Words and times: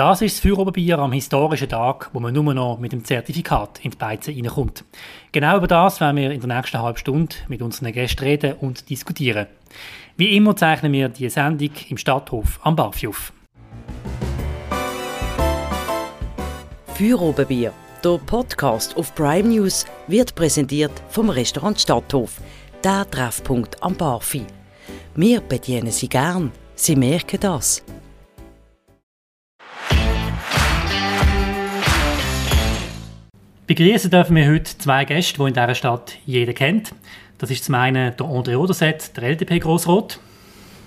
Das 0.00 0.22
ist 0.22 0.36
das 0.36 0.40
Feuerobenbier 0.40 0.98
am 0.98 1.12
historischen 1.12 1.68
Tag, 1.68 2.08
wo 2.14 2.20
man 2.20 2.32
nur 2.32 2.54
noch 2.54 2.78
mit 2.78 2.92
dem 2.92 3.04
Zertifikat 3.04 3.80
in 3.82 3.90
die 3.90 3.98
Beizen 3.98 4.34
reinkommt. 4.34 4.82
Genau 5.30 5.58
über 5.58 5.66
das 5.66 6.00
werden 6.00 6.16
wir 6.16 6.30
in 6.30 6.40
der 6.40 6.56
nächsten 6.56 6.80
halben 6.80 6.96
Stunde 6.96 7.36
mit 7.48 7.60
unseren 7.60 7.92
Gästen 7.92 8.24
reden 8.24 8.54
und 8.54 8.88
diskutieren. 8.88 9.46
Wie 10.16 10.34
immer 10.34 10.56
zeichnen 10.56 10.90
wir 10.94 11.10
die 11.10 11.28
Sendung 11.28 11.68
im 11.90 11.98
Stadthof 11.98 12.60
am 12.62 12.76
Barfi 12.76 13.08
auf. 13.08 13.30
Feuerobenbier, 16.94 17.74
der 18.02 18.18
Podcast 18.24 18.96
auf 18.96 19.14
Prime 19.14 19.50
News, 19.50 19.84
wird 20.06 20.34
präsentiert 20.34 20.92
vom 21.10 21.28
Restaurant 21.28 21.78
Stadthof, 21.78 22.40
der 22.82 23.04
Treffpunkt 23.10 23.82
am 23.82 23.94
Barfi. 23.94 24.46
Wir 25.14 25.42
bedienen 25.42 25.92
Sie 25.92 26.08
gern, 26.08 26.52
Sie 26.74 26.96
merken 26.96 27.40
das. 27.40 27.84
Begrüßen 33.70 34.10
dürfen 34.10 34.34
wir 34.34 34.50
heute 34.50 34.64
zwei 34.64 35.04
Gäste, 35.04 35.38
die 35.38 35.46
in 35.46 35.54
dieser 35.54 35.76
Stadt 35.76 36.18
jeder 36.26 36.52
kennt. 36.52 36.92
Das 37.38 37.52
ist 37.52 37.62
zum 37.62 37.76
einen 37.76 38.16
der 38.16 38.26
André 38.26 38.56
Oderset, 38.56 39.16
der 39.16 39.22
LDP-Grossrot. 39.22 40.18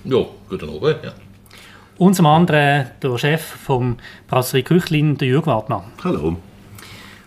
Ja, 0.03 0.25
guten 0.49 0.69
Abend. 0.69 0.97
Ja. 1.01 1.13
Und 1.97 2.13
zum 2.13 2.25
anderen 2.25 2.87
der 3.01 3.17
Chef 3.17 3.41
vom 3.41 3.95
Brasserie 4.27 4.63
Küchlin, 4.63 5.17
der 5.17 5.29
Jürg 5.29 5.47
Wartmann. 5.47 5.93
Hallo. 6.03 6.35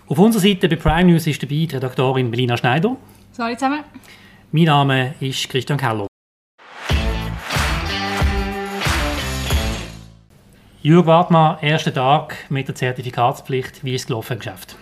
Auf 0.07 0.19
unserer 0.19 0.43
Seite 0.43 0.69
bei 0.69 0.77
Prime 0.77 1.11
News 1.11 1.27
ist 1.27 1.43
dabei 1.43 1.55
die 1.55 1.75
Redaktorin 1.75 2.29
Melina 2.29 2.59
Schneider. 2.59 2.95
Hallo 3.39 3.55
zusammen. 3.55 3.81
Mein 4.53 4.65
Name 4.65 5.15
ist 5.21 5.49
Christian 5.49 5.79
Keller. 5.79 6.07
Jürg 10.83 11.07
Wartmann, 11.07 11.57
erster 11.63 11.95
Tag 11.95 12.37
mit 12.51 12.69
der 12.69 12.75
Zertifikatspflicht. 12.75 13.83
Wie 13.83 13.95
ist 13.95 14.03
es 14.03 14.07
gelaufen 14.09 14.35
im 14.35 14.39
Geschäft? 14.41 14.77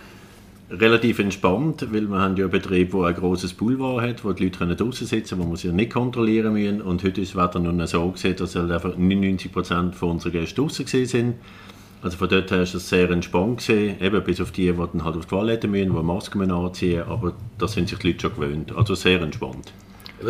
Relativ 0.69 1.19
entspannt, 1.19 1.87
weil 1.91 2.07
wir 2.07 2.19
haben 2.19 2.35
ja 2.37 2.45
einen 2.45 2.51
Betrieb, 2.51 2.91
der 2.91 3.01
ein 3.01 3.15
grosses 3.15 3.53
Boulevard 3.53 4.01
hat, 4.01 4.25
wo 4.25 4.33
die 4.33 4.45
Leute 4.45 4.75
draußen 4.75 5.07
sitzen 5.07 5.37
können, 5.37 5.49
wo 5.49 5.53
wir 5.53 5.57
sie 5.57 5.71
nicht 5.71 5.93
kontrollieren 5.93 6.53
müssen. 6.53 6.81
Und 6.81 7.03
heute 7.03 7.21
ist 7.21 7.35
das 7.35 7.43
Wetter 7.43 7.59
nun 7.59 7.85
so 7.87 8.09
gesehen, 8.09 8.35
dass 8.35 8.55
halt 8.55 8.71
einfach 8.71 8.97
99% 8.97 9.93
von 9.93 10.11
unseren 10.11 10.31
Gästen 10.31 10.61
draußen 10.61 11.05
sind. 11.05 11.35
Also 12.01 12.17
von 12.17 12.29
dort 12.29 12.51
her 12.51 12.61
ist 12.61 12.75
es 12.75 12.89
sehr 12.89 13.09
entspannt 13.09 13.57
gesehen, 13.57 13.99
eben 13.99 14.23
bis 14.23 14.39
auf 14.41 14.51
die, 14.51 14.71
die 14.71 14.77
dann 14.77 15.03
halt 15.03 15.15
auf 15.15 15.25
die 15.25 15.29
Toilette 15.29 15.67
müssen, 15.67 15.95
die 15.95 16.03
Masken 16.03 16.51
anziehen 16.51 16.99
müssen, 16.99 17.11
aber 17.11 17.33
da 17.57 17.67
sind 17.67 17.89
sich 17.89 17.97
die 17.99 18.07
Leute 18.09 18.21
schon 18.21 18.35
gewöhnt. 18.35 18.75
Also 18.75 18.93
sehr 18.95 19.21
entspannt. 19.21 19.73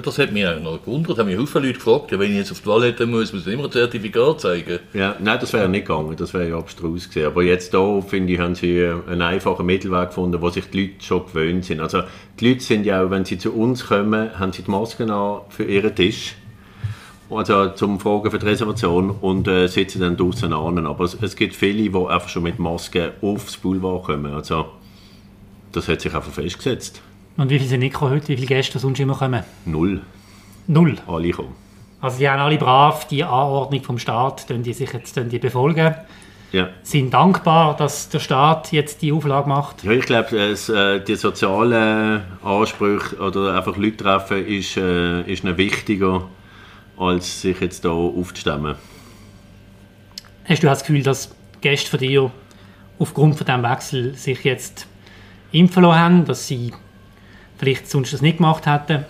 Das 0.01 0.17
hat 0.17 0.31
mich 0.31 0.45
auch 0.45 0.59
noch 0.59 0.83
gewundert, 0.83 1.17
haben 1.17 1.27
mich 1.27 1.49
viele 1.49 1.67
Leute 1.67 1.79
gefragt, 1.79 2.11
ja, 2.11 2.19
wenn 2.19 2.31
ich 2.31 2.37
jetzt 2.37 2.51
auf 2.51 2.59
die 2.59 2.65
Toilette 2.65 3.05
muss, 3.05 3.31
muss 3.33 3.47
ich 3.47 3.53
immer 3.53 3.65
ein 3.65 3.71
Zertifikat 3.71 4.41
zeigen. 4.41 4.79
Ja, 4.93 5.15
nein, 5.19 5.37
das 5.39 5.53
wäre 5.53 5.69
nicht 5.69 5.87
gegangen, 5.87 6.15
das 6.17 6.33
wäre 6.33 6.49
ja 6.49 6.57
abstrus 6.57 7.09
gewesen. 7.09 7.27
Aber 7.27 7.43
jetzt 7.43 7.73
da, 7.73 8.01
finde 8.01 8.33
ich, 8.33 8.39
haben 8.39 8.55
sie 8.55 8.85
einen 9.07 9.21
einfachen 9.21 9.65
Mittelweg 9.65 10.09
gefunden, 10.09 10.41
wo 10.41 10.49
sich 10.49 10.65
die 10.69 10.81
Leute 10.81 11.05
schon 11.05 11.25
gewöhnt 11.25 11.65
sind. 11.65 11.79
Also 11.79 12.03
die 12.39 12.49
Leute 12.49 12.61
sind 12.61 12.85
ja 12.85 13.03
auch, 13.03 13.09
wenn 13.09 13.25
sie 13.25 13.37
zu 13.37 13.53
uns 13.53 13.87
kommen, 13.87 14.37
haben 14.37 14.53
sie 14.53 14.63
die 14.63 14.71
Masken 14.71 15.09
an 15.09 15.41
für 15.49 15.63
ihren 15.63 15.95
Tisch. 15.95 16.35
Also 17.29 17.69
zum 17.69 17.99
Fragen 17.99 18.29
für 18.29 18.37
die 18.37 18.45
Reservation 18.45 19.09
und 19.09 19.47
äh, 19.47 19.67
sitzen 19.67 20.01
dann 20.01 20.15
draußen 20.15 20.53
an. 20.53 20.85
Aber 20.85 21.05
es, 21.05 21.17
es, 21.19 21.35
gibt 21.35 21.55
viele, 21.55 21.89
die 21.89 22.07
einfach 22.07 22.29
schon 22.29 22.43
mit 22.43 22.59
Masken 22.59 23.11
aufs 23.21 23.57
Boulevard 23.57 24.03
kommen. 24.03 24.33
Also 24.33 24.65
das 25.71 25.87
hat 25.87 26.01
sich 26.01 26.13
einfach 26.13 26.31
festgesetzt. 26.31 27.01
Und 27.37 27.49
wie 27.49 27.57
viele 27.57 27.69
sind 27.69 27.81
nicht 27.81 27.99
heute? 27.99 28.29
Wie 28.29 28.35
viele 28.35 28.47
Gäste 28.47 28.79
sonst 28.79 28.99
immer 28.99 29.15
kommen? 29.15 29.43
Null. 29.65 30.01
Null? 30.67 30.95
Alle 31.07 31.31
kommen. 31.31 31.55
Also 32.01 32.19
die 32.19 32.29
haben 32.29 32.39
alle 32.39 32.57
brav 32.57 33.07
die 33.07 33.23
Anordnung 33.23 33.83
vom 33.83 33.99
Staat, 33.99 34.45
die 34.49 34.73
sich 34.73 34.93
jetzt 34.93 35.15
die 35.17 35.39
befolgen. 35.39 35.95
Ja. 36.51 36.69
Sind 36.83 37.13
dankbar, 37.13 37.75
dass 37.75 38.07
der 38.09 38.19
Staat 38.19 38.71
jetzt 38.71 39.01
die 39.01 39.11
Auflage 39.11 39.49
macht. 39.49 39.83
Ja, 39.83 39.91
ich 39.91 40.05
glaube, 40.05 40.37
äh, 40.37 41.03
die 41.03 41.15
sozialen 41.15 42.21
Ansprüche 42.43 43.17
oder 43.17 43.57
einfach 43.57 43.75
Leute 43.75 43.97
treffen 43.97 44.45
ist, 44.45 44.77
äh, 44.77 45.21
ist 45.23 45.43
ihnen 45.43 45.57
wichtiger, 45.57 46.29
als 46.97 47.41
sich 47.41 47.59
jetzt 47.59 47.81
hier 47.81 47.91
aufzustemmen. 47.91 48.75
Hast 50.45 50.63
du 50.63 50.67
das 50.67 50.81
Gefühl, 50.81 51.03
dass 51.03 51.35
Gäste 51.59 51.89
von 51.89 51.99
dir 51.99 52.31
aufgrund 52.99 53.35
von 53.35 53.45
diesem 53.45 53.63
Wechsel 53.63 54.13
sich 54.13 54.43
jetzt 54.43 54.87
impfen 55.51 55.83
lassen 55.83 55.99
haben, 55.99 56.25
dass 56.25 56.47
sie 56.47 56.71
vielleicht 57.57 57.89
sonst 57.89 58.13
das 58.13 58.21
nicht 58.21 58.37
gemacht 58.37 58.65
hätten? 58.65 59.05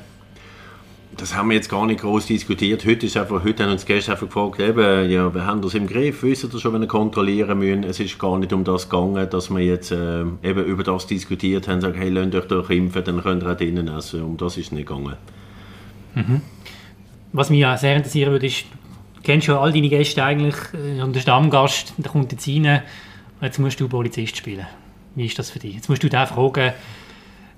Das 1.18 1.34
haben 1.34 1.50
wir 1.50 1.56
jetzt 1.56 1.70
gar 1.70 1.86
nicht 1.86 2.02
groß 2.02 2.26
diskutiert. 2.26 2.86
Heute, 2.86 3.06
ist 3.06 3.16
einfach, 3.16 3.44
heute 3.44 3.64
haben 3.64 3.72
uns 3.72 3.86
Gäste 3.86 4.12
einfach 4.12 4.28
gefragt, 4.28 4.60
eben, 4.60 5.10
ja, 5.10 5.34
wir 5.34 5.46
haben 5.46 5.62
das 5.62 5.74
im 5.74 5.88
Griff, 5.88 6.24
wissen 6.24 6.52
Sie 6.52 6.60
schon, 6.60 6.74
wenn 6.74 6.82
wir 6.82 6.88
kontrollieren 6.88 7.58
müssen. 7.58 7.84
Es 7.84 8.02
ist 8.02 8.20
gar 8.20 8.38
nicht 8.38 8.52
um 8.52 8.66
das 8.66 8.90
gegangen, 8.90 9.30
dass 9.30 9.50
wir 9.50 9.62
jetzt 9.62 9.92
äh, 9.92 10.22
eben 10.44 10.66
über 10.66 10.84
das 10.84 11.08
diskutiert 11.08 11.70
haben, 11.70 11.80
sagen, 11.80 11.98
hey, 11.98 12.10
lasst 12.10 12.36
euch 12.36 12.48
doch 12.48 12.70
impfen, 12.70 13.04
dann 13.06 13.22
könnt 13.22 13.44
ihr 13.44 13.52
auch 13.52 13.58
drinnen 13.58 13.88
essen. 13.88 14.24
Um 14.24 14.36
das 14.36 14.58
ist 14.58 14.74
nicht 14.74 14.88
gegangen. 14.88 15.16
Mhm. 16.16 16.42
Was 17.32 17.50
mich 17.50 17.60
ja 17.60 17.78
sehr 17.78 17.96
interessieren 17.96 18.32
würde, 18.32 18.48
ist, 18.48 18.66
du 19.16 19.22
kennst 19.24 19.46
schon 19.46 19.56
all 19.56 19.72
deine 19.72 19.88
Gäste 19.88 20.22
eigentlich, 20.22 20.56
äh, 20.74 21.02
und 21.02 21.16
der 21.16 21.22
Stammgast, 21.22 21.94
der 21.98 22.12
kommt 22.12 22.34
jetzt 22.34 22.48
rein, 22.48 22.82
jetzt 23.42 23.60
musst 23.60 23.80
du 23.80 23.88
Polizist 23.88 24.36
spielen. 24.36 24.68
Wie 25.16 25.28
ist 25.28 25.40
das 25.40 25.50
für 25.50 25.60
dich? 25.60 25.76
Jetzt 25.76 25.88
musst 25.88 26.04
du 26.04 26.10
den 26.10 26.28
fragen, 26.28 26.74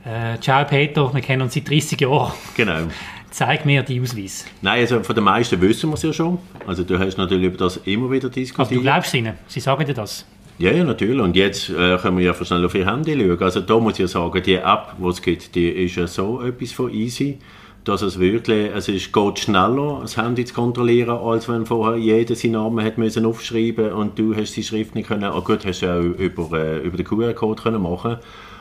äh, 0.08 0.40
ciao 0.40 0.66
Peter, 0.66 1.14
wir 1.14 1.22
kennen 1.22 1.42
uns 1.42 1.54
seit 1.54 1.70
30 1.70 2.00
Jahren. 2.00 2.32
Genau. 2.56 2.88
Zeig 3.30 3.66
mir 3.66 3.84
die 3.84 4.02
Ausweis. 4.02 4.46
Nein, 4.62 4.80
also 4.80 5.04
von 5.04 5.14
den 5.14 5.24
meisten 5.24 5.60
wissen 5.62 5.90
wir 5.90 5.96
es 5.96 6.04
ja 6.04 6.14
schon. 6.14 6.40
Also 6.66 6.84
du 6.84 6.98
hast 6.98 7.18
natürlich 7.18 7.48
über 7.48 7.58
das 7.58 7.78
immer 7.78 8.10
wieder 8.10 8.30
diskutiert. 8.30 8.60
Also 8.70 8.76
du 8.76 8.82
glaubst 8.82 9.14
ihnen? 9.14 9.34
Sie 9.48 9.60
sagen 9.60 9.86
dir 9.86 9.94
das? 9.94 10.26
Ja, 10.58 10.72
ja, 10.72 10.84
natürlich. 10.84 11.22
Und 11.22 11.36
jetzt 11.36 11.70
äh, 11.70 11.98
können 11.98 12.18
wir 12.18 12.26
ja 12.26 12.34
schnell 12.34 12.66
auf 12.66 12.74
ihr 12.74 12.90
Handy 12.90 13.14
schauen. 13.14 13.44
Also 13.44 13.60
da 13.60 13.78
muss 13.80 13.94
ich 13.94 14.00
ja 14.00 14.08
sagen, 14.08 14.42
die 14.42 14.56
App, 14.56 14.96
die 14.98 15.08
es 15.08 15.22
gibt, 15.22 15.56
die 15.56 15.70
ist 15.70 15.98
ja 15.98 16.08
so 16.08 16.42
etwas 16.42 16.72
von 16.72 16.92
easy, 16.92 17.38
dass 17.84 18.02
es 18.02 18.18
wirklich, 18.18 18.72
es 18.74 18.88
ist, 18.88 19.14
geht 19.14 19.40
schneller, 19.40 20.00
das 20.02 20.18
Handy 20.18 20.46
zu 20.46 20.56
kontrollieren, 20.56 21.18
als 21.18 21.48
wenn 21.48 21.66
vorher 21.66 21.98
jeder 21.98 22.36
seinen 22.36 22.54
Namen 22.54 22.84
hat 22.84 22.98
müssen 22.98 23.26
aufschreiben 23.26 23.92
und 23.92 24.18
du 24.18 24.36
hast 24.36 24.56
die 24.56 24.64
Schrift 24.64 24.96
nicht 24.96 25.08
können. 25.08 25.32
Oh 25.32 25.42
gut, 25.42 25.66
hast 25.66 25.82
du 25.82 25.86
ja 25.86 25.98
auch 25.98 26.02
über, 26.02 26.58
äh, 26.58 26.80
über 26.80 26.98
den 26.98 27.06
QR-Code 27.06 27.62
können 27.62 27.82
machen 27.82 28.18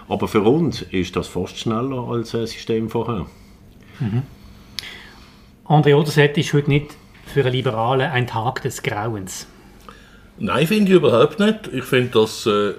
aber 0.09 0.29
für 0.29 0.43
uns 0.43 0.83
ist 0.83 1.17
das 1.17 1.29
fast 1.29 1.59
schneller 1.59 2.09
als 2.09 2.35
ein 2.35 2.47
System 2.47 2.89
vorher. 2.89 3.27
Mhm. 4.01 4.23
André 5.65 5.97
Oderset 5.97 6.37
ist 6.39 6.53
heute 6.53 6.71
nicht 6.71 6.95
für 7.27 7.41
einen 7.41 7.53
Liberalen 7.53 8.11
ein 8.11 8.27
Tag 8.27 8.63
des 8.63 8.83
Grauens. 8.83 9.47
Nein, 10.39 10.67
finde 10.67 10.93
ich 10.93 10.97
überhaupt 10.97 11.41
nicht. 11.41 11.71
Ich 11.73 11.85
finde 11.85 12.21
das 12.21 12.47
äh, 12.47 12.75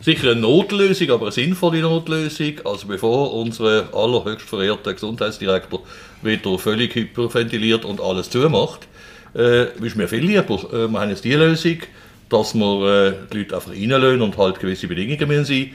sicher 0.00 0.30
eine 0.30 0.40
Notlösung, 0.40 1.10
aber 1.10 1.26
eine 1.26 1.32
sinnvolle 1.32 1.80
Notlösung. 1.82 2.54
Also 2.64 2.86
bevor 2.86 3.34
unser 3.34 3.88
allerhöchst 3.92 4.48
verehrter 4.48 4.94
Gesundheitsdirektor 4.94 5.80
wieder 6.22 6.58
völlig 6.58 6.94
hyperventiliert 6.94 7.84
und 7.84 8.00
alles 8.00 8.30
zumacht, 8.30 8.86
äh, 9.34 9.76
ist 9.84 9.96
mir 9.96 10.08
viel 10.08 10.24
lieber. 10.24 10.54
Äh, 10.72 10.88
wir 10.88 11.00
haben 11.00 11.10
jetzt 11.10 11.24
die 11.24 11.34
Lösung, 11.34 11.78
dass 12.30 12.54
wir 12.54 13.08
äh, 13.08 13.12
die 13.32 13.38
Leute 13.38 13.56
einfach 13.56 13.72
reinlösen 13.72 14.22
und 14.22 14.38
halt 14.38 14.60
gewisse 14.60 14.86
Bedingungen 14.86 15.28
müssen 15.28 15.44
sein 15.44 15.56
äh, 15.56 15.72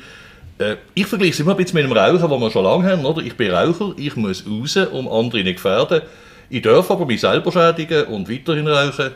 ich 0.94 1.06
vergleiche 1.06 1.34
es 1.34 1.40
immer 1.40 1.52
ein 1.52 1.58
bisschen 1.58 1.76
mit 1.76 1.86
einem 1.86 1.98
Rauchen, 2.18 2.30
den 2.30 2.40
wir 2.42 2.52
schon 2.52 2.64
lange 2.64 2.92
haben. 2.92 3.06
Oder? 3.06 3.22
Ich 3.22 3.36
bin 3.36 3.52
Raucher, 3.52 3.94
ich 3.98 4.16
muss 4.16 4.46
raus, 4.46 4.78
um 4.92 5.08
andere 5.08 5.44
nicht 5.44 5.56
gefährden. 5.56 6.02
Ich 6.50 6.62
darf 6.62 6.92
aber 6.92 7.06
mich 7.06 7.22
selber 7.22 7.52
schädigen 7.52 8.06
und 8.06 8.30
weiterhin 8.30 8.68
rauchen, 8.68 9.12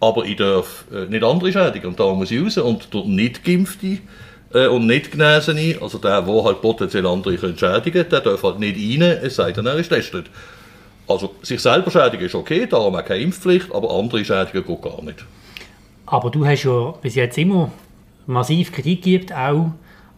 aber 0.00 0.24
ich 0.24 0.36
darf 0.36 0.84
äh, 0.92 1.06
nicht 1.06 1.24
andere 1.24 1.50
schädigen. 1.50 1.88
Und 1.88 1.98
da 1.98 2.12
muss 2.12 2.30
ich 2.30 2.40
raus. 2.40 2.58
Und 2.58 2.92
der 2.94 3.04
nicht 3.04 3.42
Geimpfte 3.42 3.98
äh, 4.52 4.68
und 4.68 4.86
nicht 4.86 5.10
Genesene, 5.10 5.76
also 5.80 5.98
der, 5.98 6.22
der 6.22 6.44
halt 6.44 6.60
potenziell 6.60 7.06
andere 7.06 7.36
können 7.36 7.58
schädigen 7.58 8.08
der 8.08 8.20
darf 8.20 8.42
halt 8.42 8.60
nicht 8.60 8.76
rein, 8.76 9.18
es 9.22 9.36
sei 9.36 9.52
denn, 9.52 9.66
er 9.66 9.76
ist 9.76 9.88
testet. 9.88 10.26
Also 11.08 11.34
sich 11.42 11.60
selber 11.60 11.90
schädigen 11.90 12.24
ist 12.24 12.34
okay, 12.34 12.66
darum 12.66 12.94
auch 12.94 13.04
keine 13.04 13.22
Impfpflicht, 13.22 13.74
aber 13.74 13.90
andere 13.90 14.24
schädigen 14.24 14.64
geht 14.64 14.82
gar 14.82 15.02
nicht. 15.02 15.24
Aber 16.06 16.30
du 16.30 16.46
hast 16.46 16.62
ja 16.62 16.94
bis 17.02 17.16
jetzt 17.16 17.36
immer 17.36 17.72
massiv 18.26 18.72
Kritik 18.72 19.02
gegeben, 19.02 19.34
auch 19.34 19.70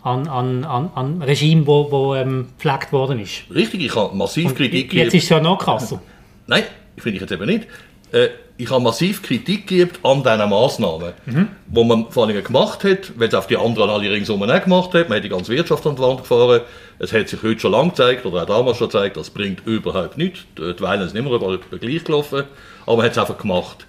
an, 0.06 0.28
an, 0.28 0.64
an, 0.64 0.90
an 0.94 1.22
Regime, 1.22 1.66
wo, 1.66 1.90
wo 1.90 2.14
ähm, 2.14 2.46
gepflegt 2.56 2.92
worden 2.92 3.18
ist. 3.18 3.42
Richtig, 3.52 3.84
ich 3.84 3.94
habe 3.96 4.16
massiv 4.16 4.54
Kritik 4.54 4.90
gegeben. 4.90 5.04
Jetzt 5.04 5.14
ist 5.14 5.24
es 5.24 5.28
ja 5.30 5.40
noch 5.40 5.58
krasser. 5.58 6.00
Nein, 6.46 6.62
finde 6.96 7.16
ich 7.16 7.20
jetzt 7.22 7.32
eben 7.32 7.46
nicht. 7.46 7.66
Äh, 8.12 8.28
ich 8.56 8.70
habe 8.70 8.82
massiv 8.82 9.22
Kritik 9.22 9.66
gegeben 9.66 9.90
an 10.02 10.22
diesen 10.22 10.48
Massnahmen, 10.48 11.12
mhm. 11.26 11.48
die 11.66 11.84
man 11.84 12.10
vor 12.10 12.26
allem 12.26 12.42
gemacht 12.42 12.84
hat, 12.84 13.12
weil 13.18 13.28
es 13.28 13.34
auf 13.34 13.48
die 13.48 13.56
anderen 13.56 13.90
alle 13.90 14.10
ringsum 14.10 14.42
auch 14.42 14.62
gemacht 14.62 14.94
hat. 14.94 15.08
Man 15.08 15.16
hat 15.16 15.24
die 15.24 15.28
ganze 15.28 15.52
Wirtschaft 15.52 15.84
an 15.86 15.96
die 15.96 16.02
Wand 16.02 16.20
gefahren. 16.20 16.62
Es 16.98 17.12
hat 17.12 17.28
sich 17.28 17.42
heute 17.42 17.60
schon 17.60 17.72
lange 17.72 17.90
gezeigt, 17.90 18.24
oder 18.24 18.42
auch 18.42 18.46
damals 18.46 18.78
schon 18.78 18.88
gezeigt, 18.88 19.16
das 19.16 19.28
bringt 19.28 19.66
überhaupt 19.66 20.16
nichts. 20.16 20.40
Die 20.56 20.62
Wellen 20.62 21.08
sind 21.08 21.18
immer 21.18 21.32
überall 21.32 21.58
gleich 21.58 22.04
gelaufen, 22.04 22.44
aber 22.86 22.96
man 22.96 23.06
hat 23.06 23.12
es 23.12 23.18
einfach 23.18 23.36
gemacht. 23.36 23.86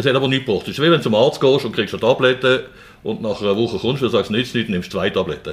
Es 0.00 0.06
hat 0.06 0.14
aber 0.14 0.28
nichts 0.28 0.46
gebracht. 0.46 0.62
Es 0.62 0.70
ist 0.70 0.78
wie 0.78 0.90
wenn 0.90 0.92
du 0.92 1.02
zum 1.02 1.14
Arzt 1.14 1.42
gehst 1.42 1.64
und 1.66 1.72
kriegst 1.72 1.92
eine 1.92 2.00
Tablette 2.00 2.64
und 3.02 3.20
nach 3.20 3.40
einer 3.42 3.54
Woche 3.54 3.78
kommst 3.78 4.00
du 4.00 4.06
und 4.06 4.12
sagst, 4.12 4.30
nichts, 4.30 4.54
nichts, 4.54 4.70
nimmst 4.70 4.90
zwei 4.90 5.10
Tabletten. 5.10 5.52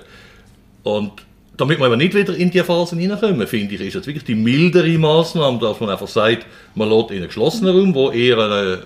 Und 0.83 1.11
damit 1.57 1.79
wir 1.79 1.87
aber 1.87 1.97
nicht 1.97 2.13
wieder 2.13 2.35
in 2.35 2.51
die 2.51 2.59
Phasen 2.59 2.99
hineinkommen, 2.99 3.47
finde 3.47 3.75
ich, 3.75 3.81
ist 3.81 3.95
jetzt 3.95 4.07
wirklich 4.07 4.23
die 4.23 4.35
mildere 4.35 4.97
Maßnahme, 4.97 5.57
dass 5.59 5.79
man 5.79 5.89
einfach 5.89 6.07
sagt, 6.07 6.45
man 6.75 6.89
lässt 6.89 7.09
in 7.09 7.17
einen 7.17 7.27
geschlossenen 7.27 7.75
Raum, 7.75 7.95
wo 7.95 8.11
eher 8.11 8.37
eine, 8.37 8.83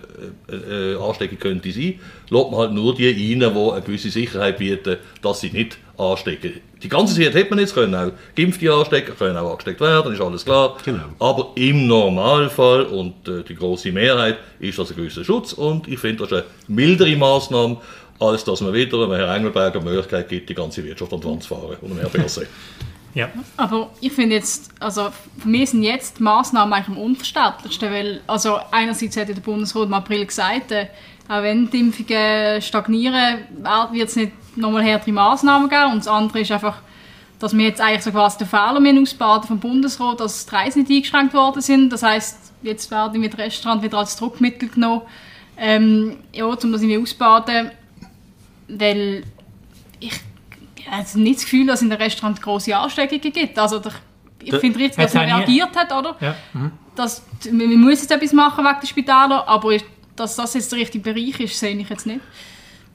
eine 0.47 0.97
Ansteckung 0.97 1.37
könnte 1.37 1.71
sein, 1.71 1.99
lässt 2.29 2.51
man 2.51 2.59
halt 2.59 2.71
nur 2.71 2.95
die 2.95 3.07
rein, 3.07 3.15
die 3.17 3.45
eine 3.45 3.81
gewisse 3.81 4.09
Sicherheit 4.09 4.57
bieten, 4.57 4.97
dass 5.21 5.41
sie 5.41 5.51
nicht 5.51 5.77
anstecken. 5.97 6.61
Die 6.81 6.89
ganze 6.89 7.13
Zeit 7.13 7.33
hätte 7.35 7.49
man 7.51 7.59
jetzt 7.59 7.75
können, 7.75 7.93
auch 7.93 8.11
Geimpfte 8.35 8.73
anstecken, 8.73 9.15
können 9.15 9.37
auch 9.37 9.51
angesteckt 9.51 9.81
werden, 9.81 10.13
ist 10.13 10.21
alles 10.21 10.43
klar. 10.43 10.77
Genau. 10.83 11.03
Aber 11.19 11.51
im 11.55 11.85
Normalfall 11.85 12.85
und 12.85 13.27
äh, 13.27 13.43
die 13.43 13.55
große 13.55 13.91
Mehrheit 13.91 14.37
ist 14.59 14.79
das 14.79 14.89
ein 14.89 14.95
gewisser 14.95 15.23
Schutz 15.23 15.53
und 15.53 15.87
ich 15.87 15.99
finde, 15.99 16.23
das 16.23 16.31
ist 16.31 16.37
eine 16.37 16.75
mildere 16.75 17.15
Maßnahme, 17.15 17.77
als 18.21 18.43
dass 18.43 18.61
man 18.61 18.71
wieder 18.71 19.03
einem 19.03 19.13
Herrn 19.13 19.37
Engelberger 19.37 19.79
die 19.79 19.85
Möglichkeit 19.85 20.29
gibt, 20.29 20.49
die 20.49 20.53
ganze 20.53 20.83
Wirtschaft 20.83 21.11
an 21.11 21.21
die 21.21 21.27
Wand 21.27 21.43
zu 21.43 21.49
fahren 21.49 21.75
und 21.81 21.95
mehr 21.95 22.07
Börse. 22.07 22.47
Ja. 23.13 23.27
Aber 23.57 23.89
ich 23.99 24.13
finde 24.13 24.37
jetzt, 24.37 24.71
also 24.79 25.09
für 25.37 25.49
mich 25.49 25.71
sind 25.71 25.83
jetzt 25.83 26.19
die 26.19 26.23
Massnahmen 26.23 26.71
eigentlich 26.71 26.95
am 26.95 27.03
unverständlichsten, 27.03 27.91
weil 27.91 28.21
also 28.25 28.57
einerseits 28.71 29.17
hat 29.17 29.27
ja 29.27 29.33
der 29.33 29.41
Bundesrat 29.41 29.87
im 29.87 29.93
April 29.93 30.25
gesagt, 30.25 30.71
äh, 30.71 30.87
auch 31.27 31.43
wenn 31.43 31.69
die 31.69 31.81
Impfungen 31.81 32.61
stagnieren, 32.61 33.39
wird 33.91 34.07
es 34.07 34.15
nicht 34.15 34.31
nochmal 34.55 34.83
härtere 34.83 35.11
Massnahmen 35.11 35.67
geben 35.67 35.91
und 35.91 35.97
das 35.97 36.07
andere 36.07 36.39
ist 36.39 36.53
einfach, 36.53 36.77
dass 37.39 37.53
wir 37.53 37.65
jetzt 37.65 37.81
eigentlich 37.81 38.03
so 38.03 38.11
quasi 38.11 38.37
den 38.37 38.47
Fehler 38.47 39.01
ausbaden 39.01 39.45
vom 39.45 39.59
Bundesrat, 39.59 40.21
dass 40.21 40.45
die 40.45 40.55
Reisen 40.55 40.83
nicht 40.83 40.91
eingeschränkt 40.91 41.33
worden 41.33 41.61
sind. 41.61 41.89
Das 41.91 42.03
heißt, 42.03 42.53
jetzt 42.61 42.91
werden 42.91 43.19
mit 43.19 43.37
Restaurant 43.37 43.83
wieder 43.83 43.97
als 43.97 44.15
Druckmittel 44.15 44.69
genommen, 44.69 45.01
ähm, 45.57 46.15
ja, 46.31 46.45
um 46.45 46.71
das 46.71 46.81
irgendwie 46.81 46.97
ausbaden 46.97 47.71
weil 48.77 49.23
ich 49.99 50.13
also 50.89 51.19
nicht 51.19 51.37
das 51.37 51.43
Gefühl, 51.45 51.67
dass 51.67 51.75
es 51.79 51.83
in 51.83 51.89
den 51.89 52.01
Restaurant 52.01 52.41
große 52.41 52.75
Ansteckungen 52.75 53.31
gibt. 53.31 53.57
Also 53.57 53.79
der, 53.79 53.91
ich 54.43 54.55
finde 54.55 54.79
richtig, 54.79 54.97
dass 55.03 55.13
man 55.13 55.25
reagiert 55.25 55.75
hat, 55.75 55.91
oder? 55.91 56.15
Ja. 56.19 56.35
Mhm. 56.53 56.71
Dass, 56.95 57.23
man 57.51 57.69
man 57.69 57.79
muss 57.81 58.01
jetzt 58.01 58.11
etwas 58.11 58.33
machen 58.33 58.65
wegen 58.65 58.77
der 58.81 58.87
Spitäler, 58.87 59.47
aber 59.47 59.71
ich- 59.71 59.85
dass 60.15 60.35
das 60.35 60.53
jetzt 60.55 60.71
der 60.71 60.79
richtige 60.79 61.03
Bereich 61.13 61.39
ist, 61.39 61.57
sehe 61.59 61.75
ich 61.75 61.89
jetzt 61.89 62.05
nicht. 62.05 62.19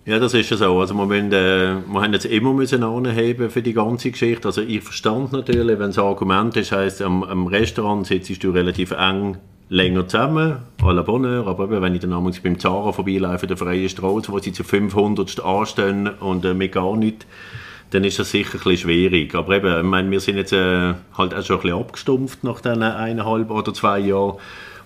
Ja, 0.04 0.18
das 0.20 0.34
ist 0.34 0.48
ja 0.50 0.56
so. 0.56 0.78
Also 0.78 0.94
wir, 0.94 1.06
müssen, 1.06 1.32
äh, 1.32 1.76
wir 1.86 2.00
haben 2.02 2.12
jetzt 2.12 2.26
immer 2.26 2.52
müssen 2.52 2.84
anheben 2.84 3.50
für 3.50 3.62
die 3.62 3.72
ganze 3.72 4.10
Geschichte. 4.12 4.46
Also 4.46 4.62
ich 4.62 4.82
verstand 4.82 5.32
natürlich, 5.32 5.78
wenn 5.80 5.90
es 5.90 5.98
ein 5.98 6.04
Argument 6.04 6.56
ist, 6.56 6.70
heisst, 6.70 7.02
am, 7.02 7.24
am 7.24 7.46
Restaurant 7.48 8.06
sitzt 8.06 8.44
du 8.44 8.50
relativ 8.50 8.92
eng 8.92 9.38
länger 9.68 10.06
zusammen, 10.06 10.58
à 10.82 10.92
la 10.92 11.02
Bonheur, 11.02 11.46
aber 11.46 11.64
eben, 11.64 11.82
wenn 11.82 11.94
ich 11.94 12.00
dann 12.00 12.12
abends 12.12 12.40
beim 12.40 12.58
Zara 12.58 12.92
vorbeilaufe, 12.92 13.46
der 13.46 13.56
freien 13.56 13.88
Straße, 13.88 14.30
wo 14.30 14.38
sie 14.38 14.52
zu 14.52 14.62
500 14.62 15.44
anstehen 15.44 16.08
und 16.08 16.44
äh, 16.44 16.54
mit 16.54 16.72
gar 16.72 16.96
nichts, 16.96 17.26
dann 17.90 18.04
ist 18.04 18.18
das 18.18 18.30
sicher 18.30 18.54
ein 18.54 18.58
bisschen 18.58 18.76
schwierig. 18.78 19.34
Aber 19.34 19.56
eben, 19.56 19.76
ich 19.76 19.82
meine, 19.84 20.10
wir 20.10 20.20
sind 20.20 20.36
jetzt 20.36 20.52
äh, 20.52 20.94
halt 21.16 21.34
auch 21.34 21.42
schon 21.44 21.56
ein 21.56 21.62
bisschen 21.62 21.78
abgestumpft 21.78 22.44
nach 22.44 22.60
diesen 22.60 22.82
eineinhalb 22.82 23.50
oder 23.50 23.72
zwei 23.74 23.98
Jahren. 24.00 24.36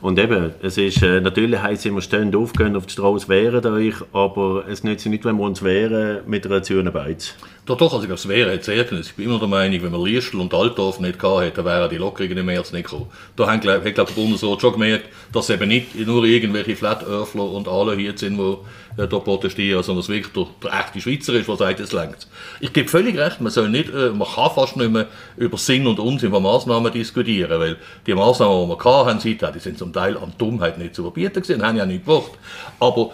Und 0.00 0.18
eben, 0.18 0.54
es 0.62 0.78
ist, 0.78 1.02
äh, 1.02 1.20
natürlich 1.20 1.60
heisst 1.60 1.84
immer, 1.84 2.00
stehen 2.00 2.34
auf, 2.34 2.54
gehen 2.54 2.74
auf 2.74 2.86
die 2.86 2.92
Straße, 2.92 3.28
wehren 3.28 3.66
euch, 3.66 3.96
aber 4.14 4.64
es 4.66 4.82
nützt 4.82 5.06
nicht, 5.06 5.26
wenn 5.26 5.36
wir 5.36 5.44
uns 5.44 5.62
wehren 5.62 6.20
mit 6.26 6.46
einer 6.46 6.62
zähen 6.62 6.90
Beiz. 6.90 7.34
Doch, 7.70 7.76
doch, 7.76 7.92
also 7.92 8.02
ich 8.02 8.08
glaube, 8.08 8.18
es 8.18 8.26
wäre 8.26 8.52
jetzt 8.52 8.66
sehr 8.66 8.90
Ich 8.90 9.14
bin 9.14 9.26
immer 9.26 9.38
der 9.38 9.46
Meinung, 9.46 9.80
wenn 9.80 9.92
man 9.92 10.04
Liestl 10.04 10.40
und 10.40 10.52
Altdorf 10.52 10.98
nicht 10.98 11.20
gehabt 11.20 11.42
hätte, 11.42 11.64
wären 11.64 11.88
die 11.88 11.98
Lockerungen 11.98 12.38
im 12.38 12.46
März 12.46 12.72
nicht 12.72 12.86
gekommen. 12.86 13.06
Da 13.36 13.46
hat, 13.46 13.60
glaub, 13.60 13.84
der 13.84 14.02
Bundesrat 14.02 14.60
schon 14.60 14.72
gemerkt, 14.72 15.04
dass 15.32 15.50
eben 15.50 15.68
nicht 15.68 15.94
nur 15.94 16.24
irgendwelche 16.24 16.74
Flat-Earthler 16.74 17.44
und 17.44 17.68
alle 17.68 17.94
hier 17.94 18.18
sind, 18.18 18.38
die 18.38 18.56
äh, 19.00 19.06
da 19.06 19.20
protestieren, 19.20 19.84
sondern 19.84 20.00
dass 20.02 20.08
wirklich 20.08 20.32
der, 20.32 20.46
der 20.64 20.80
echte 20.80 21.00
Schweizer 21.00 21.34
ist, 21.34 21.48
der 21.48 21.56
sagt, 21.56 21.78
es 21.78 21.92
längt. 21.92 22.26
Ich 22.58 22.72
gebe 22.72 22.88
völlig 22.88 23.16
recht, 23.16 23.40
man, 23.40 23.52
soll 23.52 23.68
nicht, 23.68 23.88
äh, 23.94 24.10
man 24.10 24.26
kann 24.26 24.50
fast 24.52 24.76
nicht 24.76 24.90
mehr 24.90 25.06
über 25.36 25.56
Sinn 25.56 25.86
und 25.86 26.00
Unsinn 26.00 26.32
von 26.32 26.42
Massnahmen 26.42 26.92
diskutieren, 26.92 27.60
weil 27.60 27.76
die 28.04 28.14
Massnahmen, 28.14 28.64
die 28.64 28.68
wir 28.70 28.78
gehabt 28.78 29.08
haben, 29.08 29.52
die 29.54 29.60
sind 29.60 29.78
zum 29.78 29.92
Teil 29.92 30.16
an 30.16 30.32
Dummheit 30.38 30.76
nicht 30.76 30.96
zu 30.96 31.02
verbieten 31.02 31.40
gewesen, 31.40 31.64
haben 31.64 31.76
ja 31.76 31.86
nicht 31.86 32.04
gebracht. 32.04 32.32
Aber 32.80 33.12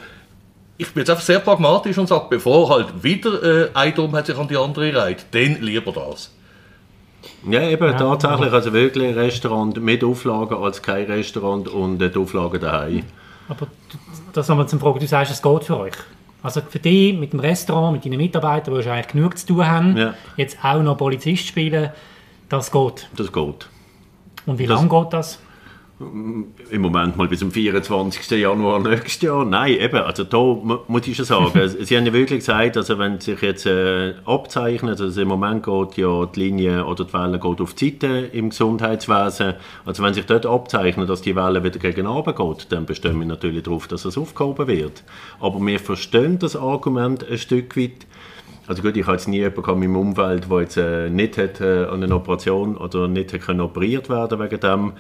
ich 0.79 0.93
bin 0.93 1.01
jetzt 1.01 1.11
einfach 1.11 1.23
sehr 1.25 1.39
pragmatisch 1.41 1.97
und 1.99 2.07
sage, 2.07 2.27
bevor 2.31 2.71
halt 2.71 3.03
wieder 3.03 3.43
äh, 3.43 3.71
eine 3.75 3.93
Dummheit 3.93 4.27
sich 4.27 4.37
an 4.37 4.49
die 4.49 4.57
andere 4.57 4.95
reiht, 4.95 5.27
dann 5.33 5.61
lieber 5.61 5.93
das. 5.93 6.33
Ja, 7.49 7.63
eben, 7.63 7.97
tatsächlich, 7.97 8.53
also 8.53 8.73
wirklich 8.73 9.09
ein 9.09 9.15
Restaurant 9.15 9.81
mit 9.83 10.05
Auflagen 10.05 10.57
als 10.63 10.83
kein 10.83 11.07
Restaurant 11.07 11.69
und 11.69 11.99
die 11.99 12.15
Auflagen 12.17 12.61
daheim. 12.61 13.05
Aber 13.49 13.67
das 14.33 14.49
haben 14.49 14.59
wir 14.59 14.67
zum 14.67 14.81
Fragen, 14.81 14.99
du 15.01 15.07
sagst, 15.07 15.33
es 15.33 15.43
geht 15.43 15.65
für 15.65 15.79
euch. 15.79 15.95
Also 16.43 16.61
für 16.69 16.79
dich 16.79 17.17
mit 17.17 17.33
dem 17.33 17.41
Restaurant, 17.41 17.93
mit 17.95 18.05
deinen 18.05 18.19
Mitarbeitern, 18.19 18.75
die 18.75 18.83
schon 18.83 18.93
eigentlich 18.93 19.09
genug 19.09 19.39
zu 19.39 19.47
tun 19.47 19.67
haben, 19.67 19.97
Ja. 19.97 20.15
jetzt 20.37 20.59
auch 20.63 20.83
noch 20.83 20.97
Polizist 20.97 21.47
spielen, 21.47 21.91
das 22.49 22.71
geht. 22.71 23.09
Das 23.17 23.33
geht. 23.33 23.69
Und 24.45 24.59
wie 24.59 24.67
lange 24.67 24.89
geht 24.89 25.13
das? 25.13 25.41
Im 25.99 26.83
Moment 26.83 27.17
mal 27.17 27.27
bis 27.27 27.39
zum 27.39 27.51
24. 27.51 28.31
Januar 28.39 28.81
nächstes 28.81 29.23
Jahr. 29.23 29.47
Nein, 29.47 29.79
eben, 29.81 29.97
also 29.97 30.25
da 30.25 30.37
mu- 30.37 30.81
muss 30.89 31.07
ich 31.07 31.17
schon 31.17 31.25
sagen, 31.25 31.53
Sie 31.81 31.97
haben 31.97 32.05
ja 32.05 32.13
wirklich 32.13 32.41
gesagt, 32.41 32.77
also 32.77 32.99
wenn 32.99 33.19
sich 33.19 33.41
jetzt 33.41 33.65
äh, 33.65 34.13
abzeichnet, 34.27 35.01
also 35.01 35.19
im 35.23 35.29
Moment 35.29 35.63
geht 35.65 35.97
ja 35.97 36.27
die 36.27 36.41
Linie 36.41 36.85
oder 36.85 37.05
die 37.07 37.13
Welle 37.15 37.39
geht 37.39 37.61
auf 37.63 37.73
die 37.73 37.93
Seite 37.93 38.29
im 38.31 38.51
Gesundheitswesen, 38.51 39.55
also 39.87 40.03
wenn 40.03 40.13
sich 40.13 40.27
dort 40.27 40.45
abzeichnet, 40.45 41.09
dass 41.09 41.23
die 41.23 41.35
Welle 41.35 41.65
wieder 41.65 41.79
gegen 41.79 42.07
oben 42.07 42.35
geht, 42.35 42.71
dann 42.73 42.85
bestehen 42.85 43.19
wir 43.19 43.27
natürlich 43.27 43.63
darauf, 43.63 43.89
dass 43.89 44.05
es 44.05 44.19
aufgehoben 44.19 44.67
wird. 44.67 45.03
Aber 45.41 45.59
wir 45.65 45.81
verstehen 45.81 46.39
das 46.39 46.57
Argument 46.57 47.27
ein 47.27 47.39
Stück 47.39 47.75
weit, 47.75 48.07
also 48.67 48.83
gut, 48.83 48.99
ich 48.99 49.07
habe 49.07 49.17
jetzt 49.17 49.29
nie 49.29 49.39
jemanden 49.39 49.71
in 49.71 49.79
meinem 49.93 49.97
Umfeld, 49.97 50.51
der 50.51 50.61
jetzt 50.61 50.77
äh, 50.77 51.09
nicht 51.09 51.39
hat, 51.39 51.63
äh, 51.63 51.85
an 51.87 52.03
einer 52.03 52.17
Operation 52.17 52.77
oder 52.77 53.09
nicht 53.09 53.33
hat 53.33 53.41
können 53.41 53.63
operiert 53.63 54.11
werden 54.11 54.39
wegen 54.41 54.61
dem. 54.61 54.93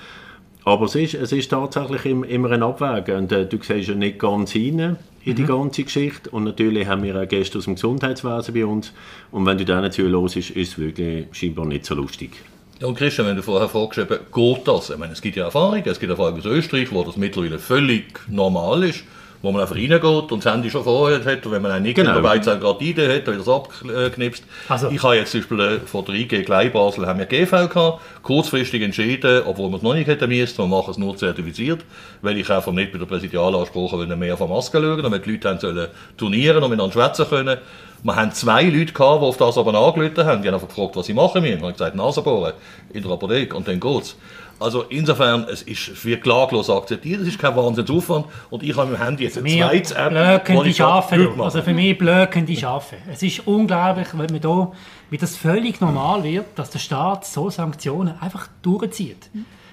Aber 0.66 0.86
es 0.86 0.96
ist, 0.96 1.14
es 1.14 1.30
ist 1.30 1.48
tatsächlich 1.50 2.04
im- 2.06 2.24
immer 2.24 2.50
ein 2.50 2.62
Abwägen. 2.62 3.16
Und 3.18 3.32
äh, 3.32 3.46
du 3.46 3.56
siehst 3.62 3.88
ja 3.88 3.94
nicht 3.94 4.18
ganz 4.18 4.52
rein 4.54 4.96
in 5.24 5.34
die 5.36 5.44
ganze 5.44 5.84
Geschichte. 5.84 6.28
Und 6.30 6.42
natürlich 6.42 6.86
haben 6.88 7.04
wir 7.04 7.14
auch 7.20 7.28
Gäste 7.28 7.58
aus 7.58 7.64
dem 7.64 7.76
Gesundheitswesen 7.76 8.52
bei 8.52 8.66
uns. 8.66 8.92
Und 9.30 9.46
wenn 9.46 9.56
du 9.58 9.64
denen 9.64 9.92
zuhörst, 9.92 10.36
ist 10.36 10.56
es 10.56 10.76
wirklich 10.76 11.26
scheinbar 11.30 11.66
nicht 11.66 11.86
so 11.86 11.94
lustig. 11.94 12.32
Ja, 12.80 12.88
und 12.88 12.98
Christian, 12.98 13.28
wenn 13.28 13.36
du 13.36 13.42
vorher 13.42 13.68
fragst, 13.68 13.98
eben, 13.98 14.18
geht 14.34 14.68
das? 14.68 14.90
Ich 14.90 14.98
meine, 14.98 15.12
es 15.12 15.22
gibt 15.22 15.36
ja 15.36 15.44
Erfahrungen, 15.44 15.82
es 15.86 16.00
gibt 16.00 16.10
Erfahrungen 16.10 16.40
aus 16.40 16.46
Österreich, 16.46 16.92
wo 16.92 17.04
das 17.04 17.16
mittlerweile 17.16 17.58
völlig 17.60 18.20
normal 18.28 18.82
ist, 18.82 19.04
wo 19.46 19.52
man 19.52 19.62
einfach 19.62 19.76
reingeht 19.76 20.02
und 20.04 20.44
das 20.44 20.52
Handy 20.52 20.68
schon 20.70 20.82
vorher 20.82 21.24
hat 21.24 21.46
und 21.46 21.52
wenn 21.52 21.62
man 21.62 21.70
einen 21.70 21.84
nicht 21.84 21.94
Genau. 21.96 22.14
dabei 22.14 22.36
ist, 22.38 22.44
gerade 22.46 22.76
die 22.80 22.90
Idee 22.90 23.16
hat, 23.16 23.26
wird 23.26 23.38
das 23.40 23.48
abgeknipst. 23.48 24.44
Also- 24.68 24.90
Ich 24.90 25.02
habe 25.02 25.14
jetzt 25.16 25.30
zum 25.30 25.40
Beispiel 25.40 25.60
äh, 25.60 25.78
von 25.86 26.04
der 26.04 26.14
IG 26.16 26.42
Glei 26.42 26.68
Basel 26.68 27.06
haben 27.06 27.18
wir 27.18 27.26
GV 27.26 27.68
gehabt, 27.68 28.00
kurzfristig 28.22 28.82
entschieden, 28.82 29.42
obwohl 29.46 29.70
wir 29.70 29.76
es 29.76 29.82
noch 29.82 29.94
nicht 29.94 30.08
hätten 30.08 30.28
müssen, 30.28 30.58
wir 30.58 30.66
machen 30.66 30.90
es 30.90 30.98
nur 30.98 31.16
zertifiziert, 31.16 31.84
weil 32.22 32.36
ich 32.38 32.50
einfach 32.50 32.72
nicht 32.72 32.92
bei 32.92 32.98
der 32.98 33.06
Präsidialansprache 33.06 33.96
wollte 33.98 34.16
mehr 34.16 34.36
von 34.36 34.48
Masken 34.50 34.82
schauen, 34.82 35.02
damit 35.02 35.24
die 35.26 35.32
Leute 35.32 35.48
haben 35.48 35.60
sollen 35.60 35.88
turnieren 36.16 36.62
und 36.62 36.70
miteinander 36.70 36.92
schwätzen 36.92 37.26
können. 37.28 37.58
Wir 38.02 38.14
haben 38.14 38.30
zwei 38.32 38.62
Leute 38.64 38.92
gehabt, 38.92 39.22
die 39.22 39.26
auf 39.26 39.36
das 39.36 39.56
aber 39.58 39.74
angelötet 39.74 40.24
haben. 40.26 40.42
Die 40.42 40.48
haben 40.48 40.54
einfach 40.54 40.68
gefragt, 40.68 40.94
was 40.96 41.06
sie 41.06 41.14
machen 41.14 41.40
müssen. 41.42 41.56
Ich 41.56 41.62
habe 41.62 41.72
gesagt, 41.72 41.96
Nasenbohren 41.96 42.52
in 42.92 43.02
der 43.02 43.10
Apotheke 43.10 43.56
und 43.56 43.66
dann 43.66 43.80
geht's. 43.80 44.16
Also 44.58 44.82
insofern, 44.88 45.44
es 45.44 45.62
ist 45.62 46.04
wie 46.04 46.16
klaglos 46.16 46.70
akzeptiert, 46.70 47.20
es 47.20 47.28
ist 47.28 47.38
kein 47.38 47.54
Wahnsinnsaufwand 47.54 48.26
und 48.48 48.62
ich 48.62 48.74
habe 48.74 48.90
mit 48.90 48.98
dem 48.98 49.04
Handy 49.04 49.24
jetzt 49.24 49.36
eine 49.36 49.42
Mir 49.44 49.66
zweite 49.66 49.94
App, 49.94 50.10
blöken 50.10 50.64
die 50.64 50.74
Schafe. 50.74 51.34
Also 51.38 51.62
für 51.62 51.74
mich 51.74 51.98
blöken 51.98 52.46
die 52.46 52.56
Schafe. 52.56 52.96
Es 53.12 53.22
ist 53.22 53.46
unglaublich, 53.46 54.08
weil 54.14 54.28
man 54.28 54.40
da, 54.40 54.72
wie 55.10 55.18
das 55.18 55.36
völlig 55.36 55.80
normal 55.80 56.24
wird, 56.24 56.46
dass 56.54 56.70
der 56.70 56.78
Staat 56.78 57.26
so 57.26 57.50
Sanktionen 57.50 58.14
einfach 58.20 58.48
durchzieht. 58.62 59.28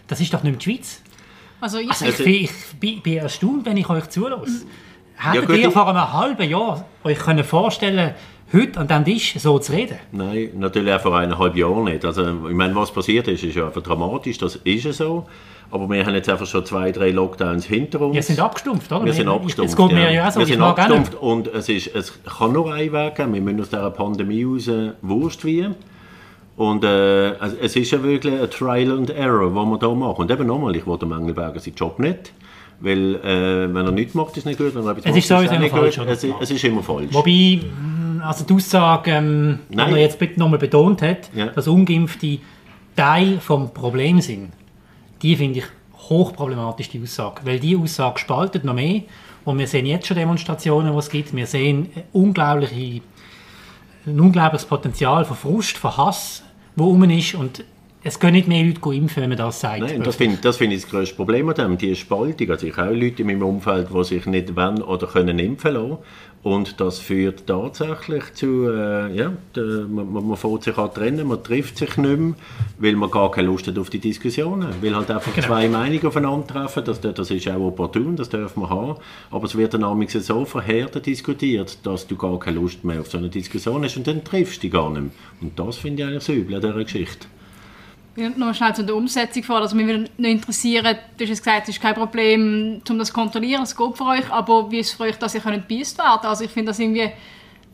Das 0.08 0.20
ist 0.20 0.34
doch 0.34 0.44
nicht 0.44 0.52
mehr 0.52 0.60
die 0.60 0.66
Schweiz. 0.66 1.02
Also 1.62 1.78
ich, 1.78 1.90
Also 1.90 2.06
ich, 2.06 2.18
bin, 2.18 2.34
ich 2.34 2.52
bin, 2.78 3.02
bin 3.02 3.18
erstaunt, 3.20 3.66
wenn 3.66 3.78
ich 3.78 3.90
euch 3.90 4.10
zulasse. 4.10 4.66
Hättet 5.16 5.48
gut, 5.48 5.58
ihr 5.58 5.72
vor 5.72 5.88
einem 5.88 6.12
halben 6.12 6.50
Jahr 6.50 6.86
euch 7.06 7.20
können 7.20 7.46
vorstellen 7.46 8.14
heute 8.54 8.80
an 8.80 8.88
diesem 8.88 9.06
Tisch 9.06 9.36
so 9.40 9.60
zu 9.60 9.72
reden? 9.74 9.98
Nein, 10.12 10.50
natürlich 10.58 10.94
auch 10.94 11.02
vor 11.02 11.18
eineinhalb 11.18 11.56
Jahren 11.56 11.86
nicht. 11.86 12.06
Also, 12.06 12.24
ich 12.50 12.56
meine, 12.56 12.76
was 12.76 12.92
passiert 12.92 13.28
ist, 13.28 13.44
ist 13.44 13.56
ja 13.56 13.66
einfach 13.66 13.82
dramatisch, 13.82 14.38
das 14.38 14.56
ist 14.58 14.86
ja 14.86 14.94
so. 14.94 15.26
Aber 15.72 15.90
wir 15.90 16.06
haben 16.06 16.14
jetzt 16.14 16.30
einfach 16.30 16.46
schon 16.46 16.64
zwei, 16.66 16.92
drei 16.92 17.10
Lockdowns 17.10 17.66
hinter 17.66 18.02
uns. 18.02 18.14
Wir 18.14 18.22
sind 18.22 18.40
abgestumpft, 18.40 18.92
oder? 18.92 19.06
Wir 19.06 19.14
sind 19.14 19.28
abgestumpft. 19.28 19.72
Es 19.72 19.76
geht 19.78 19.92
mir 19.92 20.12
ja 20.14 20.30
so. 20.30 20.40
Wir 20.40 20.46
sind 20.46 20.62
abgestumpft 20.62 21.16
und 21.16 21.48
es, 21.48 21.68
ist, 21.68 21.96
es 21.96 22.14
kann 22.38 22.52
nur 22.54 22.72
einen 22.72 22.92
Weg 22.94 23.16
geben. 23.16 23.34
Wir 23.34 23.42
müssen 23.42 23.62
aus 23.62 23.70
dieser 23.70 23.90
Pandemie 23.90 24.44
raus 24.44 24.70
Wurst 25.02 25.44
wie. 25.46 25.68
Und 26.56 26.84
äh, 26.84 27.34
also 27.40 27.56
es 27.60 27.76
ist 27.76 27.90
ja 27.90 28.04
wirklich 28.04 28.40
ein 28.40 28.50
Trial 28.52 28.92
and 28.92 29.10
Error, 29.10 29.56
was 29.56 29.66
wir 29.66 29.78
da 29.80 29.90
machen. 29.96 30.22
Und 30.22 30.32
eben 30.32 30.46
nochmal, 30.46 30.76
ich 30.76 30.86
will 30.86 30.98
dem 31.00 31.12
Engelberger 31.12 31.60
seinen 31.60 31.74
Job 31.76 31.98
nicht. 31.98 32.32
Weil, 32.80 33.16
äh, 33.16 33.74
wenn 33.74 33.86
er 33.86 33.92
nichts 33.92 34.14
macht, 34.14 34.32
ist 34.32 34.40
es 34.40 34.46
nicht 34.46 34.60
gut. 34.60 34.76
Wenn 34.76 34.84
er 34.86 34.92
etwas 34.92 35.06
Es 35.06 35.30
macht, 35.30 35.44
ist 35.46 35.52
immer 35.52 35.60
nicht 35.60 35.72
falsch, 35.72 35.98
gut. 35.98 36.08
Es, 36.08 36.24
ist- 36.24 36.36
es 36.42 36.52
ist 36.52 36.64
immer 36.66 36.84
falsch. 36.84 37.08
Wobei, 37.14 37.62
also 38.24 38.46
die 38.46 38.54
Aussage, 38.54 39.12
ähm, 39.12 39.60
die 39.70 39.78
er 39.78 39.98
jetzt 39.98 40.20
nochmal 40.38 40.60
betont 40.60 41.02
hat, 41.02 41.30
Ja. 41.34 41.48
dass 41.48 41.68
Ungeimpfte 41.68 42.40
Teil 42.96 43.40
vom 43.40 43.74
Problem 43.74 44.22
sind, 44.22 44.52
die 45.22 45.36
finde 45.36 45.60
ich 45.60 45.66
hochproblematisch, 46.10 46.90
die 46.90 47.02
Aussage. 47.02 47.42
Weil 47.44 47.60
die 47.60 47.76
Aussage 47.76 48.20
spaltet 48.20 48.64
noch 48.64 48.74
mehr. 48.74 49.02
Und 49.46 49.58
wir 49.58 49.68
sehen 49.68 49.86
jetzt 49.86 50.08
schon 50.08 50.18
Demonstrationen, 50.18 50.92
die 50.94 50.98
es 50.98 51.10
gibt. 51.10 51.36
Wir 51.36 51.48
sehen 51.48 51.90
äh, 51.96 52.02
unglaubliche, 52.14 53.02
ein 54.06 54.20
unglaubliches 54.20 54.66
Potenzial 54.66 55.26
von 55.26 55.36
Frust, 55.38 55.78
von 55.78 55.96
Hass, 55.98 56.44
wo 56.76 56.86
rum 56.86 57.04
ist 57.10 57.36
und 57.36 57.64
es 58.06 58.20
können 58.20 58.34
nicht 58.34 58.48
mehr 58.48 58.64
Leute 58.64 58.80
impfen, 58.94 59.24
wenn 59.24 59.30
man 59.30 59.38
das 59.38 59.62
sagt. 59.62 59.80
Nein, 59.80 60.04
das 60.04 60.18
finde 60.18 60.38
das 60.42 60.58
find 60.58 60.74
ich 60.74 60.82
das 60.82 60.92
grösste 60.92 61.16
Problem 61.16 61.48
an 61.50 61.56
dem, 61.56 61.78
die 61.78 61.96
Spaltung. 61.96 62.50
Also 62.52 62.68
ich 62.68 62.76
habe 62.76 62.90
auch 62.90 62.94
Leute 62.94 63.22
in 63.22 63.28
meinem 63.28 63.44
Umfeld, 63.44 63.88
die 63.94 64.04
sich 64.04 64.26
nicht 64.26 64.56
wollen 64.56 64.82
oder 64.82 65.08
können 65.08 65.40
impfen 65.40 65.74
lassen. 65.74 65.98
Und 66.44 66.82
das 66.82 67.00
führt 67.00 67.48
tatsächlich 67.48 68.34
zu, 68.34 68.68
äh, 68.70 69.16
ja, 69.16 69.32
de, 69.56 69.86
man, 69.88 70.12
man 70.12 70.36
fährt 70.36 70.64
sich 70.64 70.78
an 70.78 70.94
trennen, 70.94 71.26
man 71.26 71.42
trifft 71.42 71.78
sich 71.78 71.96
nicht 71.96 72.20
mehr, 72.20 72.34
weil 72.80 72.98
man 72.98 73.10
gar 73.10 73.32
keine 73.32 73.48
Lust 73.48 73.66
hat 73.68 73.80
auf 73.80 73.90
die 73.90 74.00
Diskussionen. 74.00 74.68
Weil 74.82 74.94
halt 74.94 75.10
einfach 75.10 75.34
genau. 75.34 75.48
zwei 75.48 75.70
Meinungen 75.70 76.06
aufeinandertreffen, 76.06 76.84
das, 76.84 77.00
das 77.00 77.32
ist 77.32 77.48
auch 77.48 77.62
opportun, 77.62 78.18
das 78.18 78.28
darf 78.28 78.58
man 78.58 78.70
haben. 78.70 78.98
Aber 79.32 79.46
es 79.46 79.58
wird 79.58 79.74
dann 79.74 79.82
nämlich 79.82 80.12
so 80.12 80.44
verhärtet 80.44 81.06
diskutiert, 81.06 81.78
dass 81.84 82.08
du 82.08 82.18
gar 82.18 82.38
keine 82.38 82.58
Lust 82.58 82.84
mehr 82.84 83.00
auf 83.00 83.10
so 83.10 83.18
eine 83.18 83.30
Diskussion 83.30 83.86
hast 83.86 83.96
und 83.96 84.06
dann 84.06 84.26
triffst 84.26 84.58
du 84.58 84.62
dich 84.68 84.72
gar 84.72 84.90
nicht 84.90 85.02
mehr. 85.02 85.12
Und 85.40 85.58
das 85.58 85.78
finde 85.78 86.04
ich 86.04 86.10
eigentlich 86.10 86.26
das 86.26 86.36
Üble 86.36 86.56
an 86.56 86.62
dieser 86.62 86.84
Geschichte. 86.84 87.28
Noch 88.16 88.54
schnell 88.54 88.76
zu 88.76 88.84
der 88.84 88.96
Umsetzung 88.96 89.44
vor. 89.44 89.58
Also 89.58 89.76
mich 89.76 89.88
würde 89.88 90.10
noch 90.18 90.30
interessieren, 90.30 90.98
du 91.18 91.26
hast 91.26 91.40
gesagt, 91.40 91.64
es 91.64 91.76
ist 91.76 91.82
kein 91.82 91.96
Problem, 91.96 92.82
um 92.88 93.00
das 93.00 93.08
zu 93.08 93.14
kontrollieren, 93.14 93.64
es 93.64 93.76
geht 93.76 93.98
für 93.98 94.06
euch, 94.06 94.30
aber 94.32 94.70
wie 94.70 94.80
ist 94.80 94.90
es 94.90 94.94
für 94.94 95.04
euch, 95.04 95.18
dass 95.18 95.34
ihr 95.34 95.42
gebeißt 95.42 95.98
werden 95.98 96.26
Also 96.26 96.44
ich 96.44 96.52
finde 96.52 96.70
das 96.70 96.80
irgendwie, 96.80 97.10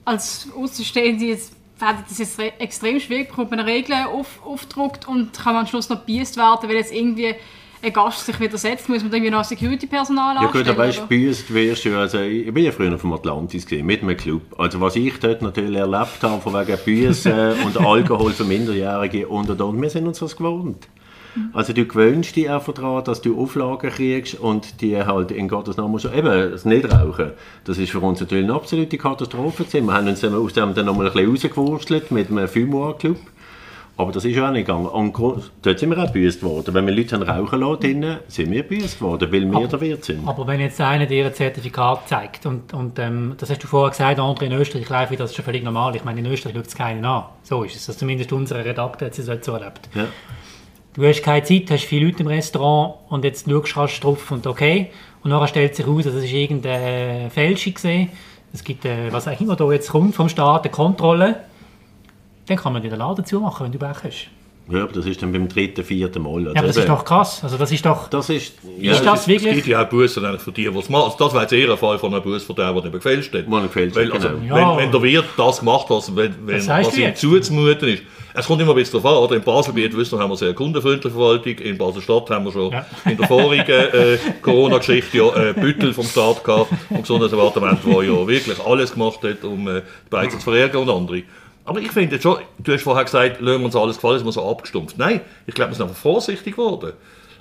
als 0.06 0.48
Außenstehende 0.56 1.26
jetzt 1.26 1.54
das 1.80 2.18
jetzt 2.18 2.40
extrem 2.40 3.00
schwierig, 3.00 3.30
bekommt 3.30 3.52
man 3.52 3.62
Regeln 3.62 4.06
auf, 4.08 4.46
aufdruckt 4.46 5.08
und 5.08 5.34
kann 5.34 5.54
man 5.54 5.62
am 5.64 5.68
Schluss 5.68 5.90
noch 5.90 6.06
gebeißt 6.06 6.38
werden, 6.38 6.70
weil 6.70 6.76
jetzt 6.76 6.94
irgendwie 6.94 7.36
ein 7.82 7.94
Gast 7.94 8.26
sich 8.26 8.40
widersetzt, 8.40 8.90
muss 8.90 9.04
man 9.04 9.12
irgendwie 9.14 9.32
noch 9.32 9.44
Security-Personal 9.44 10.36
Ja 10.36 10.52
gut, 10.52 10.68
aber 10.68 10.80
weißt, 10.80 11.08
büßt 11.08 11.54
wirst 11.54 11.86
du, 11.86 11.98
also 11.98 12.20
ich 12.20 12.54
bin 12.54 12.66
ja 12.66 12.72
früher 12.72 12.98
vom 12.98 13.14
Atlantis 13.14 13.66
gesehen, 13.66 13.86
mit 13.86 14.02
einem 14.02 14.18
Club. 14.18 14.42
Also 14.58 14.82
was 14.82 14.96
ich 14.96 15.20
dort 15.20 15.42
natürlich 15.42 15.78
erlebt 15.78 16.22
habe, 16.22 16.42
von 16.42 16.54
wegen 16.54 16.78
Büßen 16.84 17.54
und 17.66 17.78
Alkohol 17.80 18.32
für 18.32 18.44
Minderjährige 18.44 19.28
und 19.28 19.50
und 19.50 19.62
und, 19.62 19.82
wir 19.82 19.90
sind 19.90 20.08
uns 20.08 20.20
das 20.20 20.36
gewohnt. 20.36 20.88
Also 21.54 21.74
du 21.74 21.86
gewöhnst 21.86 22.36
dich 22.36 22.50
einfach 22.50 22.74
daran, 22.74 23.04
dass 23.04 23.22
du 23.22 23.40
Auflagen 23.40 23.92
kriegst 23.92 24.40
und 24.40 24.82
die 24.82 24.98
halt 24.98 25.32
in 25.32 25.48
Gottes 25.48 25.78
Namen 25.78 26.00
schon, 26.00 26.14
eben 26.14 26.52
das 26.52 26.66
Nichtrauchen, 26.66 27.32
das 27.66 27.78
ist 27.78 27.92
für 27.92 28.00
uns 28.00 28.20
natürlich 28.20 28.46
eine 28.46 28.56
absolute 28.56 28.98
Katastrophe 28.98 29.64
gewesen. 29.64 29.86
Wir 29.86 29.94
haben 29.94 30.08
uns 30.08 30.24
aus 30.24 30.54
dem 30.54 30.74
dann 30.74 30.86
nochmal 30.88 31.08
ein 31.08 31.14
bisschen 31.14 31.30
rausgewurstelt 31.30 32.12
mit 32.12 32.30
einem 32.30 32.48
Fumoir-Club 32.48 33.18
aber 34.00 34.14
das 34.14 34.24
ist 34.24 34.34
ja 34.34 34.48
auch 34.48 34.54
nicht 34.54 34.66
gegangen. 34.66 34.86
Und 34.86 35.14
dort 35.62 35.78
sind 35.78 35.90
wir 35.90 35.98
auch 35.98 36.06
gebüßt 36.06 36.42
worden. 36.42 36.74
Wenn 36.74 36.88
wir 36.88 36.94
Leute 36.94 37.20
haben 37.20 37.24
rauchen 37.24 37.60
lassen, 37.60 38.20
sind 38.30 38.50
wir 38.50 38.64
gebüßt 38.64 39.02
worden, 39.02 39.30
weil 39.30 39.46
wir 39.46 39.58
aber, 39.58 39.68
der 39.68 39.82
Wirt 39.82 40.06
sind. 40.06 40.26
Aber 40.26 40.48
wenn 40.48 40.62
jetzt 40.62 40.80
einer 40.80 41.06
dir 41.06 41.26
ein 41.26 41.34
Zertifikat 41.34 42.08
zeigt, 42.08 42.46
und, 42.46 42.74
und 42.74 42.98
ähm, 42.98 43.36
das 43.38 43.50
hast 43.50 43.62
du 43.62 43.68
vorher 43.68 43.90
gesagt, 43.90 44.18
andere 44.18 44.46
in 44.46 44.54
Österreich 44.54 44.88
laufen, 44.88 45.18
das 45.18 45.32
ist 45.32 45.36
schon 45.36 45.44
völlig 45.44 45.66
normal. 45.66 45.98
Ich 45.98 46.06
meine, 46.06 46.22
in 46.22 46.28
Österreich 46.28 46.56
schaut 46.56 46.68
es 46.68 46.76
keinen 46.76 47.04
an. 47.04 47.26
So 47.44 47.64
ist 47.64 47.76
es. 47.76 47.90
Also 47.90 48.00
zumindest 48.00 48.32
unsere 48.32 48.64
Redakteur 48.64 49.10
hat 49.10 49.20
es 49.20 49.46
so 49.46 49.52
erlebt. 49.52 49.90
Ja. 49.94 50.06
Du 50.94 51.06
hast 51.06 51.22
keine 51.22 51.44
Zeit, 51.44 51.70
hast 51.70 51.84
viele 51.84 52.06
Leute 52.06 52.24
im 52.24 52.28
Restaurant 52.28 52.96
und 53.10 53.26
jetzt 53.26 53.50
schaust 53.66 53.98
du 54.02 54.08
drauf 54.08 54.32
und 54.32 54.48
okay. 54.48 54.92
Und 55.26 55.32
nachher 55.32 55.48
stellt 55.48 55.76
sich 55.76 55.86
heraus, 55.86 56.06
dass 56.06 56.14
es 56.14 56.32
irgendeine 56.32 57.30
Fälschung 57.32 57.74
war. 57.84 58.08
Es 58.54 58.64
gibt, 58.64 58.86
äh, 58.86 59.12
was 59.12 59.28
auch 59.28 59.42
immer 59.42 59.58
da 59.58 59.70
jetzt 59.74 59.90
kommt 59.90 60.16
vom 60.16 60.30
Staat, 60.30 60.64
eine 60.64 60.72
Kontrolle 60.72 61.49
dann 62.50 62.58
kann 62.58 62.74
man 62.74 62.82
den 62.82 62.96
Laden 62.96 63.26
zumachen, 63.26 63.66
wenn 63.66 63.72
du 63.72 63.80
Pech 63.80 64.04
hast. 64.04 64.30
Ja, 64.72 64.84
aber 64.84 64.94
das 64.94 65.06
ist 65.08 65.22
dann 65.22 65.32
beim 65.32 65.48
dritten, 65.48 65.84
vierten 65.84 66.22
Mal. 66.22 66.38
Also 66.38 66.50
ja, 66.52 66.58
aber 66.58 66.68
das 66.68 66.78
ist 66.78 66.90
doch 66.90 67.04
krass. 67.04 67.44
Also 67.44 67.58
das 67.58 67.72
ist 67.72 67.84
doch... 67.84 68.08
Das 68.08 68.30
ist... 68.30 68.54
Ja, 68.78 68.94
ist 68.94 69.04
das, 69.04 69.28
wirklich... 69.28 69.50
Es 69.50 69.56
gibt 69.56 69.68
ja 69.68 69.84
auch 69.84 69.90
Bussen 69.90 70.24
eigentlich 70.24 70.42
von 70.42 70.54
dir, 70.54 70.76
was 70.76 70.90
macht. 70.90 71.06
Also 71.06 71.18
das 71.18 71.34
wäre 71.34 71.44
jetzt 71.44 71.54
eher 71.54 71.72
ein 71.72 71.78
Fall 71.78 71.98
von 71.98 72.14
einem 72.14 72.22
Bus 72.22 72.44
von 72.44 72.56
dem, 72.56 72.74
der 72.76 72.84
dir 72.84 72.92
gefälscht 72.92 73.34
hat. 73.34 73.50
Weil, 73.50 74.12
also, 74.12 74.30
genau. 74.30 74.58
ja. 74.58 74.78
wenn, 74.78 74.84
wenn 74.84 74.92
der 74.92 75.02
Wirt 75.02 75.26
das 75.38 75.60
gemacht 75.60 75.90
hat, 75.90 76.16
wenn, 76.16 76.36
wenn, 76.46 76.68
was 76.68 76.98
ihm 76.98 77.16
zuzumuten 77.16 77.90
ist. 77.90 78.04
Es 78.36 78.46
kommt 78.46 78.62
immer 78.62 78.74
ein 78.74 78.76
bisschen 78.76 79.02
darauf 79.02 79.18
an, 79.18 79.24
oder? 79.24 79.36
In 79.38 79.42
Baselbiet, 79.42 79.98
wissen 79.98 80.18
wir, 80.18 80.24
haben 80.24 80.30
wir 80.30 80.38
sehr 80.38 80.54
kundenfreundliche 80.54 81.10
Verwaltung. 81.10 81.58
In 81.58 81.78
Basel-Stadt 81.78 82.30
haben 82.30 82.46
wir 82.46 82.52
schon 82.52 82.72
ja. 82.72 82.86
in 83.06 83.18
der 83.18 83.28
vorigen 83.28 83.72
äh, 83.72 84.18
Corona-Geschichte 84.44 85.18
ja 85.18 85.50
äh, 85.50 85.54
Büttel 85.54 85.94
vom 85.94 86.06
Staat 86.06 86.44
gehabt, 86.44 86.72
vom 86.88 87.02
Gesundheitsdepartement, 87.02 87.80
der 87.84 88.04
ja 88.04 88.28
wirklich 88.28 88.60
alles 88.64 88.94
gemacht 88.94 89.20
hat, 89.24 89.44
um 89.44 89.68
äh, 89.68 89.82
die 89.82 90.10
Beizen 90.12 90.40
zu 90.40 90.44
verärgern 90.44 90.84
und 90.84 90.90
andere. 90.90 91.24
Aber 91.70 91.82
ich 91.82 91.92
finde 91.92 92.20
schon, 92.20 92.40
du 92.58 92.74
hast 92.74 92.82
vorher 92.82 93.04
gesagt, 93.04 93.42
lassen 93.42 93.60
wir 93.60 93.66
uns 93.66 93.76
alles 93.76 93.98
gefallen, 93.98 94.18
es 94.18 94.24
muss 94.24 94.34
so 94.34 94.50
abgestumpft. 94.50 94.98
Nein, 94.98 95.22
ich 95.46 95.54
glaube, 95.54 95.70
wir 95.70 95.76
sind 95.76 95.84
einfach 95.84 96.02
vorsichtig 96.02 96.56
geworden. 96.56 96.94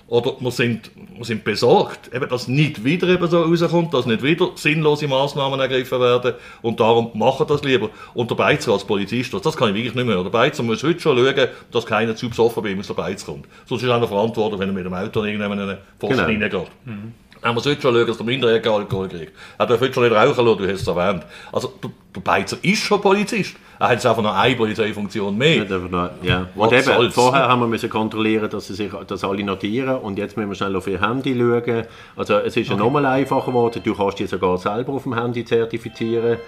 Oder 0.06 0.34
wir 0.38 0.50
sind, 0.50 0.90
wir 1.16 1.24
sind 1.24 1.44
besorgt, 1.44 2.12
eben, 2.14 2.28
dass 2.28 2.46
nicht 2.46 2.84
wieder 2.84 3.08
eben 3.08 3.26
so 3.26 3.40
rauskommt, 3.40 3.94
dass 3.94 4.04
nicht 4.04 4.22
wieder 4.22 4.50
sinnlose 4.54 5.08
Maßnahmen 5.08 5.58
ergriffen 5.58 5.98
werden. 5.98 6.34
Und 6.60 6.78
darum 6.78 7.10
machen 7.14 7.46
das 7.48 7.62
lieber. 7.62 7.88
Und 8.12 8.30
der 8.30 8.34
Beizer 8.34 8.72
als 8.72 8.84
Polizist, 8.84 9.32
das 9.32 9.56
kann 9.56 9.70
ich 9.70 9.74
wirklich 9.76 9.94
nicht 9.94 10.06
mehr. 10.06 10.22
Der 10.22 10.28
Beizer 10.28 10.62
muss 10.62 10.82
heute 10.82 11.00
schon 11.00 11.16
schauen, 11.16 11.48
dass 11.70 11.86
keiner 11.86 12.14
zu 12.14 12.28
besoffen 12.28 12.62
bei 12.62 12.68
ihm 12.68 12.80
aus 12.80 12.88
der 12.88 12.94
Beiz 12.94 13.24
kommt. 13.24 13.46
Sonst 13.64 13.82
ist 13.82 13.88
er 13.88 14.06
verantwortlich, 14.06 14.60
wenn 14.60 14.68
er 14.68 14.74
mit 14.74 14.84
dem 14.84 14.92
Auto 14.92 15.22
in 15.22 15.40
irgendeinen 15.40 15.78
Posten 15.98 16.16
genau. 16.18 16.26
reingeht. 16.26 16.70
Mhm. 16.84 17.14
Er 17.40 17.52
muss 17.54 17.64
heute 17.64 17.80
schon 17.80 17.94
schauen, 17.94 18.06
dass 18.06 18.16
der 18.18 18.26
Minderjährige 18.26 18.70
Alkohol 18.70 19.08
kriegt. 19.08 19.32
Er 19.56 19.66
darf 19.66 19.80
heute 19.80 19.94
schon 19.94 20.02
nicht 20.02 20.14
rauchen 20.14 20.44
lassen, 20.44 20.58
du 20.58 20.68
hast 20.70 20.80
es 20.82 20.86
erwähnt. 20.86 21.24
Also, 21.50 21.72
der, 21.82 21.90
der 22.14 22.20
Beizer 22.20 22.58
ist 22.62 22.82
schon 22.82 23.00
Polizist. 23.00 23.56
Er 23.78 23.86
hat 23.86 23.94
jetzt 23.94 24.06
einfach 24.06 24.22
noch 24.22 24.34
eine 24.34 24.56
Polizeifunktion 24.56 25.36
mehr. 25.36 25.64
Noch, 25.64 26.10
ja. 26.22 26.48
Und 26.54 26.72
eben, 26.72 26.82
soll's? 26.82 27.14
vorher 27.14 27.48
haben 27.48 27.60
wir 27.60 27.68
müssen 27.68 27.88
kontrollieren, 27.88 28.50
dass, 28.50 28.66
sie 28.66 28.74
sich, 28.74 28.90
dass 29.06 29.22
alle 29.22 29.44
notieren 29.44 29.98
und 29.98 30.18
jetzt 30.18 30.36
müssen 30.36 30.50
wir 30.50 30.56
schnell 30.56 30.74
auf 30.74 30.88
ihr 30.88 31.00
Handy 31.00 31.36
schauen. 31.36 31.84
Also 32.16 32.38
es 32.38 32.56
ist 32.56 32.68
okay. 32.68 32.70
ja 32.70 32.76
nochmal 32.76 33.06
einfacher 33.06 33.46
geworden. 33.46 33.80
Du 33.84 33.94
kannst 33.94 34.18
dich 34.18 34.28
sogar 34.28 34.58
selber 34.58 34.94
auf 34.94 35.04
dem 35.04 35.14
Handy 35.14 35.44
zertifizieren. 35.44 36.38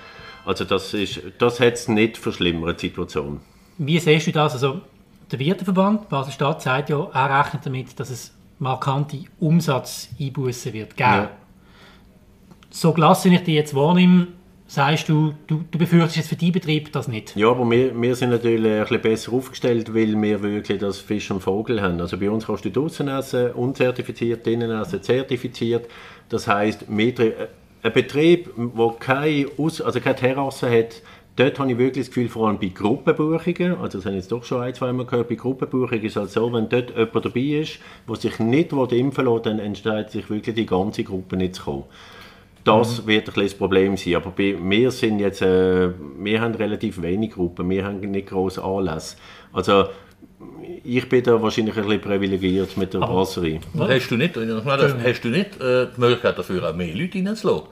Also 0.45 0.65
das, 0.65 0.93
ist, 0.95 1.21
das 1.39 1.61
hat 1.61 1.75
es 1.75 1.87
nicht 1.87 2.19
verschlimmert, 2.19 2.83
die 2.83 2.89
Situation. 2.89 3.41
Wie 3.79 3.99
siehst 3.99 4.27
du 4.27 4.33
das? 4.33 4.55
Also 4.55 4.81
der 5.31 5.39
Wirteverband 5.39 6.09
Basel-Stadt 6.09 6.63
sagt 6.63 6.91
ja, 6.91 7.07
er 7.13 7.41
rechnet 7.41 7.65
damit, 7.65 8.01
dass 8.01 8.11
es 8.11 8.35
markante 8.59 9.21
Umsatzeinbußen 9.39 10.73
wird 10.73 10.97
geben. 10.97 11.11
Ja. 11.11 11.31
So 12.71 12.93
gelassen 12.93 13.33
ich 13.33 13.45
die 13.45 13.55
jetzt 13.55 13.75
wahrnehme, 13.75 14.29
sagst 14.71 15.09
du, 15.09 15.35
du, 15.49 15.65
du 15.69 15.79
befürchtest 15.79 16.17
jetzt 16.17 16.29
für 16.29 16.37
deinen 16.37 16.53
Betrieb 16.53 16.93
das 16.93 17.09
nicht? 17.09 17.35
Ja, 17.35 17.51
aber 17.51 17.69
wir, 17.69 18.01
wir 18.01 18.15
sind 18.15 18.31
natürlich 18.31 18.73
ein 18.73 18.81
bisschen 18.83 19.03
besser 19.03 19.33
aufgestellt, 19.33 19.93
weil 19.93 20.21
wir 20.23 20.43
wirklich 20.43 20.79
das 20.79 20.99
Fisch 20.99 21.29
und 21.33 21.41
Vogel 21.41 21.83
haben. 21.83 22.01
Also 22.01 22.17
bei 22.17 22.31
uns 22.31 22.47
kannst 22.47 22.65
du 22.65 22.71
draußen 22.71 23.09
essen, 23.09 23.51
unzertifiziert, 23.51 24.47
drinnen 24.47 24.71
essen, 24.71 25.03
zertifiziert. 25.03 25.87
Das 26.29 26.47
heisst, 26.47 26.85
ein 26.89 27.93
Betrieb, 27.93 28.51
der 28.57 28.95
keine, 29.01 29.47
Aus 29.59 29.81
also 29.81 30.01
keine 30.01 30.15
Terrasse 30.15 30.71
hat, 30.71 31.03
dort 31.35 31.59
habe 31.59 31.73
ich 31.73 31.79
wirklich 31.79 32.07
das 32.07 32.15
Gefühl, 32.15 32.29
vor 32.29 32.47
allem 32.47 32.61
bei 32.61 32.69
Gruppenbuchungen, 32.69 33.77
also 33.77 33.99
das 33.99 34.05
habe 34.05 34.15
ich 34.15 34.23
jetzt 34.23 34.31
doch 34.31 34.45
schon 34.45 34.63
ein, 34.63 34.75
zwei 34.75 34.93
Mal 34.93 35.05
gehört, 35.05 35.29
bei 35.29 35.35
Gruppenbuchungen 35.35 36.05
ist 36.05 36.13
es 36.13 36.17
halt 36.17 36.31
so, 36.31 36.53
wenn 36.53 36.69
dort 36.69 36.91
jemand 36.91 37.25
dabei 37.25 37.41
ist, 37.41 37.81
der 38.09 38.17
sich 38.17 38.39
nicht 38.39 38.73
impfen 38.73 39.27
will, 39.27 39.41
dann 39.43 39.59
entscheidet 39.59 40.13
sich 40.13 40.31
wirklich 40.31 40.55
die 40.55 40.67
ganze 40.67 41.03
Gruppe 41.03 41.37
nicht 41.37 41.57
zu 41.57 41.65
kommen. 41.65 41.85
Das 42.79 43.03
mhm. 43.03 43.07
wird 43.07 43.29
ein 43.29 43.43
das 43.43 43.55
Problem 43.55 43.97
sein. 43.97 44.17
Aber 44.17 44.31
bei, 44.31 44.57
wir 44.61 44.91
sind 44.91 45.19
jetzt, 45.21 45.43
äh, 45.43 45.91
wir 46.19 46.41
haben 46.41 46.55
relativ 46.55 47.01
wenig 47.03 47.33
Gruppen, 47.33 47.69
wir 47.69 47.85
haben 47.85 48.01
nicht 48.01 48.29
große 48.29 48.63
Anlässe. 48.63 49.17
Also 49.53 49.87
ich 50.85 51.09
bin 51.09 51.23
da 51.23 51.41
wahrscheinlich 51.41 51.77
ein 51.77 51.85
bisschen 51.85 52.01
privilegiert 52.01 52.77
mit 52.77 52.95
der 52.95 53.01
Brasserie. 53.01 53.61
Hast 53.79 54.11
du 54.11 54.17
nicht, 54.17 54.37
hast 54.37 55.25
du 55.25 55.29
nicht 55.29 55.61
äh, 55.61 55.87
die 55.95 56.01
Möglichkeit 56.01 56.39
dafür, 56.39 56.69
auch 56.69 56.75
mehr 56.75 56.95
Leute 56.95 57.19
reinzulassen? 57.19 57.69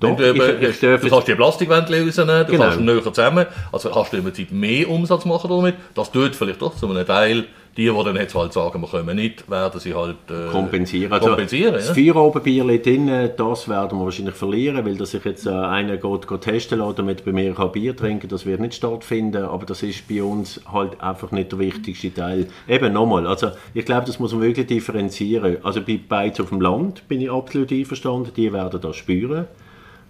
Doch, 0.00 0.16
du, 0.16 0.32
ich, 0.32 0.62
ich 0.62 0.80
du 0.80 1.10
kannst 1.10 1.28
die 1.28 1.34
Plastikwände 1.34 2.02
rausnehmen, 2.02 2.46
du 2.46 2.52
genau. 2.52 2.64
kannst 2.64 2.80
näher 2.80 3.02
zusammen, 3.02 3.46
also 3.70 3.90
kannst 3.90 4.12
du 4.14 4.16
im 4.16 4.24
Prinzip 4.24 4.50
mehr 4.50 4.88
Umsatz 4.88 5.26
machen 5.26 5.50
damit. 5.50 5.74
Das 5.94 6.10
tut 6.10 6.34
vielleicht 6.34 6.62
doch 6.62 6.74
zu 6.74 6.88
einem 6.88 7.06
Teil 7.06 7.44
die, 7.76 7.86
die 7.86 8.04
dann 8.04 8.16
jetzt 8.16 8.34
halt 8.34 8.52
sagen, 8.52 8.80
wir 8.80 8.88
kommen 8.88 9.16
nicht, 9.16 9.48
werden 9.50 9.80
sie 9.80 9.94
halt 9.94 10.16
äh, 10.28 10.50
kompensieren. 10.50 11.12
Also 11.12 11.28
kompensieren 11.28 11.74
das 11.74 11.88
ja. 11.88 11.94
Feierabendbier 11.94 12.78
drin, 12.78 13.30
das 13.36 13.68
werden 13.68 13.98
wir 13.98 14.04
wahrscheinlich 14.04 14.34
verlieren, 14.34 14.84
weil 14.84 14.96
dass 14.96 15.12
sich 15.12 15.24
jetzt 15.24 15.46
äh, 15.46 15.50
einer 15.50 15.96
geht, 15.96 16.26
geht 16.26 16.40
testen 16.40 16.80
lässt, 16.80 16.98
damit 16.98 17.24
bei 17.24 17.32
mir 17.32 17.54
kann 17.54 17.72
Bier 17.72 17.96
trinken 17.96 18.28
das 18.28 18.44
wird 18.44 18.60
nicht 18.60 18.74
stattfinden, 18.74 19.44
aber 19.44 19.66
das 19.66 19.82
ist 19.82 20.08
bei 20.08 20.22
uns 20.22 20.60
halt 20.70 21.00
einfach 21.00 21.30
nicht 21.30 21.52
der 21.52 21.58
wichtigste 21.60 22.12
Teil. 22.12 22.48
Eben 22.68 22.92
nochmal, 22.92 23.26
also 23.26 23.50
ich 23.72 23.84
glaube, 23.84 24.06
das 24.06 24.18
muss 24.18 24.32
man 24.32 24.42
wirklich 24.42 24.66
differenzieren. 24.66 25.58
Also 25.62 25.80
bei 25.80 25.98
Beiz 26.08 26.40
auf 26.40 26.48
dem 26.48 26.60
Land 26.60 27.06
bin 27.08 27.20
ich 27.20 27.30
absolut 27.30 27.70
einverstanden, 27.72 28.32
die 28.36 28.52
werden 28.52 28.80
das 28.80 28.96
spüren. 28.96 29.46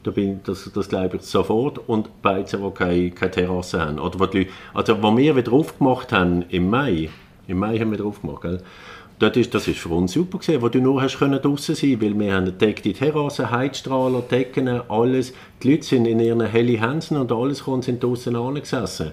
Da 0.03 0.11
bin, 0.11 0.41
das, 0.45 0.71
das 0.75 0.89
glaube 0.89 1.17
ich 1.17 1.23
sofort. 1.23 1.79
Und 1.87 2.23
Beizen, 2.23 2.63
die 2.63 2.71
keine, 2.71 3.11
keine 3.11 3.31
Terrasse 3.31 3.81
haben. 3.85 3.99
Oder 3.99 4.27
die 4.29 4.39
Leute, 4.39 4.51
also, 4.73 5.03
was 5.03 5.17
wir 5.17 5.37
wieder 5.37 5.53
aufgemacht 5.53 6.11
haben 6.13 6.43
im 6.49 6.71
Mai, 6.71 7.11
im 7.51 7.59
Mai 7.59 7.79
haben 7.79 7.91
wir 7.91 7.99
drauf 7.99 8.21
gemacht, 8.23 8.43
gell? 8.43 8.63
Das 9.21 9.37
ist, 9.37 9.55
das 9.55 9.69
ist 9.69 9.79
für 9.79 9.91
uns 9.91 10.13
super 10.13 10.39
gewesen, 10.39 10.63
wo 10.63 10.71
du 10.71 10.81
nur 10.81 11.03
hast 11.03 11.19
können 11.19 11.43
draußen 11.43 11.75
sein, 11.75 12.01
weil 12.01 12.19
wir 12.19 12.33
haben 12.35 12.45
eine 12.45 12.53
deckte 12.53 12.95
Terrasse, 12.95 13.51
Heizstrahler, 13.51 14.23
Decken, 14.23 14.67
alles. 14.89 15.35
Die 15.63 15.73
Leute 15.73 15.83
sind 15.83 16.07
in 16.07 16.21
ihren 16.21 16.41
hellen 16.41 16.81
Hänsen 16.81 17.19
und 17.19 17.31
alles 17.31 17.65
kommt 17.65 17.85
sind 17.85 18.03
draußen 18.03 18.35
angesessen. 18.35 19.13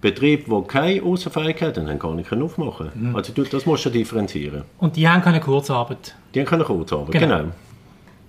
Betriebe, 0.00 0.44
die 0.44 0.66
keine 0.66 1.02
Außenfähigkeit 1.04 1.76
haben, 1.76 1.88
haben 1.88 1.98
gar 2.00 2.14
nicht 2.14 2.32
aufmachen 2.32 2.90
mhm. 2.94 3.16
Also 3.16 3.32
du, 3.32 3.44
das 3.44 3.64
musst 3.64 3.84
du 3.84 3.90
differenzieren. 3.90 4.62
Und 4.78 4.96
die 4.96 5.08
haben 5.08 5.22
keine 5.22 5.38
Kurzarbeit? 5.38 6.16
Die 6.34 6.40
haben 6.40 6.46
keine 6.46 6.64
Kurzarbeit, 6.64 7.12
genau. 7.12 7.38
genau. 7.38 7.52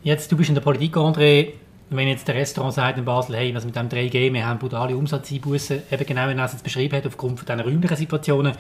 Jetzt, 0.04 0.32
du 0.32 0.38
bist 0.38 0.50
in 0.50 0.56
der 0.56 0.62
Politik, 0.62 0.96
André. 0.96 1.54
Wenn 1.92 2.08
jetzt 2.08 2.28
der 2.28 2.36
Restaurant 2.36 2.76
sagt 2.76 3.00
in 3.00 3.06
Basel, 3.06 3.36
hey, 3.36 3.54
was 3.56 3.66
mit 3.66 3.76
dem 3.76 3.90
3G, 3.90 4.32
wir 4.32 4.46
haben 4.46 4.60
brutale 4.60 4.96
Umsatzeinbußen, 4.96 5.82
eben 5.92 6.06
genau 6.06 6.30
wie 6.30 6.38
er 6.38 6.46
es 6.46 6.54
jetzt 6.54 6.64
beschrieben 6.64 6.96
hat, 6.96 7.08
aufgrund 7.08 7.40
von 7.40 7.48
diesen 7.48 7.62
räumlichen 7.62 7.98
Situationen, 7.98 8.54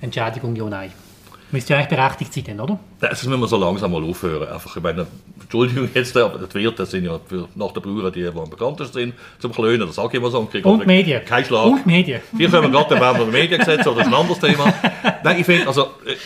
Entschädigung 0.00 0.54
ja, 0.56 0.64
nein. 0.64 1.07
Müsste 1.50 1.72
ja 1.72 1.78
eigentlich 1.78 1.98
berechtigt 1.98 2.46
sein, 2.46 2.60
oder? 2.60 2.78
Das 3.00 3.24
müssen 3.24 3.40
wir 3.40 3.46
so 3.46 3.56
langsam 3.56 3.92
mal 3.92 4.04
aufhören. 4.04 4.48
Einfach, 4.48 4.76
ich 4.76 4.82
meine, 4.82 5.06
Entschuldigung 5.40 5.88
jetzt, 5.94 6.14
aber 6.16 6.46
die 6.46 6.54
Wirte 6.54 6.84
sind 6.84 7.04
ja 7.04 7.18
für, 7.26 7.48
nach 7.54 7.72
der 7.72 7.80
Brauer 7.80 8.10
die, 8.10 8.20
die 8.20 8.26
am 8.26 8.50
bekanntesten 8.50 8.92
sind, 8.92 9.14
zum 9.38 9.52
Klönen, 9.52 9.86
das 9.86 9.96
sage 9.96 10.08
ich 10.08 10.14
immer 10.14 10.30
so. 10.30 10.40
Und, 10.40 10.64
und 10.66 10.86
Medien. 10.86 11.24
Kein 11.24 11.44
Schlag. 11.44 11.66
Und 11.66 11.86
Medien. 11.86 12.20
Hier 12.36 12.50
können 12.50 12.64
wir 12.64 12.78
gerade 12.78 12.94
den 12.94 13.00
Wärmer 13.00 13.24
Mediengesetz, 13.24 13.86
oder 13.86 13.98
das 13.98 14.08
ist 14.08 14.12
ein 14.12 14.20
anderes 14.20 14.40
Thema. 14.40 14.74
Nein, 15.24 15.40
ich 15.40 15.46
finde, 15.46 15.66
also, 15.66 15.82
äh, 16.06 16.16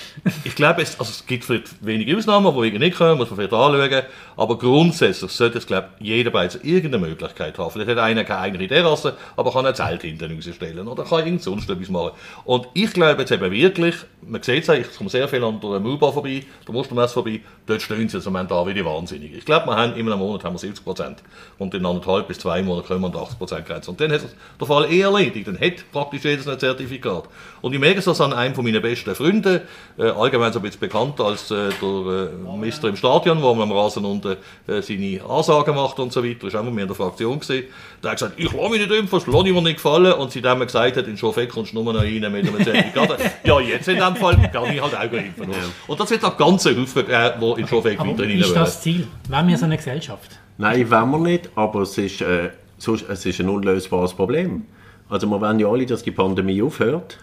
ich 0.45 0.57
glaube, 0.57 0.83
es, 0.83 0.99
also, 0.99 1.11
es 1.11 1.25
gibt 1.25 1.45
vielleicht 1.45 1.85
wenige 1.85 2.17
Ausnahmen, 2.17 2.53
die 2.61 2.79
nicht 2.79 2.97
können, 2.97 3.17
muss 3.17 3.31
man 3.31 3.37
vielleicht 3.37 3.53
anschauen, 3.53 4.03
aber 4.37 4.59
grundsätzlich 4.59 5.31
sollte 5.31 5.59
es, 5.59 5.67
glaube 5.67 5.91
ich, 6.01 6.07
jeder 6.07 6.31
bei 6.31 6.49
irgendeine 6.63 7.07
Möglichkeit 7.07 7.59
haben. 7.59 7.71
Vielleicht 7.71 7.91
hat 7.91 7.99
einer 7.99 8.25
keine 8.25 8.41
eigene 8.41 8.67
Terrasse, 8.67 9.17
aber 9.37 9.53
kann 9.53 9.67
ein 9.67 9.75
Zelt 9.75 10.03
hinten 10.03 10.35
rausstellen 10.35 10.89
oder 10.89 11.05
kann 11.05 11.21
irgend 11.21 11.43
sonst 11.43 11.71
etwas 11.71 11.89
machen. 11.91 12.11
Und 12.45 12.67
ich 12.75 12.93
glaube 12.93 13.21
jetzt 13.21 13.31
eben 13.31 13.51
wirklich, 13.53 13.95
man 14.27 14.43
sieht 14.43 14.69
es 14.69 14.75
ich 14.75 14.97
komme 14.97 15.11
sehr 15.13 15.29
viel 15.29 15.45
an 15.45 15.61
der 15.61 15.81
Mühlbahn 15.81 16.13
vorbei, 16.13 16.43
der 16.67 16.75
Mustermesse 16.75 17.15
vorbei, 17.15 17.41
dort 17.67 17.81
stehen 17.81 18.09
sie 18.09 18.17
jetzt 18.17 18.27
im 18.27 18.33
Moment 18.33 18.51
da 18.51 18.67
wie 18.67 18.75
die 18.75 18.85
Wahnsinnigen. 18.85 19.39
Ich 19.39 19.45
glaube, 19.45 19.67
wir 19.67 19.77
haben 19.77 19.95
in 19.95 20.07
einem 20.07 20.19
Monat 20.19 20.45
haben 20.45 20.55
wir 20.55 20.59
70 20.59 20.85
Prozent 20.85 21.23
und 21.59 21.73
in 21.75 21.87
anderthalb 21.87 22.27
bis 22.29 22.39
zwei 22.39 22.63
Monaten 22.63 22.89
kommen 22.89 23.01
wir 23.03 23.07
an 23.07 23.13
die 23.13 23.19
80 23.19 23.39
Prozent 23.39 23.67
Grenze. 23.67 23.91
Und 23.91 24.01
dann 24.01 24.13
hat 24.13 24.23
es 24.25 24.35
der 24.59 24.67
Fall 24.67 24.91
eh 24.91 25.01
erledigt, 25.01 25.47
dann 25.47 25.61
hat 25.61 25.91
praktisch 25.93 26.25
jedes 26.25 26.49
ein 26.49 26.59
Zertifikat. 26.59 27.25
Und 27.61 27.73
ich 27.73 27.79
merke 27.79 28.01
es 28.01 28.21
an 28.21 28.33
einem 28.33 28.55
von 28.55 28.65
meinen 28.65 28.83
besten 28.83 29.15
Freunden, 29.15 29.61
äh, 29.99 30.03
allgemein 30.03 30.53
so 30.53 30.59
ein 30.59 30.63
bisschen 30.63 30.81
bekannt 30.81 31.21
als 31.21 31.51
äh, 31.51 31.71
der 31.81 32.31
äh, 32.33 32.57
Mister 32.57 32.89
im 32.89 32.97
Stadion, 32.97 33.41
wo 33.43 33.55
man 33.55 33.71
am 33.71 33.77
Rasen 33.77 34.05
unten 34.05 34.37
äh, 34.67 34.83
seine 34.83 35.21
Ansagen 35.29 35.75
macht 35.75 35.99
und 35.99 36.13
so 36.13 36.25
weiter, 36.25 36.47
das 36.47 36.55
war 36.55 36.63
auch 36.63 36.71
mir 36.71 36.83
in 36.83 36.89
der 36.89 36.97
Fraktion 36.97 37.39
gesehen. 37.39 37.67
Der 38.03 38.11
hat 38.11 38.19
gesagt, 38.19 38.35
ich 38.39 38.53
lasse 38.53 38.69
mich 38.71 38.81
nicht 38.81 38.91
impfen, 38.91 39.19
das 39.19 39.27
lasse 39.27 39.47
ich 39.47 39.55
mir 39.55 39.63
nicht 39.63 39.77
gefallen. 39.77 40.13
Und 40.15 40.33
seitdem 40.33 40.61
er 40.61 40.67
gesagt 40.67 40.97
hat, 40.97 41.07
in 41.07 41.17
Schofeck 41.17 41.51
kommst 41.51 41.73
du 41.73 41.83
nur 41.83 41.93
noch 41.93 42.01
rein 42.01 42.21
mit 42.21 42.25
einem 42.25 42.65
Zertifikat. 42.65 43.19
ja, 43.45 43.61
jetzt 43.61 43.89
in 43.89 43.99
dem 43.99 44.17
Fall 44.17 44.51
kann 44.53 44.73
ich 44.73 44.83
halt 44.83 44.95
impfen. 45.11 45.51
Ja. 45.51 45.59
Und 45.87 46.01
das 46.01 46.11
wird 46.11 46.25
auch 46.25 46.37
ganz 46.37 46.65
Haufen, 46.67 47.09
äh, 47.09 47.33
die 47.39 47.61
in 47.61 47.67
Schofeck 47.67 47.99
weiterhin 47.99 48.41
Ist 48.41 48.55
das 48.55 48.83
Ziel? 48.83 49.07
Wollen 49.29 49.49
wir 49.49 49.59
so 49.59 49.65
eine 49.65 49.77
Gesellschaft? 49.77 50.39
Nein, 50.59 50.91
wollen 50.91 51.11
wir 51.11 51.19
nicht, 51.19 51.51
aber 51.55 51.83
es 51.83 51.97
ist, 51.99 52.21
äh, 52.21 52.51
es 52.79 53.27
ist 53.27 53.41
ein 53.41 53.49
unlösbares 53.49 54.15
Problem. 54.15 54.67
Also 55.09 55.27
wir 55.27 55.41
wollen 55.41 55.59
ja 55.59 55.69
alle, 55.69 55.87
dass 55.87 56.03
die 56.03 56.11
Pandemie 56.11 56.63
aufhört. 56.63 57.19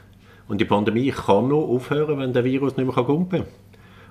Und 0.47 0.59
die 0.59 0.65
Pandemie 0.65 1.11
kann 1.11 1.47
nur 1.47 1.67
aufhören, 1.69 2.17
wenn 2.19 2.33
der 2.33 2.43
Virus 2.43 2.75
nicht 2.75 2.85
mehr 2.85 3.05
kumpen 3.05 3.39
kann. 3.43 3.47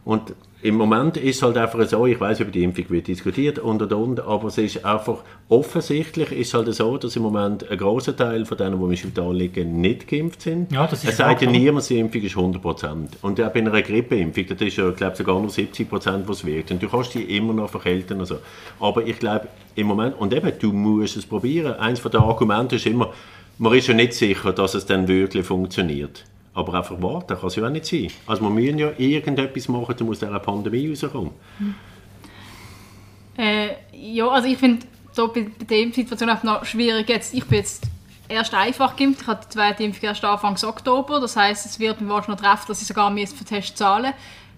Und 0.08 0.32
im 0.62 0.76
Moment 0.76 1.18
ist 1.18 1.36
es 1.36 1.42
halt 1.42 1.58
einfach 1.58 1.86
so, 1.86 2.06
ich 2.06 2.18
weiß 2.18 2.40
über 2.40 2.50
die 2.50 2.64
Impfung 2.64 2.86
wird 2.88 3.08
diskutiert 3.08 3.58
und 3.58 3.82
und 3.82 3.92
und, 3.92 4.20
aber 4.20 4.48
es 4.48 4.56
ist 4.56 4.82
einfach 4.82 5.18
offensichtlich 5.50 6.32
ist 6.32 6.54
halt 6.54 6.72
so, 6.74 6.96
dass 6.96 7.14
im 7.14 7.24
Moment 7.24 7.70
ein 7.70 7.76
großer 7.76 8.16
Teil 8.16 8.46
von 8.46 8.56
denen, 8.56 8.80
die 8.80 8.86
im 8.86 8.96
Spital 8.96 9.36
liegen, 9.36 9.82
nicht 9.82 10.08
geimpft 10.08 10.40
sind. 10.40 10.72
Ja, 10.72 10.86
das 10.86 11.04
ist 11.04 11.10
es 11.10 11.16
sagt 11.18 11.42
ja 11.42 11.50
niemand, 11.50 11.90
die 11.90 11.98
Impfung 11.98 12.22
ist 12.22 12.38
100 12.38 12.62
Prozent. 12.62 13.18
Und 13.20 13.38
auch 13.38 13.50
bei 13.50 13.60
einer 13.60 13.82
Grippeimpfung, 13.82 14.46
das 14.48 14.58
ist 14.62 14.78
ja, 14.78 14.88
glaube 14.92 15.14
sogar 15.14 15.38
nur 15.38 15.50
70 15.50 15.86
Prozent, 15.86 16.26
was 16.26 16.42
wirkt. 16.42 16.70
Und 16.70 16.82
du 16.82 16.88
kannst 16.88 17.12
die 17.12 17.36
immer 17.36 17.52
noch 17.52 17.68
verkälten. 17.68 18.18
Also. 18.18 18.38
Aber 18.80 19.06
ich 19.06 19.18
glaube, 19.18 19.48
im 19.74 19.88
Moment, 19.88 20.18
und 20.18 20.32
eben, 20.32 20.50
du 20.58 20.72
musst 20.72 21.18
es 21.18 21.26
probieren. 21.26 21.74
Eins 21.74 22.00
der 22.00 22.20
Argumente 22.20 22.76
ist 22.76 22.86
immer, 22.86 23.12
man 23.58 23.74
ist 23.74 23.88
ja 23.88 23.92
nicht 23.92 24.14
sicher, 24.14 24.54
dass 24.54 24.72
es 24.72 24.86
dann 24.86 25.06
wirklich 25.06 25.44
funktioniert. 25.44 26.24
Aber 26.58 26.74
einfach 26.74 27.00
warten 27.00 27.36
kann 27.38 27.46
es 27.46 27.54
ja 27.54 27.64
auch 27.64 27.70
nicht 27.70 27.86
sein. 27.86 28.08
Also 28.26 28.42
wir 28.42 28.50
müssen 28.50 28.78
ja 28.78 28.90
irgendetwas 28.98 29.68
machen, 29.68 29.94
um 30.00 30.10
aus 30.10 30.18
dieser 30.18 30.40
Pandemie 30.40 30.88
rauszukommen. 30.88 31.30
Hm. 31.58 31.74
Äh, 33.38 33.68
ja, 33.92 34.26
also 34.26 34.48
ich 34.48 34.58
finde 34.58 34.84
bei, 35.14 35.28
bei 35.28 35.64
der 35.64 35.92
Situation 35.92 36.28
einfach 36.28 36.42
noch 36.42 36.64
schwierig. 36.64 37.08
Jetzt, 37.08 37.32
ich 37.32 37.44
bin 37.44 37.58
jetzt 37.58 37.84
erst 38.28 38.52
einfach 38.54 38.96
geimpft. 38.96 39.22
Ich 39.22 39.26
hatte 39.28 39.46
die 39.46 39.54
zweite 39.54 39.84
Impfung 39.84 40.02
erst 40.02 40.24
Anfang 40.24 40.56
Oktober. 40.64 41.20
Das 41.20 41.36
heisst, 41.36 41.64
es 41.64 41.78
wird 41.78 42.00
mir 42.00 42.08
wahrscheinlich 42.08 42.40
noch 42.40 42.48
treffen, 42.48 42.64
dass 42.66 42.82
ich 42.82 42.88
sogar 42.88 43.16
für 43.16 43.44
Test 43.44 43.78
zahlen 43.78 44.12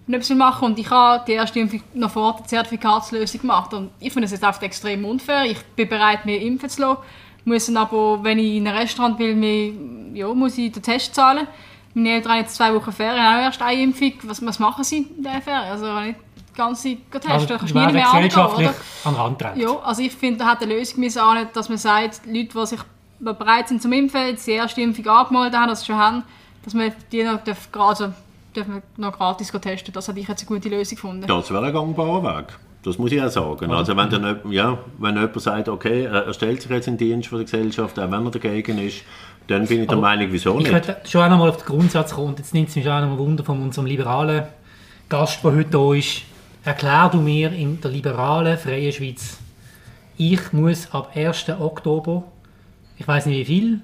nicht 0.06 0.34
machen 0.34 0.64
Und 0.64 0.78
ich 0.78 0.90
habe 0.90 1.22
die 1.26 1.32
erste 1.32 1.60
Impfung 1.60 1.82
noch 1.92 2.10
vor 2.10 2.36
der 2.38 2.46
Zertifikatslösung 2.46 3.42
gemacht. 3.42 3.74
Und 3.74 3.90
ich 4.00 4.12
finde 4.12 4.24
es 4.24 4.32
jetzt 4.32 4.42
einfach 4.42 4.62
extrem 4.62 5.04
unfair. 5.04 5.44
Ich 5.44 5.58
bin 5.76 5.86
bereit, 5.86 6.24
mir 6.24 6.40
impfen 6.40 6.70
zu 6.70 6.80
lassen. 6.80 7.02
Muss 7.44 7.74
aber, 7.74 8.22
wenn 8.22 8.38
ich 8.38 8.56
in 8.56 8.66
ein 8.66 8.76
Restaurant 8.76 9.18
will, 9.18 9.34
mir, 9.34 9.72
ja, 10.14 10.32
muss 10.32 10.58
ich 10.58 10.72
den 10.72 10.82
Test 10.82 11.14
zahlen. 11.14 11.46
Meine 11.94 12.10
Eltern 12.10 12.32
haben 12.32 12.40
jetzt 12.40 12.54
zwei 12.54 12.74
Wochen 12.74 12.92
Ferien, 12.92 13.20
auch 13.20 13.42
erst 13.42 13.60
eine 13.62 13.82
Impfung. 13.82 14.12
Was, 14.24 14.44
was 14.44 14.58
machen 14.58 14.84
sie 14.84 14.98
in 14.98 15.22
dieser 15.22 15.40
Ferien? 15.40 15.70
Also 15.70 16.00
nicht 16.00 16.18
die 16.50 16.56
ganze 16.56 16.82
Zeit 16.82 16.98
testen, 17.12 17.32
also, 17.32 17.46
kannst 17.46 17.74
nie 17.74 17.92
mehr 17.92 18.04
gesellschaftlich 18.04 18.70
an 19.04 19.14
Rand 19.14 19.44
Ja, 19.56 19.78
also 19.78 20.02
ich 20.02 20.12
finde, 20.12 20.40
da 20.40 20.46
hat 20.46 20.62
eine 20.62 20.74
Lösung 20.74 21.00
müssen 21.00 21.20
auch 21.20 21.34
nicht, 21.34 21.54
dass 21.54 21.68
man 21.68 21.78
sagt, 21.78 22.26
Leute, 22.26 22.48
die 22.54 22.66
sich 22.66 22.80
bereit 23.20 23.68
sind 23.68 23.82
zum 23.82 23.92
Impfen, 23.92 24.26
jetzt 24.26 24.46
die 24.46 24.52
erste 24.52 24.80
Impfung 24.80 25.06
angemeldet 25.06 25.58
haben, 25.58 25.68
das 25.68 25.86
schon 25.86 25.96
haben, 25.96 26.22
dass 26.64 26.74
man 26.74 26.92
die 27.12 27.22
noch, 27.22 27.42
darf, 27.42 27.68
also, 27.72 28.12
dürfen 28.54 28.82
noch 28.96 29.12
gratis 29.12 29.50
testen. 29.50 29.92
Das 29.92 30.08
hätte 30.08 30.20
ich 30.20 30.28
jetzt 30.28 30.40
eine 30.40 30.48
gute 30.48 30.68
Lösung 30.68 30.96
gefunden. 30.96 31.26
Das 31.26 31.50
wäre 31.50 31.66
ein 31.66 31.72
gangbarer 31.72 32.22
Weg. 32.22 32.46
Das 32.82 32.96
muss 32.96 33.12
ich 33.12 33.20
auch 33.22 33.28
sagen. 33.28 33.70
Also 33.72 33.94
wenn, 33.94 34.08
dann, 34.08 34.40
ja, 34.50 34.78
wenn 34.98 35.14
jemand 35.14 35.40
sagt, 35.40 35.68
okay, 35.68 36.04
er 36.04 36.32
stellt 36.32 36.62
sich 36.62 36.70
jetzt 36.70 36.88
in 36.88 36.96
den 36.96 37.08
Dienst 37.08 37.28
von 37.28 37.38
der 37.38 37.44
Gesellschaft, 37.44 37.98
auch 37.98 38.10
wenn 38.10 38.24
er 38.24 38.30
dagegen 38.30 38.78
ist, 38.78 39.02
dann 39.50 39.66
bin 39.66 39.82
ich 39.82 39.88
der 39.88 39.96
Meinung, 39.96 40.28
wieso 40.30 40.54
nicht. 40.54 40.66
Ich 40.66 40.72
möchte 40.72 40.96
schon 41.04 41.22
auch 41.22 41.28
noch 41.28 41.38
mal 41.38 41.48
auf 41.48 41.56
den 41.56 41.66
Grundsatz 41.66 42.14
kommen. 42.14 42.34
Jetzt 42.38 42.54
nimmt 42.54 42.68
es 42.68 42.76
mich 42.76 42.88
auch 42.88 43.00
noch 43.00 43.08
mal 43.08 43.18
Wunder 43.18 43.44
von 43.44 43.60
unserem 43.60 43.86
liberalen 43.86 44.44
Gast, 45.08 45.42
der 45.42 45.52
heute 45.52 45.78
hier 45.78 45.98
ist. 45.98 46.22
Erklär 46.64 47.08
du 47.10 47.18
mir 47.18 47.52
in 47.52 47.80
der 47.80 47.90
liberalen, 47.90 48.56
freien 48.58 48.92
Schweiz, 48.92 49.38
ich 50.16 50.52
muss 50.52 50.92
ab 50.92 51.12
1. 51.14 51.48
Oktober, 51.58 52.24
ich 52.98 53.08
weiß 53.08 53.26
nicht 53.26 53.38
wie 53.38 53.44
viel, 53.46 53.80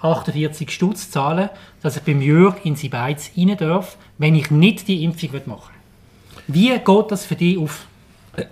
48 0.00 0.70
Stutz 0.70 1.10
zahlen, 1.10 1.50
dass 1.82 1.96
ich 1.96 2.02
beim 2.02 2.22
Jörg 2.22 2.64
in 2.64 2.76
Sibeiz 2.76 3.32
rein 3.36 3.56
darf, 3.58 3.96
wenn 4.16 4.36
ich 4.36 4.50
nicht 4.50 4.88
die 4.88 5.04
Impfung 5.04 5.32
machen 5.46 5.74
will. 6.46 6.54
Wie 6.54 6.78
geht 6.78 7.10
das 7.10 7.26
für 7.26 7.34
dich 7.34 7.58
auf? 7.58 7.86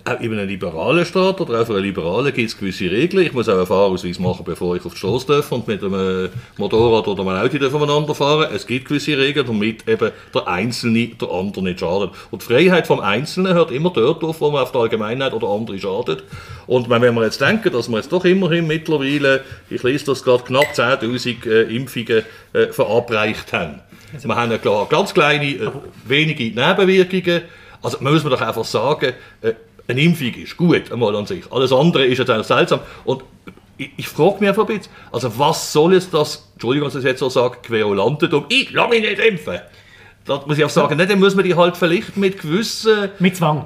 Auch 0.03 0.19
in 0.19 0.33
einem 0.33 0.47
liberalen 0.47 1.05
Staat 1.05 1.39
oder 1.39 1.61
auch 1.61 1.65
für 1.65 1.75
einen 1.75 1.83
Liberalen 1.83 2.33
gibt 2.33 2.49
es 2.49 2.57
gewisse 2.57 2.91
Regeln. 2.91 3.25
Ich 3.25 3.31
muss 3.31 3.47
auch 3.47 3.55
einen 3.55 3.65
Fahrausweis 3.65 4.19
machen, 4.19 4.43
bevor 4.43 4.75
ich 4.75 4.83
auf 4.83 4.91
die 4.91 4.99
Straße 4.99 5.27
darf 5.27 5.49
und 5.53 5.69
mit 5.69 5.81
einem 5.81 6.29
Motorrad 6.57 7.07
oder 7.07 7.21
einem 7.21 7.45
Auto 7.45 7.77
umeinander 7.77 8.13
fahren. 8.13 8.49
Es 8.53 8.67
gibt 8.67 8.89
gewisse 8.89 9.17
Regeln, 9.17 9.47
damit 9.47 9.87
eben 9.87 10.11
der 10.35 10.47
Einzelne 10.47 11.07
der 11.07 11.31
andere 11.31 11.63
nicht 11.63 11.79
schadet. 11.79 12.11
Und 12.29 12.41
die 12.41 12.45
Freiheit 12.45 12.87
vom 12.87 12.99
Einzelnen 12.99 13.53
hört 13.53 13.71
immer 13.71 13.91
dort 13.91 14.21
auf, 14.21 14.41
wo 14.41 14.51
man 14.51 14.63
auf 14.63 14.73
die 14.73 14.77
Allgemeinheit 14.77 15.31
oder 15.33 15.47
andere 15.47 15.79
schadet. 15.79 16.25
Und 16.67 16.89
wenn 16.89 17.01
wir 17.01 17.23
jetzt 17.23 17.39
denken, 17.39 17.71
dass 17.71 17.87
wir 17.87 17.97
jetzt 17.97 18.11
doch 18.11 18.25
immerhin 18.25 18.67
mittlerweile, 18.67 19.45
ich 19.69 19.81
lese 19.81 20.07
das 20.07 20.23
gerade, 20.23 20.43
knapp 20.43 20.73
10'000 20.73 21.49
äh, 21.49 21.73
Impfungen 21.73 22.23
äh, 22.51 22.67
verabreicht 22.67 23.53
haben. 23.53 23.79
Also 24.13 24.27
wir 24.27 24.35
haben 24.35 24.61
klar 24.61 24.87
ganz 24.89 25.13
kleine, 25.13 25.45
äh, 25.45 25.71
wenige 26.05 26.43
Nebenwirkungen. 26.43 27.43
Also 27.81 27.97
muss 28.01 28.23
man 28.23 28.31
doch 28.33 28.41
einfach 28.41 28.65
sagen, 28.65 29.13
eine 29.89 30.01
Impfung 30.01 30.33
ist 30.33 30.55
gut, 30.55 30.91
einmal 30.91 31.15
an 31.15 31.25
sich. 31.25 31.51
Alles 31.51 31.73
andere 31.73 32.05
ist 32.05 32.19
jetzt 32.19 32.47
seltsam. 32.47 32.79
Und 33.05 33.23
ich, 33.77 33.89
ich 33.97 34.07
frage 34.07 34.37
mich 34.39 34.49
einfach 34.49 34.67
ein 34.67 34.77
bisschen, 34.77 34.91
also 35.11 35.37
was 35.37 35.73
soll 35.73 35.93
jetzt 35.93 36.13
das, 36.13 36.49
Entschuldigung, 36.53 36.87
dass 36.87 36.95
ich 36.95 37.01
das 37.01 37.11
jetzt 37.11 37.19
so 37.19 37.29
sage, 37.29 37.57
Querulantentum, 37.63 38.45
ich 38.49 38.71
lasse 38.71 38.89
mich 38.89 39.01
nicht 39.01 39.19
impfen. 39.19 39.59
Da 40.25 40.43
muss 40.45 40.57
ich 40.57 40.65
auch 40.65 40.69
sagen, 40.69 40.99
ja. 40.99 41.05
dann 41.05 41.19
muss 41.19 41.33
man 41.33 41.43
die 41.43 41.55
halt 41.55 41.75
vielleicht 41.75 42.17
mit 42.17 42.39
gewissen... 42.39 43.09
Mit 43.19 43.35
Zwang 43.35 43.65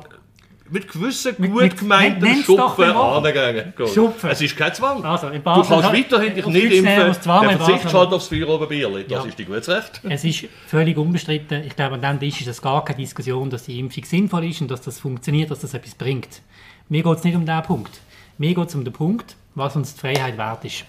mit 0.69 0.91
gewissen 0.91 1.35
gut 1.37 1.61
mit, 1.61 1.77
gemeinten 1.77 2.43
Schupfen 2.43 2.91
angehen. 2.91 3.73
Schupfen. 3.93 4.29
Es 4.29 4.41
ist 4.41 4.55
kein 4.55 4.73
Zwang. 4.73 5.03
Also, 5.03 5.29
du 5.29 5.41
kannst 5.41 5.69
weiterhin 5.69 6.35
dich 6.35 6.45
nicht 6.45 6.71
impfen, 6.73 7.15
dann 7.25 7.57
verzichtest 7.57 7.93
halt 7.93 8.13
aufs 8.13 8.27
Feierabendbierli. 8.27 9.03
Das 9.03 9.23
ja. 9.23 9.29
ist 9.29 9.39
dir 9.39 9.45
gutes 9.45 9.69
Recht. 9.69 10.01
Es 10.03 10.23
ist 10.23 10.45
völlig 10.67 10.97
unbestritten. 10.97 11.63
Ich 11.65 11.75
glaube, 11.75 11.95
an 11.95 12.01
dem 12.01 12.19
Tisch 12.19 12.41
ist 12.41 12.47
es 12.47 12.61
gar 12.61 12.83
keine 12.83 12.97
Diskussion, 12.97 13.49
dass 13.49 13.65
die 13.65 13.79
Impfung 13.79 14.03
sinnvoll 14.05 14.45
ist 14.45 14.61
und 14.61 14.71
dass 14.71 14.81
das 14.81 14.99
funktioniert, 14.99 15.51
dass 15.51 15.59
das 15.59 15.73
etwas 15.73 15.95
bringt. 15.95 16.41
Mir 16.89 17.03
geht 17.03 17.17
es 17.17 17.23
nicht 17.23 17.35
um 17.35 17.45
diesen 17.45 17.63
Punkt. 17.63 18.01
Mir 18.37 18.55
geht 18.55 18.67
es 18.67 18.75
um 18.75 18.83
den 18.83 18.93
Punkt, 18.93 19.35
was 19.55 19.75
uns 19.75 19.93
die 19.95 19.99
Freiheit 19.99 20.37
wert 20.37 20.65
ist. 20.65 20.85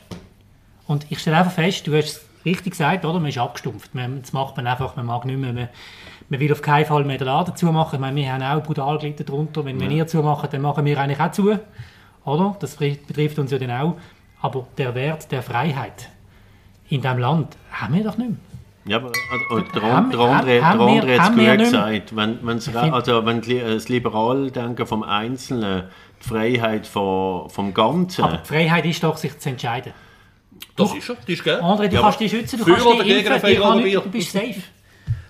Und 0.87 1.07
ich 1.11 1.19
stelle 1.19 1.39
einfach 1.39 1.53
fest, 1.53 1.87
du 1.87 1.97
hast 1.97 2.05
es 2.05 2.21
richtig 2.45 2.73
gesagt, 2.73 3.05
oder? 3.05 3.19
man 3.21 3.29
ist 3.29 3.39
abgestumpft. 3.39 3.91
Das 3.95 4.33
macht 4.33 4.57
man 4.57 4.67
einfach, 4.67 4.97
man 4.97 5.07
mag 5.07 5.25
nicht 5.25 5.39
mehr. 5.39 5.53
Man, 5.53 5.69
man 6.29 6.41
will 6.41 6.53
auf 6.53 6.63
keinen 6.63 6.87
Fall 6.87 7.05
mehr 7.05 7.19
den 7.19 7.27
Laden 7.27 7.55
zumachen. 7.57 7.97
Ich 7.97 8.01
meine, 8.01 8.17
wir 8.17 8.33
haben 8.33 8.43
auch 8.43 8.63
brutal 8.63 8.99
gelitten 8.99 9.27
darunter. 9.27 9.65
Wenn 9.65 9.81
ja. 9.81 9.89
wir 9.89 10.07
zumachen, 10.07 10.49
dann 10.51 10.63
machen 10.63 10.85
wir 10.85 10.99
eigentlich 10.99 11.21
auch 11.21 11.33
zu. 11.33 11.59
Oder? 12.25 12.57
Das 12.61 12.77
betrifft 12.77 13.39
uns 13.39 13.51
ja 13.51 13.59
dann 13.59 13.71
auch. 13.71 13.97
Aber 14.41 14.67
der 14.77 14.95
Wert 14.95 15.31
der 15.33 15.43
Freiheit 15.43 16.09
in 16.89 17.01
diesem 17.01 17.19
Land 17.19 17.57
haben 17.73 17.95
wir 17.95 18.05
doch 18.05 18.17
nicht 18.17 18.31
mehr. 18.31 18.39
Ja, 18.87 18.99
aber 18.99 19.13
der, 19.73 19.83
haben, 19.83 20.11
der 20.11 20.21
andere 20.21 20.61
hat 21.19 21.33
es 21.33 21.37
gut 21.37 21.59
gesagt. 21.59 22.17
Wenn, 22.17 22.39
wenn's, 22.43 22.75
also, 22.77 23.25
wenn 23.25 23.41
das 23.41 23.89
Liberaldenken 23.89 24.87
vom 24.87 25.03
Einzelnen, 25.03 25.85
die 26.23 26.29
Freiheit 26.29 26.87
vom, 26.87 27.49
vom 27.49 27.73
Ganzen... 27.73 28.25
Aber 28.25 28.37
die 28.37 28.47
Freiheit 28.47 28.85
ist 28.85 29.03
doch, 29.03 29.17
sich 29.17 29.39
zu 29.39 29.49
entscheiden. 29.49 29.95
Das 30.77 30.91
du, 30.91 30.99
ist 30.99 31.09
er, 31.09 31.15
das 31.15 31.29
ist 31.29 31.45
gell. 31.45 31.61
André, 31.61 31.89
du 31.89 31.95
ja, 31.95 32.03
kannst 32.03 32.21
dich 32.21 32.31
schützen, 32.31 32.59
du 32.59 32.65
kannst 32.67 32.85
dich 32.85 33.27
impfen, 33.27 34.03
du 34.03 34.11
bist 34.11 34.33
safe. 34.33 34.63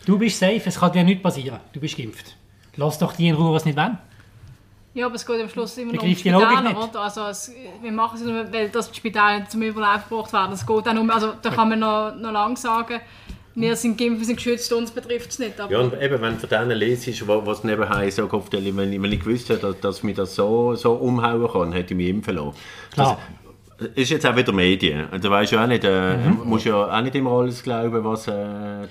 Du 0.05 0.19
bist 0.19 0.39
safe, 0.39 0.63
es 0.65 0.79
kann 0.79 0.93
dir 0.93 1.05
nichts 1.05 1.23
passieren. 1.23 1.61
Du 1.73 1.81
bist 1.81 1.97
geimpft. 1.97 2.37
Lass 2.77 2.99
doch 2.99 3.13
die 3.15 3.29
in 3.29 3.35
Ruhe, 3.35 3.55
was 3.55 3.65
nicht 3.65 3.77
wollen. 3.77 3.99
Ja, 4.95 5.07
aber 5.07 5.17
es 5.17 5.27
geht 5.27 5.41
am 5.41 5.49
Schluss 5.49 5.77
immer 5.77 5.93
noch 5.93 6.03
um 6.03 6.09
die 6.09 6.31
Logik 6.31 6.41
Spitäler, 6.41 6.63
nicht? 6.63 6.77
oder? 6.77 7.01
Also 7.01 7.27
es, 7.27 7.53
wir 7.83 7.91
machen 7.91 8.17
es 8.17 8.25
nur, 8.25 8.53
weil 8.53 8.69
das 8.69 8.95
Spital 8.95 9.49
zum 9.49 9.63
Überleben 9.63 10.03
gebracht 10.09 10.33
werden. 10.33 10.53
Es 10.53 10.65
geht 10.65 10.89
auch 10.89 10.95
um, 10.95 11.11
also 11.11 11.33
da 11.43 11.51
kann 11.51 11.69
man 11.69 11.81
noch, 11.81 12.15
noch 12.15 12.31
lange 12.31 12.57
sagen, 12.57 13.01
wir 13.57 13.77
sind 13.77 13.99
geimpft, 13.99 14.21
wir 14.21 14.27
sind 14.27 14.37
geschützt, 14.37 14.73
uns 14.73 14.93
betrifft 14.93 15.31
es 15.31 15.39
nicht. 15.41 15.61
Aber 15.61 15.73
Ja, 15.73 15.81
und 15.81 16.01
eben, 16.01 16.21
wenn 16.21 16.39
von 16.39 16.49
denen 16.49 16.79
lesest, 16.79 17.27
was, 17.27 17.47
was 17.47 17.65
nebenher 17.65 18.11
so 18.11 18.27
gehofft 18.27 18.53
wenn 18.53 18.65
ich, 18.65 18.77
wenn 18.77 19.13
ich 19.13 19.21
gewusst 19.21 19.49
hätte, 19.49 19.67
dass, 19.67 19.81
dass 19.81 20.03
mich 20.05 20.15
das 20.15 20.35
so, 20.35 20.77
so 20.77 20.93
umhauen 20.93 21.51
kann, 21.51 21.73
hätte 21.73 21.95
ich 21.95 21.97
mich 21.97 22.09
impfen 22.09 22.37
lassen. 22.37 22.55
Klar. 22.93 23.19
Das 23.19 23.44
ist 23.95 24.11
jetzt 24.11 24.27
auch 24.27 24.37
wieder 24.37 24.53
Medien. 24.53 25.07
Du 25.21 25.31
weißt 25.31 25.53
ja 25.53 25.65
auch 25.65 25.67
nicht, 25.67 25.85
äh, 25.85 26.17
musst 26.45 26.65
ja 26.65 26.77
auch 26.77 27.03
nicht 27.03 27.15
immer 27.15 27.31
alles 27.33 27.63
glauben, 27.63 28.05
was 28.05 28.29
äh, 28.29 28.33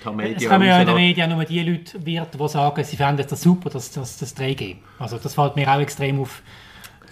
die 0.04 0.10
Medien 0.15 0.38
Es 0.38 0.50
kommen 0.50 0.67
ja 0.67 0.82
in 0.82 0.88
den. 0.88 0.96
Medien 0.96 1.30
nur 1.30 1.46
die 1.46 1.63
Leute, 1.63 2.06
Wirte, 2.06 2.38
die 2.38 2.48
sagen, 2.48 2.84
sie 2.84 2.98
fänden 2.98 3.26
das 3.28 3.41
super, 3.41 3.69
das, 3.69 3.91
das, 3.91 4.17
das 4.17 4.36
3G. 4.36 4.76
Also 5.00 5.17
das 5.17 5.36
fällt 5.36 5.56
mir 5.56 5.72
auch 5.72 5.80
extrem 5.80 6.19
auf. 6.22 6.41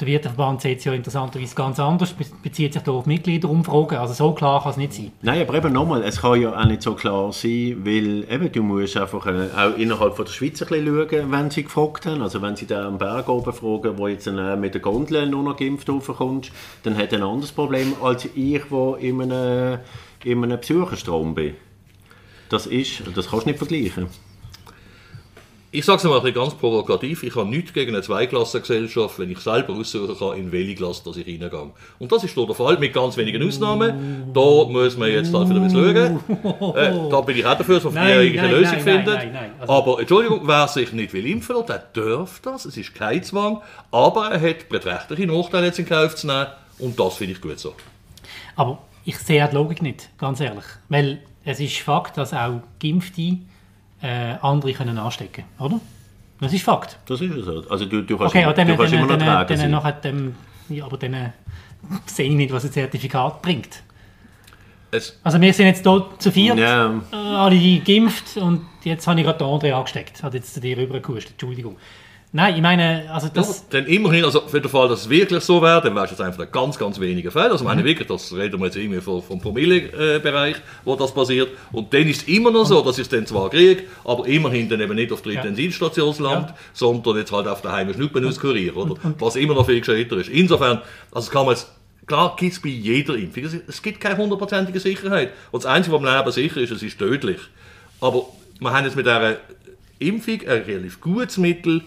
Der 0.01 0.07
Wirteverband 0.07 0.61
sieht 0.61 0.79
es 0.79 0.85
ja 0.85 0.93
interessanterweise 0.93 1.53
ganz 1.53 1.79
anders, 1.79 2.13
be- 2.13 2.25
bezieht 2.41 2.73
sich 2.73 2.81
da 2.81 2.91
auf 2.91 3.05
Mitgliederumfragen. 3.05 3.99
Also 3.99 4.15
so 4.15 4.33
klar 4.33 4.59
kann 4.63 4.71
es 4.71 4.77
nicht 4.77 4.93
sein. 4.93 5.11
Nein, 5.21 5.41
aber 5.47 5.53
eben 5.53 5.71
nochmal, 5.71 6.01
es 6.01 6.21
kann 6.21 6.41
ja 6.41 6.59
auch 6.59 6.65
nicht 6.65 6.81
so 6.81 6.95
klar 6.95 7.31
sein, 7.31 7.77
weil 7.85 8.25
eben, 8.27 8.51
du 8.51 8.63
musst 8.63 8.97
einfach 8.97 9.27
äh, 9.27 9.49
auch 9.55 9.77
innerhalb 9.77 10.15
von 10.15 10.25
der 10.25 10.31
Schweiz 10.31 10.59
ein 10.59 10.67
bisschen 10.69 10.87
schauen, 11.09 11.31
wenn 11.31 11.51
sie 11.51 11.63
gefragt 11.63 12.07
haben. 12.07 12.23
Also 12.23 12.41
wenn 12.41 12.55
sie 12.55 12.65
da 12.65 12.87
am 12.87 12.97
Berg 12.97 13.29
oben 13.29 13.53
fragen, 13.53 13.95
wo 13.99 14.07
jetzt 14.07 14.25
äh, 14.25 14.55
mit 14.55 14.73
der 14.73 14.81
Gondel 14.81 15.27
nur 15.29 15.43
noch 15.43 15.55
geimpft 15.55 15.87
raufkommst, 15.87 16.51
dann 16.81 16.97
hat 16.97 17.13
er 17.13 17.19
ein 17.19 17.23
anderes 17.23 17.51
Problem 17.51 17.93
als 18.01 18.25
ich, 18.25 18.61
der 18.71 18.97
in 18.99 19.21
einem, 19.21 19.79
in 20.23 20.43
einem 20.43 20.59
Besucherstrom 20.59 21.35
bin. 21.35 21.53
Das 22.49 22.65
ist, 22.65 23.03
das 23.15 23.29
kannst 23.29 23.45
du 23.45 23.49
nicht 23.51 23.59
vergleichen. 23.59 24.07
Ich 25.73 25.85
sage 25.85 25.99
es 25.99 26.03
mal 26.03 26.33
ganz 26.33 26.53
provokativ, 26.55 27.23
ich 27.23 27.33
habe 27.33 27.47
nichts 27.49 27.71
gegen 27.71 27.95
eine 27.95 28.03
Zweiklassengesellschaft, 28.03 29.17
wenn 29.19 29.31
ich 29.31 29.39
selber 29.39 29.71
aussuchen 29.73 30.17
kann, 30.19 30.37
in 30.37 30.51
welche 30.51 30.75
Klasse 30.75 31.01
dass 31.05 31.15
ich 31.15 31.25
reingehe. 31.25 31.71
Und 31.97 32.11
das 32.11 32.25
ist 32.25 32.33
hier 32.33 32.45
der 32.45 32.55
Fall, 32.55 32.77
mit 32.77 32.91
ganz 32.93 33.15
wenigen 33.15 33.41
Ausnahmen. 33.47 34.33
Da 34.33 34.41
muss 34.41 34.97
man 34.97 35.09
jetzt 35.09 35.33
halt 35.33 35.47
wieder 35.49 35.61
ein 35.61 35.71
bisschen 35.71 36.19
schauen. 36.29 36.75
Äh, 36.75 37.09
da 37.09 37.21
bin 37.21 37.37
ich 37.37 37.45
auch 37.45 37.57
dafür, 37.57 37.75
dass 37.75 37.85
man 37.85 37.93
nein, 37.93 38.33
Lösung 38.33 38.35
nein, 38.51 38.61
nein, 38.63 38.79
findet. 38.81 39.05
nein, 39.15 39.31
nein. 39.31 39.51
Also- 39.61 39.71
aber 39.73 39.99
Entschuldigung, 40.01 40.41
wer 40.43 40.67
sich 40.67 40.91
nicht 40.91 41.13
will 41.13 41.25
impfen 41.25 41.55
lassen, 41.55 41.67
der 41.67 42.03
darf 42.17 42.41
das, 42.41 42.65
es 42.65 42.75
ist 42.75 42.93
kein 42.93 43.23
Zwang, 43.23 43.61
aber 43.91 44.29
er 44.29 44.41
hat 44.49 44.67
beträchtliche 44.67 45.25
Nachteile 45.25 45.67
jetzt 45.67 45.79
in 45.79 45.85
Kauf 45.85 46.15
zu 46.17 46.27
nehmen 46.27 46.47
und 46.79 46.99
das 46.99 47.15
finde 47.15 47.33
ich 47.35 47.39
gut 47.39 47.59
so. 47.59 47.73
Aber 48.57 48.79
ich 49.05 49.17
sehe 49.19 49.47
die 49.49 49.55
Logik 49.55 49.81
nicht, 49.81 50.09
ganz 50.17 50.41
ehrlich. 50.41 50.65
Weil 50.89 51.21
es 51.45 51.61
ist 51.61 51.77
Fakt, 51.77 52.17
dass 52.17 52.33
auch 52.33 52.59
Geimpfte 52.81 53.37
äh, 54.01 54.35
andere 54.41 54.73
können 54.73 54.97
anstecken 54.97 55.43
oder? 55.59 55.79
Das 56.39 56.51
ist 56.53 56.63
Fakt. 56.63 56.97
Das 57.05 57.21
ist 57.21 57.31
es 57.35 57.45
so. 57.45 57.63
Also 57.69 57.85
du, 57.85 58.01
du 58.01 58.17
kannst, 58.17 58.33
Okay, 58.33 58.43
aber 58.45 58.53
dann, 58.53 58.67
du 58.67 58.75
kannst 58.75 58.93
dann, 58.93 58.99
immer 58.99 59.11
noch 59.11 59.17
dann, 59.17 59.27
tragen 59.27 59.59
dann, 59.59 59.71
nachher 59.71 59.91
dem, 59.91 60.35
ja, 60.69 60.85
aber 60.85 60.97
dann 60.97 61.13
äh, 61.13 61.29
sehe 62.07 62.27
ich 62.29 62.35
nicht, 62.35 62.51
was 62.51 62.65
ein 62.65 62.71
Zertifikat 62.71 63.41
bringt. 63.43 63.83
Es, 64.89 65.19
Also 65.23 65.39
wir 65.39 65.53
sind 65.53 65.67
jetzt 65.67 65.83
hier 65.85 66.05
zu 66.17 66.31
viert, 66.31 66.57
Ja. 66.57 66.99
äh, 67.11 67.15
alle 67.15 67.79
geimpft 67.79 68.37
und 68.37 68.65
jetzt 68.83 69.07
habe 69.07 69.19
ich 69.19 69.25
gerade 69.25 69.37
den 69.37 69.47
André 69.47 69.71
angesteckt. 69.73 70.21
Hat 70.23 70.33
jetzt 70.33 70.53
zu 70.53 70.59
dir 70.59 70.77
rübergehustet, 70.77 71.33
Entschuldigung. 71.33 71.77
Nein, 72.33 72.55
ich 72.55 72.61
meine, 72.61 73.11
also 73.11 73.27
das... 73.27 73.67
Denn 73.67 73.85
immerhin, 73.87 74.23
also 74.23 74.47
für 74.47 74.61
den 74.61 74.69
Fall, 74.69 74.87
dass 74.87 75.01
es 75.01 75.09
wirklich 75.09 75.43
so 75.43 75.61
wäre, 75.61 75.81
dann 75.81 75.93
wäre 75.95 76.05
es 76.05 76.11
jetzt 76.11 76.21
einfach 76.21 76.43
ein 76.43 76.51
ganz, 76.51 76.77
ganz 76.77 76.97
weniger 76.97 77.29
Fälle. 77.29 77.51
Also, 77.51 77.65
meine 77.65 77.83
wirklich, 77.83 78.07
das 78.07 78.33
reden 78.33 78.57
wir 78.57 78.67
jetzt 78.67 78.77
irgendwie 78.77 79.01
vom, 79.01 79.21
vom 79.21 79.41
Promille-Bereich, 79.41 80.55
wo 80.85 80.95
das 80.95 81.13
passiert. 81.13 81.49
Und 81.73 81.93
dann 81.93 82.07
ist 82.07 82.21
es 82.21 82.27
immer 82.29 82.49
noch 82.51 82.65
so, 82.65 82.81
dass 82.81 82.97
ich 82.97 83.01
es 83.01 83.09
dann 83.09 83.25
zwar 83.25 83.49
kriege, 83.49 83.83
aber 84.05 84.25
immerhin 84.27 84.69
dann 84.69 84.79
eben 84.79 84.95
nicht 84.95 85.11
auf 85.11 85.21
der 85.23 85.33
Ja. 85.33 85.41
Intensivstationsland, 85.41 86.53
sondern 86.71 87.17
jetzt 87.17 87.33
halt 87.33 87.47
auf 87.47 87.61
der 87.61 87.73
Heim 87.73 87.93
Schnuppen 87.93 88.25
auskurieren, 88.25 88.77
oder? 88.77 88.95
Was 89.19 89.35
immer 89.35 89.53
noch 89.53 89.65
viel 89.65 89.81
gescheiter 89.81 90.15
ist. 90.15 90.29
Insofern, 90.29 90.81
also 91.11 91.29
kann 91.31 91.45
man 91.45 91.55
jetzt, 91.55 91.69
klar 92.07 92.37
gibt 92.39 92.53
es 92.53 92.61
bei 92.61 92.69
jeder 92.69 93.15
Impfung, 93.15 93.43
es, 93.67 93.81
gibt 93.81 93.99
keine 93.99 94.15
hundertprozentige 94.15 94.79
Sicherheit. 94.79 95.31
Und 95.51 95.65
das 95.65 95.69
Einzige, 95.69 95.93
was 95.97 96.01
man 96.01 96.17
eben 96.17 96.31
sicher 96.31 96.61
ist, 96.61 96.71
es 96.71 96.81
ist 96.81 96.97
tödlich. 96.97 97.39
Aber 97.99 98.27
wir 98.61 98.71
haben 98.71 98.85
jetzt 98.85 98.95
mit 98.95 99.05
dieser 99.05 99.35
Impfung 99.99 100.39
ein 100.47 100.61
relativ 100.61 101.01
gutes 101.01 101.37
Mittel, 101.37 101.81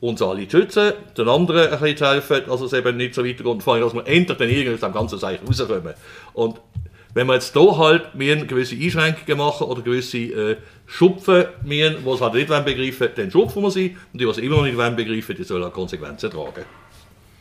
uns 0.00 0.22
alle 0.22 0.46
zu 0.46 0.58
schützen, 0.58 0.92
den 1.16 1.28
anderen 1.28 1.72
ein 1.72 1.78
bisschen 1.78 1.96
zu 1.96 2.06
helfen, 2.06 2.42
dass 2.46 2.60
es 2.60 2.72
eben 2.72 2.96
nicht 2.96 3.14
so 3.14 3.24
weitergeht 3.24 3.62
vor 3.62 3.74
allem, 3.74 3.82
dass 3.82 3.94
wir 3.94 4.06
endlich 4.06 4.38
dann 4.38 4.48
irgendwie 4.48 4.74
aus 4.74 4.80
dem 4.80 4.92
ganzen 4.92 5.18
Zeichen 5.18 5.46
rauskommen. 5.46 5.94
Und 6.34 6.60
wenn 7.14 7.26
wir 7.26 7.34
jetzt 7.34 7.52
hier 7.52 7.78
halt 7.78 8.12
gewisse 8.14 8.76
Einschränkungen 8.76 9.38
machen 9.38 9.66
oder 9.66 9.82
gewisse 9.82 10.18
äh, 10.18 10.56
Schupfen, 10.86 11.46
wir, 11.64 11.90
die 11.90 12.08
es 12.08 12.20
halt 12.20 12.34
nicht 12.34 12.48
wollen 12.48 12.64
begreifen 12.64 13.08
dann 13.16 13.30
schupfen 13.30 13.62
wir 13.62 13.70
sie 13.70 13.96
und 14.12 14.20
die, 14.20 14.24
die 14.24 14.30
es 14.30 14.38
immer 14.38 14.56
noch 14.56 14.64
nicht 14.64 14.76
wollen 14.76 14.94
begreifen, 14.94 15.34
die 15.36 15.42
sollen 15.42 15.64
auch 15.64 15.72
Konsequenzen 15.72 16.30
tragen. 16.30 16.64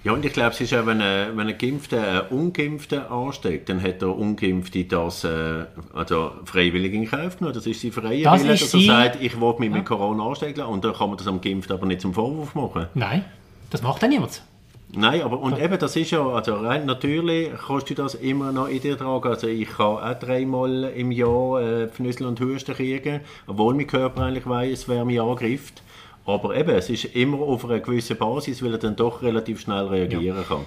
Ja, 0.03 0.13
und 0.13 0.23
ich 0.23 0.31
glaube, 0.31 0.51
es 0.51 0.62
ist 0.62 0.73
auch, 0.73 0.86
wenn 0.86 1.01
ein, 1.01 1.36
wenn 1.36 1.47
ein 1.47 1.57
Geimpfter 1.57 2.29
einen 2.29 2.39
Ungeimpften 2.39 2.99
ansteckt, 3.07 3.67
dann 3.67 3.81
hat 3.81 4.01
der 4.01 4.15
Ungeimpfte 4.15 4.86
das 4.86 5.23
äh, 5.23 5.65
also 5.93 6.31
freiwillig 6.45 6.93
in 6.93 7.10
Kauf 7.10 7.38
genommen. 7.38 7.55
Das 7.55 7.65
ist 7.65 7.81
sein 7.81 7.91
freier 7.91 8.23
Das 8.23 8.43
Wille, 8.43 8.51
dass 8.53 8.73
er 8.73 8.81
sagt, 8.81 9.21
ich 9.21 9.39
will 9.39 9.55
mich 9.60 9.69
mit 9.69 9.86
Corona 9.86 10.25
anstecken 10.25 10.63
und 10.63 10.86
dann 10.86 10.93
kann 10.93 11.10
man 11.10 11.17
das 11.17 11.27
am 11.27 11.41
Geimpften 11.41 11.75
aber 11.75 11.86
nicht 11.88 12.01
zum 12.01 12.13
Vorwurf 12.13 12.55
machen. 12.55 12.88
Nein, 12.93 13.25
das 13.69 13.81
macht 13.81 14.01
ja 14.01 14.07
niemand. 14.07 14.43
Nein, 14.93 15.21
aber 15.21 15.39
und 15.39 15.60
eben, 15.60 15.77
das 15.77 15.95
ist 15.97 16.12
ja, 16.12 16.25
also 16.25 16.55
rein 16.55 16.86
natürlich 16.86 17.49
kannst 17.67 17.89
du 17.89 17.93
das 17.93 18.15
immer 18.15 18.53
noch 18.53 18.69
in 18.69 18.79
dir 18.79 18.97
tragen. 18.97 19.27
Also 19.27 19.47
ich 19.47 19.67
kann 19.67 19.97
auch 19.97 20.13
dreimal 20.13 20.86
im 20.95 21.12
Jahr 21.12 21.62
äh, 21.62 21.88
Pfnüssel 21.89 22.25
und 22.25 22.39
Husten 22.39 22.73
kriegen, 22.73 23.19
obwohl 23.47 23.73
mein 23.73 23.88
Körper 23.88 24.21
eigentlich 24.21 24.47
weiss, 24.47 24.88
wer 24.88 25.03
mich 25.03 25.19
angreift. 25.19 25.83
Aber 26.29 26.53
eben, 26.57 26.71
es 26.71 26.89
ist 26.89 27.05
immer 27.15 27.39
auf 27.39 27.63
einer 27.63 27.79
gewissen 27.79 28.17
Basis, 28.17 28.61
weil 28.61 28.73
er 28.73 28.77
dann 28.77 28.97
doch 28.97 29.21
relativ 29.21 29.61
schnell 29.61 29.85
reagieren 29.85 30.43
kann. 30.45 30.65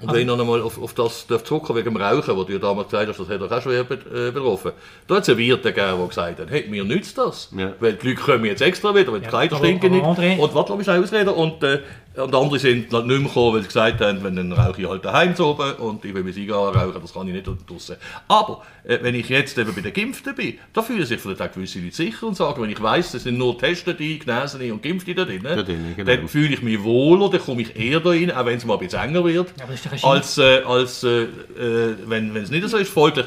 Und 0.00 0.12
wenn 0.12 0.20
ich 0.20 0.26
noch 0.26 0.38
einmal 0.38 0.62
auf, 0.62 0.80
auf 0.80 0.94
das 0.94 1.26
darf 1.26 1.42
zurückkommen 1.42 1.80
wegen 1.80 1.92
dem 1.92 2.00
Rauchen, 2.00 2.36
wo 2.36 2.44
du 2.44 2.52
ja 2.52 2.60
damals 2.60 2.88
gesagt 2.90 3.08
hast, 3.08 3.18
das 3.18 3.28
hat 3.28 3.40
euch 3.42 3.50
auch 3.50 3.60
schwer 3.60 3.82
be 3.82 3.94
äh, 3.94 4.30
betroffen. 4.30 4.70
Da 5.08 5.16
hat 5.16 5.24
es 5.24 5.28
einen 5.28 5.38
Wirt 5.38 5.64
gegeben, 5.64 5.98
der 5.98 6.06
gesagt 6.06 6.38
hat, 6.38 6.50
hey, 6.50 6.66
mir 6.70 6.84
nützt 6.84 7.18
das. 7.18 7.52
Ja. 7.56 7.72
Weil 7.80 7.94
die 7.94 8.10
Leute 8.10 8.20
kommen 8.22 8.44
jetzt 8.44 8.62
extra 8.62 8.94
wieder, 8.94 9.10
weil 9.12 9.18
die 9.18 9.24
Ja, 9.24 9.30
Kleider 9.30 9.56
stinken 9.56 9.90
nicht. 9.92 10.04
André- 10.04 10.38
Und 10.38 10.54
warte, 10.54 10.72
lass 10.76 10.86
mich 10.86 10.88
ausreden. 10.96 11.30
Und, 11.30 11.60
äh, 11.64 11.80
und 12.16 12.34
andere 12.34 12.58
sind 12.58 12.92
halt 12.92 13.06
nicht 13.06 13.18
mehr 13.18 13.28
gekommen, 13.28 13.54
weil 13.54 13.62
sie 13.62 13.68
gesagt 13.68 14.00
haben, 14.00 14.24
wenn 14.24 14.34
dann 14.34 14.52
rauche 14.52 14.82
ich 14.82 14.88
halt 14.88 15.04
daheim 15.04 15.36
zu 15.36 15.46
oben 15.46 15.74
und 15.74 16.04
ich 16.04 16.12
will 16.12 16.24
mir 16.24 16.32
Zigarre 16.32 16.74
rauchen, 16.74 17.00
das 17.00 17.14
kann 17.14 17.28
ich 17.28 17.34
nicht 17.34 17.48
draussen. 17.68 17.96
Aber 18.26 18.62
äh, 18.82 18.98
wenn 19.02 19.14
ich 19.14 19.28
jetzt 19.28 19.56
eben 19.56 19.72
bei 19.72 19.80
den 19.80 19.92
Geimpften 19.92 20.34
bin, 20.34 20.58
da 20.72 20.82
fühlen 20.82 21.06
sich 21.06 21.20
vielleicht 21.20 21.40
auch 21.40 21.52
gewisse 21.52 21.78
Leute 21.78 21.94
sicher 21.94 22.26
und 22.26 22.36
sagen, 22.36 22.60
wenn 22.62 22.70
ich 22.70 22.82
weiss, 22.82 23.14
es 23.14 23.22
sind 23.22 23.38
nur 23.38 23.56
Testete, 23.56 24.18
Genesene 24.18 24.72
und 24.72 24.82
Geimpfte 24.82 25.14
da 25.14 25.24
drin, 25.24 25.42
drin, 25.42 25.94
genau. 25.96 26.10
dann 26.10 26.28
fühle 26.28 26.54
ich 26.54 26.62
mich 26.62 26.82
wohler, 26.82 27.30
dann 27.30 27.40
komme 27.40 27.62
ich 27.62 27.76
eher 27.76 28.00
da 28.00 28.10
rein, 28.10 28.32
auch 28.32 28.44
wenn 28.44 28.58
es 28.58 28.64
mal 28.64 28.74
ein 28.74 28.80
bisschen 28.80 29.00
enger 29.00 29.24
wird, 29.24 29.54
als, 30.02 30.38
äh, 30.38 30.62
als 30.62 31.04
äh, 31.04 31.22
äh, 31.22 31.96
wenn 32.06 32.34
wenn 32.34 32.42
es 32.42 32.50
nicht 32.50 32.68
so 32.68 32.76
ist. 32.76 32.90
Folglich 32.90 33.26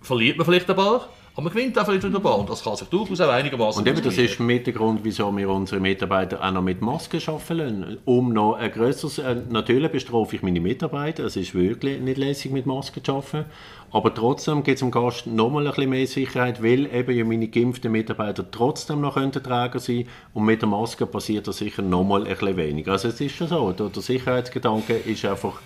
verliert 0.00 0.38
man 0.38 0.46
vielleicht 0.46 0.70
ein 0.70 0.76
paar, 0.76 1.08
aber 1.34 1.44
man 1.44 1.52
gewinnt 1.54 1.78
auch 1.78 1.86
vielleicht 1.86 2.04
wieder 2.04 2.18
ein 2.18 2.22
paar 2.22 2.38
und 2.38 2.50
das 2.50 2.62
kann 2.62 2.76
sich 2.76 2.88
durchaus 2.88 3.20
auch 3.22 3.30
einigermaßen 3.30 3.80
Und 3.80 3.88
eben, 3.88 4.02
das 4.02 4.18
ist 4.18 4.38
mit 4.38 4.66
der 4.66 4.74
Grund, 4.74 5.00
wieso 5.02 5.34
wir 5.34 5.48
unsere 5.48 5.80
Mitarbeiter 5.80 6.44
auch 6.44 6.50
noch 6.50 6.60
mit 6.60 6.82
Masken 6.82 7.20
arbeiten 7.26 7.80
lassen. 7.80 7.98
Um 8.04 8.32
noch 8.34 8.54
ein 8.54 8.70
grösseres, 8.70 9.18
äh, 9.18 9.36
natürlich 9.48 9.90
bestrafe 9.90 10.36
ich 10.36 10.42
meine 10.42 10.60
Mitarbeiter, 10.60 11.24
es 11.24 11.36
ist 11.36 11.54
wirklich 11.54 12.00
nicht 12.00 12.18
lässig 12.18 12.52
mit 12.52 12.66
Masken 12.66 13.02
zu 13.02 13.14
arbeiten, 13.14 13.46
aber 13.92 14.14
trotzdem 14.14 14.62
gibt 14.62 14.76
es 14.76 14.80
dem 14.80 14.90
Gast 14.90 15.26
nochmal 15.26 15.66
ein 15.66 15.72
bisschen 15.72 15.90
mehr 15.90 16.06
Sicherheit, 16.06 16.62
weil 16.62 16.86
eben 16.94 17.16
ja 17.16 17.24
meine 17.24 17.48
geimpften 17.48 17.92
Mitarbeiter 17.92 18.50
trotzdem 18.50 19.00
noch 19.00 19.14
Träger 19.14 19.78
sein 19.78 20.06
und 20.34 20.44
mit 20.44 20.60
der 20.60 20.68
Maske 20.68 21.06
passiert 21.06 21.46
das 21.46 21.58
sicher 21.58 21.82
nochmal 21.82 22.26
ein 22.26 22.36
bisschen 22.36 22.56
weniger. 22.58 22.92
Also 22.92 23.08
es 23.08 23.20
ist 23.20 23.34
schon 23.34 23.48
so, 23.48 23.72
der, 23.72 23.88
der 23.88 24.02
Sicherheitsgedanke 24.02 24.94
ist 24.94 25.24
einfach 25.24 25.60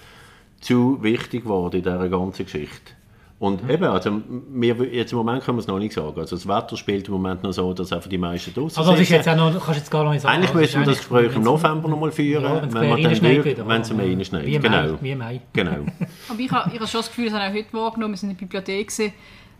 zu 0.60 1.02
wichtig 1.02 1.42
geworden 1.42 1.76
in 1.76 1.82
dieser 1.82 2.08
ganzen 2.08 2.44
Geschichte. 2.44 2.92
Und 3.38 3.68
eben, 3.68 3.84
also 3.84 4.22
wir, 4.50 4.74
jetzt 4.94 5.12
im 5.12 5.18
Moment 5.18 5.44
können 5.44 5.58
wir 5.58 5.60
es 5.60 5.66
noch 5.66 5.78
nicht 5.78 5.92
sagen. 5.92 6.18
Also 6.18 6.36
das 6.36 6.48
Wetter 6.48 6.74
spielt 6.76 7.06
im 7.08 7.12
Moment 7.12 7.42
noch 7.42 7.52
so, 7.52 7.74
dass 7.74 7.92
einfach 7.92 8.08
die 8.08 8.16
meisten 8.16 8.54
draußen 8.54 8.78
Also 8.82 8.94
jetzt 8.94 9.28
auch 9.28 9.36
noch, 9.36 9.52
kannst 9.52 9.68
du 9.68 9.72
jetzt 9.74 9.90
gar 9.90 10.04
noch 10.04 10.12
nicht 10.12 10.22
sagen. 10.22 10.34
Eigentlich 10.36 10.48
Also, 10.54 10.60
müssen 10.60 10.80
wir 10.80 10.86
das 10.86 10.98
Gespräch 10.98 11.36
im 11.36 11.42
November 11.42 11.88
noch 11.88 12.00
mal 12.00 12.10
führen, 12.10 12.42
Ja, 12.42 12.62
wenn 12.62 12.68
es 12.68 12.74
wenn 12.74 12.80
mehr 12.88 12.96
wir 12.96 13.04
dann 13.34 13.44
wieder. 13.44 13.68
wenn 13.68 13.80
es 13.82 13.92
mehr 13.92 14.06
reinschneit. 14.06 14.46
Wie 14.46 14.58
Genau. 14.58 14.70
Mai. 14.92 14.98
Wie 15.02 15.10
im 15.10 15.18
Mai. 15.18 15.40
genau. 15.52 15.70
Aber 16.30 16.38
ich 16.40 16.50
habe, 16.50 16.70
ich 16.70 16.76
habe 16.78 16.86
schon 16.88 17.00
das 17.00 17.08
Gefühl, 17.08 17.26
das 17.26 17.34
habe 17.34 17.44
ich 17.44 17.50
auch 17.50 17.66
heute 17.66 17.76
wahrgenommen, 17.76 18.14
wir 18.14 18.18
sind 18.18 18.30
in 18.30 18.36
der 18.36 18.40
Bibliothek, 18.46 18.88
gewesen, 18.88 19.12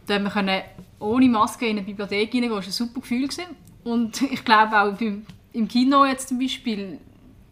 da 0.07 0.15
haben 0.15 0.25
wir 0.25 0.31
können 0.31 0.63
ohne 0.99 1.29
Maske 1.29 1.67
in 1.67 1.73
eine 1.77 1.83
Bibliothek 1.83 2.33
reingehen, 2.33 2.45
das 2.45 2.53
war 2.53 2.65
ein 2.65 2.71
super 2.73 3.01
Gefühl. 3.03 3.29
Gewesen. 3.29 3.45
Und 3.85 4.23
ich 4.33 4.43
glaube 4.43 4.73
auch 4.81 4.93
beim, 4.97 5.27
im 5.53 5.69
Kino 5.69 6.07
jetzt 6.07 6.29
zum 6.31 6.39
Beispiel, 6.39 6.99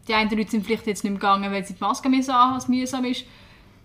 die 0.09 0.15
einen 0.15 0.31
Leute 0.31 0.51
sind 0.53 0.65
vielleicht 0.65 0.87
jetzt 0.87 1.05
nicht 1.05 1.13
mehr 1.13 1.21
gegangen, 1.21 1.53
weil 1.53 1.65
sie 1.67 1.75
die 1.75 1.81
Maske 1.85 2.09
müssen 2.09 2.31
anhaben, 2.31 2.57
was 2.57 2.67
mühsam 2.69 3.05
ist, 3.05 3.25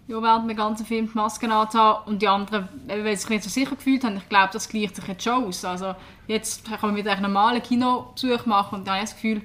ja, 0.09 0.21
während 0.23 0.49
dem 0.49 0.57
ganzen 0.57 0.85
Film 0.87 1.07
die 1.07 1.15
Maske 1.15 1.49
anzuhaben. 1.51 2.01
Und 2.11 2.21
die 2.21 2.27
anderen, 2.27 2.67
weil 2.87 3.15
sie 3.15 3.21
sich 3.21 3.29
nicht 3.29 3.43
so 3.43 3.49
sicher 3.49 3.75
gefühlt 3.75 4.03
haben, 4.03 4.17
ich 4.17 4.27
glaube, 4.27 4.49
das 4.51 4.67
gleicht 4.67 4.95
sich 4.95 5.07
jetzt 5.07 5.23
schon 5.23 5.45
aus. 5.45 5.63
Also 5.63 5.93
jetzt 6.27 6.65
kann 6.65 6.77
man 6.81 6.95
wieder 6.95 7.11
einen 7.11 7.21
normalen 7.21 7.61
Kinobesuch 7.61 8.45
machen 8.47 8.79
und 8.79 8.87
da 8.87 8.93
habe 8.93 9.03
ich 9.03 9.09
das 9.11 9.15
Gefühl, 9.15 9.41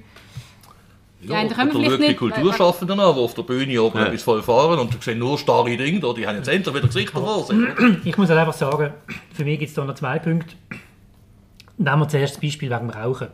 Ja, 1.21 1.37
einen 1.37 1.49
können 1.51 1.71
wir 1.81 1.91
vielleicht 1.91 2.17
Kulturschaffenden 2.17 2.99
an, 2.99 3.15
die 3.15 3.21
auf 3.21 3.33
der 3.35 3.43
Bühne 3.43 3.79
oben 3.81 3.97
Ja. 3.99 4.05
etwas 4.07 4.23
voll 4.23 4.41
fahren 4.41 4.79
und 4.79 4.91
du 4.93 4.97
siehst 4.99 5.17
nur 5.17 5.37
starre 5.37 5.77
Dinge 5.77 5.99
da, 5.99 6.13
die 6.13 6.25
haben 6.27 6.35
jetzt 6.37 6.47
endlich 6.47 6.73
wieder 6.75 6.87
Gesichter 6.87 7.19
vor. 7.19 7.47
Ich 8.03 8.17
muss 8.17 8.29
halt 8.29 8.39
einfach 8.39 8.53
sagen, 8.53 8.91
für 9.33 9.45
mich 9.45 9.59
gibt 9.59 9.69
es 9.69 9.75
da 9.75 9.85
noch 9.85 9.95
zwei 9.95 10.17
Punkte. 10.19 10.55
Nehmen 11.77 11.99
wir 11.99 12.07
zuerst 12.07 12.35
das 12.35 12.41
Beispiel 12.41 12.69
wegen 12.71 12.87
dem 12.87 12.89
Rauchen. 12.89 13.27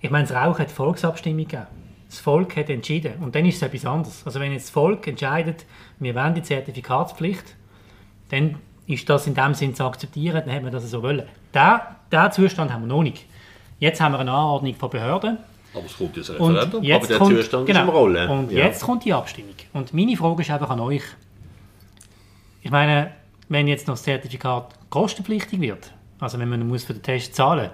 Ich 0.00 0.10
meine, 0.10 0.26
das 0.26 0.34
Rauchen 0.36 0.58
hat 0.60 0.70
Volksabstimmung 0.70 1.44
gegeben. 1.44 1.66
Das 2.08 2.20
Volk 2.20 2.56
hat 2.56 2.70
entschieden. 2.70 3.14
Und 3.20 3.34
dann 3.34 3.44
ist 3.46 3.56
es 3.56 3.62
etwas 3.62 3.84
anderes. 3.84 4.22
Also 4.24 4.40
wenn 4.40 4.52
jetzt 4.52 4.64
das 4.66 4.70
Volk 4.70 5.06
entscheidet, 5.06 5.64
wir 5.98 6.14
wollen 6.14 6.34
die 6.34 6.42
Zertifikatspflicht, 6.42 7.54
dann 8.30 8.56
ist 8.86 9.08
das 9.08 9.26
in 9.26 9.34
dem 9.34 9.54
Sinn 9.54 9.74
zu 9.74 9.84
akzeptieren, 9.84 10.42
dann 10.46 10.54
hat 10.54 10.62
man 10.62 10.72
das 10.72 10.88
so 10.90 11.02
wollen. 11.02 11.24
Der 11.54 12.30
Zustand 12.30 12.72
haben 12.72 12.82
wir 12.82 12.88
noch 12.88 13.02
nicht. 13.02 13.24
Jetzt 13.78 14.00
haben 14.00 14.12
wir 14.12 14.20
eine 14.20 14.30
Anordnung 14.30 14.74
von 14.74 14.90
Behörden. 14.90 15.38
Aber 15.74 15.84
es 15.84 15.96
kommt 15.96 16.16
jetzt 16.16 16.30
ein 16.30 16.36
Referendum. 16.36 16.82
jetzt 16.82 16.96
Aber 16.96 17.06
der 17.06 17.18
kommt, 17.18 17.36
Zustand 17.36 17.68
ist 17.68 17.74
genau, 17.74 17.82
am 17.82 17.88
Rollen. 17.90 18.30
Und 18.30 18.52
Ja. 18.52 18.64
jetzt 18.66 18.82
kommt 18.82 19.04
die 19.04 19.12
Abstimmung. 19.12 19.54
Und 19.72 19.92
meine 19.92 20.16
Frage 20.16 20.42
ist 20.42 20.50
einfach 20.50 20.70
an 20.70 20.80
euch. 20.80 21.02
Ich 22.62 22.70
meine, 22.70 23.12
wenn 23.48 23.68
jetzt 23.68 23.86
noch 23.86 23.94
das 23.94 24.04
Zertifikat 24.04 24.74
kostenpflichtig 24.90 25.60
wird, 25.60 25.92
also 26.18 26.38
wenn 26.38 26.48
man 26.48 26.66
muss 26.66 26.84
für 26.84 26.94
den 26.94 27.02
Test 27.02 27.34
zahlen 27.34 27.70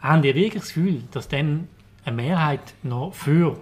haben 0.00 0.22
ihr 0.22 0.34
wirklich 0.34 0.62
das 0.62 0.74
Gefühl, 0.74 1.02
dass 1.12 1.28
dann 1.28 1.68
eine 2.04 2.16
Mehrheit 2.16 2.74
noch 2.82 3.14
für 3.14 3.56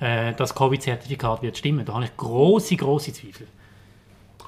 äh, 0.00 0.32
das 0.34 0.54
Covid-Zertifikat 0.54 1.42
wird 1.42 1.56
stimmen? 1.58 1.84
Da 1.84 1.94
habe 1.94 2.04
ich 2.04 2.16
große, 2.16 2.76
große 2.76 3.12
Zweifel. 3.12 3.46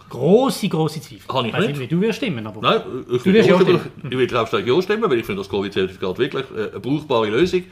Große, 0.08 0.68
große 0.68 1.00
Zweifel. 1.00 1.32
Habe 1.32 1.48
ich 1.48 1.54
weiß 1.54 1.66
nicht. 1.68 1.78
wie 1.80 1.86
du 1.86 2.00
wirst 2.00 2.16
stimmen, 2.18 2.44
aber 2.46 2.60
Nein, 2.60 2.82
ich 3.12 3.18
Du 3.22 3.24
will, 3.26 3.34
wirst 3.34 3.48
ja 3.48 3.54
stimmen. 3.60 3.80
stimmen. 3.80 4.12
ich 4.12 4.18
will 4.18 4.66
ja 4.66 4.82
stimmen, 4.82 5.10
weil 5.10 5.18
ich 5.18 5.26
finde 5.26 5.40
das 5.42 5.48
Covid-Zertifikat 5.48 6.18
wirklich 6.18 6.44
äh, 6.56 6.70
eine 6.70 6.80
brauchbare 6.80 7.28
Lösung. 7.30 7.62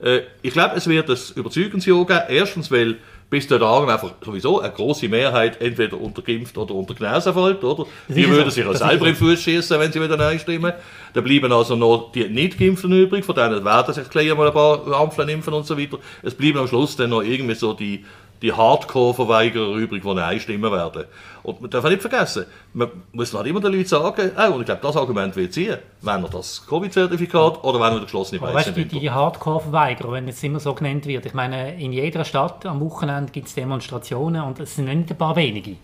Äh, 0.00 0.20
ich 0.42 0.52
glaube, 0.52 0.76
es 0.76 0.86
wird 0.86 1.10
ein 1.10 1.16
Überzeugungsjahr 1.34 2.04
geben. 2.06 2.20
Erstens, 2.28 2.70
weil 2.70 2.98
bis 3.30 3.46
dahin 3.46 3.90
einfach 3.90 4.12
sowieso 4.24 4.60
eine 4.60 4.72
große 4.72 5.08
Mehrheit 5.08 5.60
entweder 5.60 6.00
unter 6.00 6.22
Geimpft 6.22 6.56
oder 6.56 6.74
unter 6.74 6.94
Genesen 6.94 7.34
fällt, 7.34 7.62
oder? 7.62 7.84
Die 8.08 8.22
ist 8.22 8.30
würden 8.30 8.44
so. 8.44 8.50
sich 8.50 8.64
Das 8.64 8.80
ist 8.80 8.88
selber 8.88 9.06
im 9.06 9.16
Fuß 9.16 9.42
schießen, 9.42 9.78
wenn 9.78 9.92
sie 9.92 10.00
wieder 10.00 10.16
Nein 10.16 10.38
stimmen. 10.38 10.72
Da 11.12 11.20
bleiben 11.20 11.52
also 11.52 11.76
noch 11.76 12.10
die 12.12 12.26
Nicht-Geimpften 12.26 12.92
übrig, 12.92 13.24
von 13.24 13.34
denen 13.34 13.64
werden 13.64 13.94
sich 13.94 14.08
gleich 14.08 14.34
mal 14.34 14.46
ein 14.46 14.54
paar 14.54 14.86
Ampfeln 14.98 15.28
impfen 15.28 15.52
und 15.52 15.66
so 15.66 15.78
weiter. 15.78 15.98
Es 16.22 16.34
bleiben 16.34 16.58
am 16.58 16.68
Schluss 16.68 16.96
dann 16.96 17.10
noch 17.10 17.22
irgendwie 17.22 17.54
so 17.54 17.74
die, 17.74 18.04
die 18.42 18.52
Hardcore-Verweigerer 18.52 19.74
übrig, 19.74 20.02
die 20.02 20.14
Nein 20.14 20.40
stimmen 20.40 20.70
werden. 20.70 21.04
Und 21.42 21.60
man 21.60 21.70
darf 21.70 21.84
nicht 21.84 22.00
vergessen, 22.00 22.46
man 22.72 22.88
muss 23.12 23.32
halt 23.34 23.46
immer 23.46 23.60
den 23.60 23.72
Leuten 23.72 23.86
sagen, 23.86 24.30
oh, 24.36 24.52
und 24.54 24.60
ich 24.60 24.66
glaube, 24.66 24.80
das 24.82 24.96
Argument 24.96 25.34
wird 25.34 25.52
ziehen, 25.52 25.78
wenn 26.02 26.22
er 26.22 26.28
das 26.28 26.66
Covid-Zertifikat 26.66 27.64
oder 27.64 27.80
wenn 27.80 27.88
er 27.88 27.96
den 27.96 28.02
geschlossenen 28.02 28.42
Aber 28.42 28.52
Preis 28.52 28.66
weißt 28.66 28.76
du, 28.76 28.84
die, 28.84 29.00
die 29.00 29.10
Hardcore-Verweigerer, 29.10 30.12
wenn 30.12 30.28
es 30.28 30.42
immer 30.42 30.60
so 30.60 30.74
genannt 30.74 31.06
wird, 31.06 31.26
ich 31.26 31.34
meine, 31.34 31.80
in 31.80 31.92
jeder 31.92 32.24
Stadt 32.24 32.66
am 32.66 32.80
Wochenende 32.80 33.32
gibt 33.32 33.48
es 33.48 33.54
Demonstrationen 33.54 34.42
und 34.42 34.60
es 34.60 34.76
sind 34.76 34.86
nicht 34.86 35.10
ein 35.10 35.16
paar 35.16 35.36
wenige. 35.36 35.76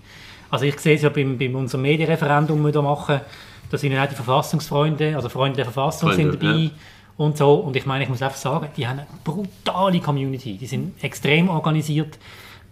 Also 0.50 0.66
ich 0.66 0.78
sehe 0.78 0.96
es 0.96 1.02
ja 1.02 1.08
beim, 1.08 1.38
bei 1.38 1.52
unserem 1.52 1.82
Medienreferendum, 1.82 2.62
das 2.62 2.74
wir 2.74 2.82
machen, 2.82 3.20
da 3.70 3.78
sind 3.78 3.92
ja 3.92 4.04
auch 4.04 4.08
die 4.08 4.14
Verfassungsfreunde, 4.14 5.16
also 5.16 5.28
Freunde 5.28 5.56
der 5.56 5.64
Verfassung 5.64 6.10
Freunde, 6.10 6.32
sind 6.32 6.42
dabei 6.42 6.70
und 7.16 7.36
so. 7.36 7.54
Und 7.54 7.76
ich 7.76 7.86
meine, 7.86 8.04
ich 8.04 8.10
muss 8.10 8.22
einfach 8.22 8.36
sagen, 8.36 8.68
die 8.76 8.86
haben 8.86 9.00
eine 9.00 9.08
brutale 9.24 10.00
Community, 10.00 10.56
die 10.56 10.66
sind 10.66 11.02
extrem 11.02 11.48
organisiert. 11.48 12.18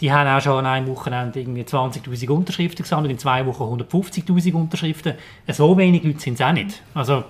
Die 0.02 0.12
haben 0.12 0.28
auch 0.28 0.42
schon 0.42 0.58
an 0.58 0.66
einem 0.66 0.88
Wochenende 0.88 1.38
irgendwie 1.38 1.62
20'000 1.62 2.28
Unterschriften 2.28 2.82
gesammelt, 2.82 3.12
in 3.12 3.18
zwei 3.20 3.46
Wochen 3.46 3.62
150'000 3.62 4.52
Unterschriften. 4.52 5.14
So 5.46 5.78
wenig 5.78 6.02
Leute 6.02 6.18
sind 6.18 6.34
es 6.34 6.40
auch 6.40 6.50
nicht. 6.50 6.82
Also 6.92 7.22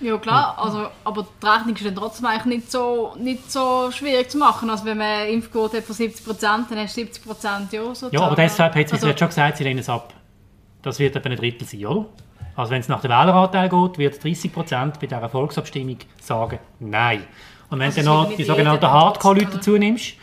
Ja 0.00 0.16
klar, 0.18 0.56
also, 0.56 0.86
aber 1.02 1.26
die 1.42 1.46
Rechnung 1.46 1.74
ist 1.74 1.84
dann 1.84 1.96
trotzdem 1.96 2.26
eigentlich 2.26 2.58
nicht 2.58 2.70
so, 2.70 3.16
nicht 3.18 3.50
so 3.50 3.90
schwierig 3.90 4.30
zu 4.30 4.38
machen. 4.38 4.70
Also 4.70 4.84
wenn 4.84 4.96
man 4.96 5.08
eine 5.08 5.30
Impfquote 5.30 5.78
hat 5.78 5.84
von 5.84 5.96
70%, 5.96 6.40
dann 6.40 6.78
hast 6.78 6.96
du 6.96 7.00
70% 7.00 7.72
ja 7.72 7.82
sozusagen. 7.82 8.14
Ja, 8.14 8.20
aber 8.20 8.36
deshalb 8.36 8.76
hat 8.76 8.88
sie 8.88 8.94
also, 8.94 9.08
schon 9.08 9.28
gesagt, 9.28 9.56
sie 9.56 9.64
lehnen 9.64 9.80
es 9.80 9.88
ab. 9.88 10.14
Das 10.82 11.00
wird 11.00 11.16
etwa 11.16 11.28
ein 11.28 11.36
Drittel 11.36 11.66
sein, 11.66 11.84
oder? 11.84 12.06
Also 12.54 12.70
wenn 12.70 12.80
es 12.80 12.88
nach 12.88 13.00
dem 13.00 13.10
Wähleranteil 13.10 13.68
geht, 13.68 13.98
wird 13.98 14.22
30 14.22 14.52
Prozent 14.52 15.00
bei 15.00 15.08
dieser 15.08 15.28
Volksabstimmung 15.28 15.96
sagen 16.20 16.60
Nein. 16.78 17.24
Und 17.70 17.80
wenn 17.80 17.86
Also 17.86 18.02
du 18.02 18.06
noch 18.06 18.36
die 18.36 18.44
sogenannten 18.44 18.86
Hardcore-Leute 18.86 19.56
dazu 19.56 19.76
nimmst, 19.76 20.14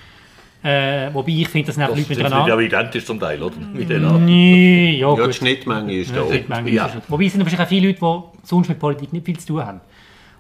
äh, 0.63 1.13
wobei 1.13 1.31
ich 1.31 1.47
finde, 1.49 1.67
das 1.67 1.75
sind 1.75 1.81
Das 1.87 1.89
sind 1.95 1.99
Leute 2.09 2.09
nicht 2.09 2.09
miteinander. 2.23 2.53
ja 2.55 2.59
identisch 2.59 3.05
zum 3.05 3.19
Teil, 3.19 3.41
oder? 3.41 3.55
Mit 3.73 3.89
den 3.89 4.05
Arten. 4.05 4.25
Nee, 4.25 4.97
ja, 4.99 5.13
Ja, 5.15 5.27
die. 5.27 5.33
Schnittmenge 5.33 5.93
ist 5.93 6.15
da. 6.15 6.25
Schnittmenge 6.27 6.69
Ja. 6.69 6.85
ist 6.87 6.95
es. 6.95 7.01
Wobei 7.09 7.25
es 7.25 7.31
sind 7.33 7.41
wahrscheinlich 7.43 7.65
auch 7.65 7.69
viele 7.69 7.87
Leute, 7.87 7.99
die 7.99 8.47
sonst 8.47 8.69
mit 8.69 8.79
Politik 8.79 9.11
nicht 9.13 9.25
viel 9.25 9.37
zu 9.39 9.47
tun 9.47 9.65
haben. 9.65 9.81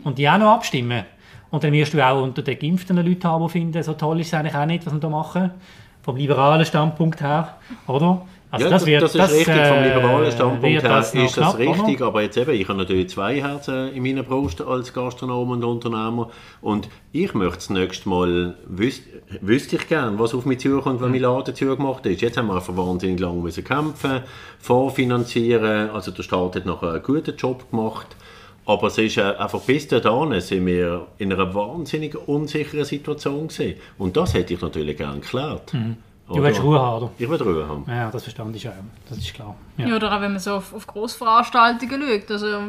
Und 0.03 0.17
die 0.17 0.29
auch 0.29 0.37
noch 0.37 0.53
abstimmen. 0.53 1.03
Und 1.49 1.63
dann 1.63 1.73
wirst 1.73 1.93
du 1.93 2.05
auch 2.05 2.21
unter 2.23 2.41
den 2.41 2.57
Geimpften 2.57 2.95
Leute 3.05 3.27
haben, 3.27 3.43
die 3.45 3.51
finden, 3.51 3.83
so 3.83 3.93
toll 3.93 4.19
ist 4.21 4.27
es 4.27 4.33
eigentlich 4.33 4.55
auch 4.55 4.65
nicht, 4.65 4.85
was 4.85 4.93
wir 4.93 4.99
da 4.99 5.09
machen. 5.09 5.51
Vom 6.03 6.15
liberalen 6.15 6.65
Standpunkt 6.65 7.21
her, 7.21 7.55
oder? 7.87 8.21
Also 8.51 8.65
ja, 8.65 8.69
das, 8.69 8.85
wird, 8.85 9.01
das 9.01 9.15
ist 9.15 9.31
richtig. 9.31 9.45
Vom 9.45 9.77
äh, 9.77 9.87
liberalen 9.87 10.31
Standpunkt 10.31 10.83
her 10.83 10.89
das 10.89 11.15
ist 11.15 11.37
das 11.37 11.55
knapp, 11.55 11.57
richtig. 11.57 11.97
Oder? 11.97 12.07
Aber 12.07 12.21
jetzt 12.21 12.35
eben, 12.35 12.51
ich 12.51 12.67
habe 12.67 12.77
natürlich 12.77 13.09
zwei 13.09 13.41
Herzen 13.41 13.93
in 13.93 14.03
meiner 14.03 14.23
Brust 14.23 14.61
als 14.61 14.93
Gastronom 14.93 15.51
und 15.51 15.63
Unternehmer. 15.63 16.29
Und 16.59 16.89
ich 17.13 17.33
möchte 17.33 17.55
das 17.55 17.69
nächste 17.69 18.09
Mal, 18.09 18.55
wüs 18.67 19.03
wüsste 19.39 19.77
ich 19.77 19.87
gern, 19.87 20.19
was 20.19 20.33
auf 20.33 20.45
mich 20.45 20.59
zukommt, 20.59 21.01
wenn 21.01 21.11
mein 21.11 21.21
Laden 21.21 21.55
zugemacht 21.55 22.05
ist. 22.05 22.21
Jetzt 22.21 22.35
haben 22.35 22.47
wir 22.47 22.55
einfach 22.55 22.75
wahnsinnig 22.75 23.21
lange 23.21 23.41
müssen 23.41 23.63
kämpfen, 23.63 24.19
vorfinanzieren. 24.59 25.89
Also 25.91 26.11
der 26.11 26.23
Staat 26.23 26.57
hat 26.57 26.65
noch 26.65 26.83
einen 26.83 27.01
guten 27.01 27.37
Job 27.37 27.71
gemacht. 27.71 28.07
Aber 28.65 28.87
es 28.87 28.97
ist 28.97 29.17
äh, 29.17 29.21
einfach 29.21 29.61
bis 29.61 29.87
dahin 29.87 30.39
sind 30.41 30.65
wir 30.65 31.07
in 31.17 31.31
einer 31.31 31.55
wahnsinnig 31.55 32.15
unsicheren 32.27 32.83
Situation 32.83 33.47
gewesen. 33.47 33.75
Und 33.97 34.17
das 34.17 34.33
hätte 34.33 34.53
ich 34.53 34.61
natürlich 34.61 34.97
gern 34.97 35.21
geklärt. 35.21 35.73
Mhm. 35.73 35.97
Du 36.33 36.43
willst 36.43 36.63
Ruhe 36.63 36.79
haben, 36.79 37.03
oder? 37.03 37.11
Ich 37.17 37.29
will 37.29 37.41
Ruhe 37.41 37.67
haben. 37.67 37.85
Ja, 37.87 38.09
das 38.09 38.23
verstand 38.23 38.55
ich 38.55 38.67
auch. 38.67 38.73
Das 39.09 39.17
ist 39.17 39.33
klar. 39.33 39.55
Ja. 39.77 39.87
Ja, 39.87 39.95
oder 39.95 40.15
auch 40.15 40.21
wenn 40.21 40.31
man 40.31 40.39
so 40.39 40.55
auf, 40.55 40.73
auf 40.73 40.87
Grossveranstaltungen 40.87 42.01
schaut. 42.01 42.31
Also, 42.31 42.59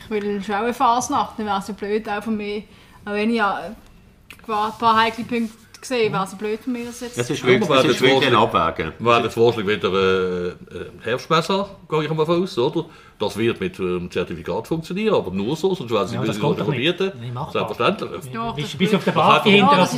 ich 0.00 0.10
will 0.10 0.42
schon 0.42 0.54
auch 0.54 0.60
eine 0.60 0.74
Fasnacht, 0.74 1.38
dann 1.38 1.46
wäre 1.46 1.58
es 1.58 1.68
ja 1.68 1.74
blöd 1.74 2.08
auch 2.08 2.22
von 2.22 2.36
mir. 2.36 2.62
Auch 3.04 3.12
wenn 3.12 3.30
ich 3.30 3.36
ja 3.36 3.60
ein 3.60 4.72
paar 4.78 4.96
heikle 4.96 5.24
Punkte 5.24 5.54
gesehen 5.80 6.12
wäre 6.12 6.24
es 6.24 6.32
ja 6.32 6.38
blöd 6.38 6.60
von 6.60 6.72
mir, 6.72 6.84
dass 6.86 7.00
jetzt... 7.00 7.18
Es 7.18 7.30
ist 7.30 7.44
wirklich, 7.44 7.68
Aber 7.68 7.78
es 7.78 7.84
ist 7.84 7.94
das 7.94 8.00
wirklich 8.02 8.28
ein 8.28 8.36
Abwägen. 8.36 8.92
Wir 8.98 9.06
werden 9.06 9.24
jetzt 9.24 9.34
Vorschlag 9.34 9.66
wieder 9.66 9.92
äh, 9.92 10.48
äh, 10.48 10.54
Herbstmesser, 11.02 11.70
gehe 11.88 12.04
ich 12.04 12.10
mal 12.12 12.26
von 12.26 12.42
aus, 12.42 12.58
oder? 12.58 12.84
Das 13.20 13.36
wird 13.36 13.60
mit 13.60 13.78
ähm, 13.78 14.10
Zertifikat 14.10 14.66
funktionieren, 14.66 15.14
aber 15.14 15.30
nur 15.30 15.54
so, 15.54 15.74
sonst 15.74 15.92
werden 15.92 16.08
sie 16.08 16.14
Ja, 16.16 16.22
ja, 16.24 16.28
nicht. 16.28 16.40
verbieten. 16.40 17.12
Nicht 17.20 17.34
machbar. 17.34 17.68
Selbstverständlich. 17.68 18.32
Ja, 18.34 18.50
Bis, 18.52 18.64
das 18.64 18.76
bis 18.76 18.94
auf 18.94 19.04
den 19.04 19.14
doch- 19.14 19.44
hinter 19.44 19.72
Ja, 19.72 19.76
das 19.76 19.90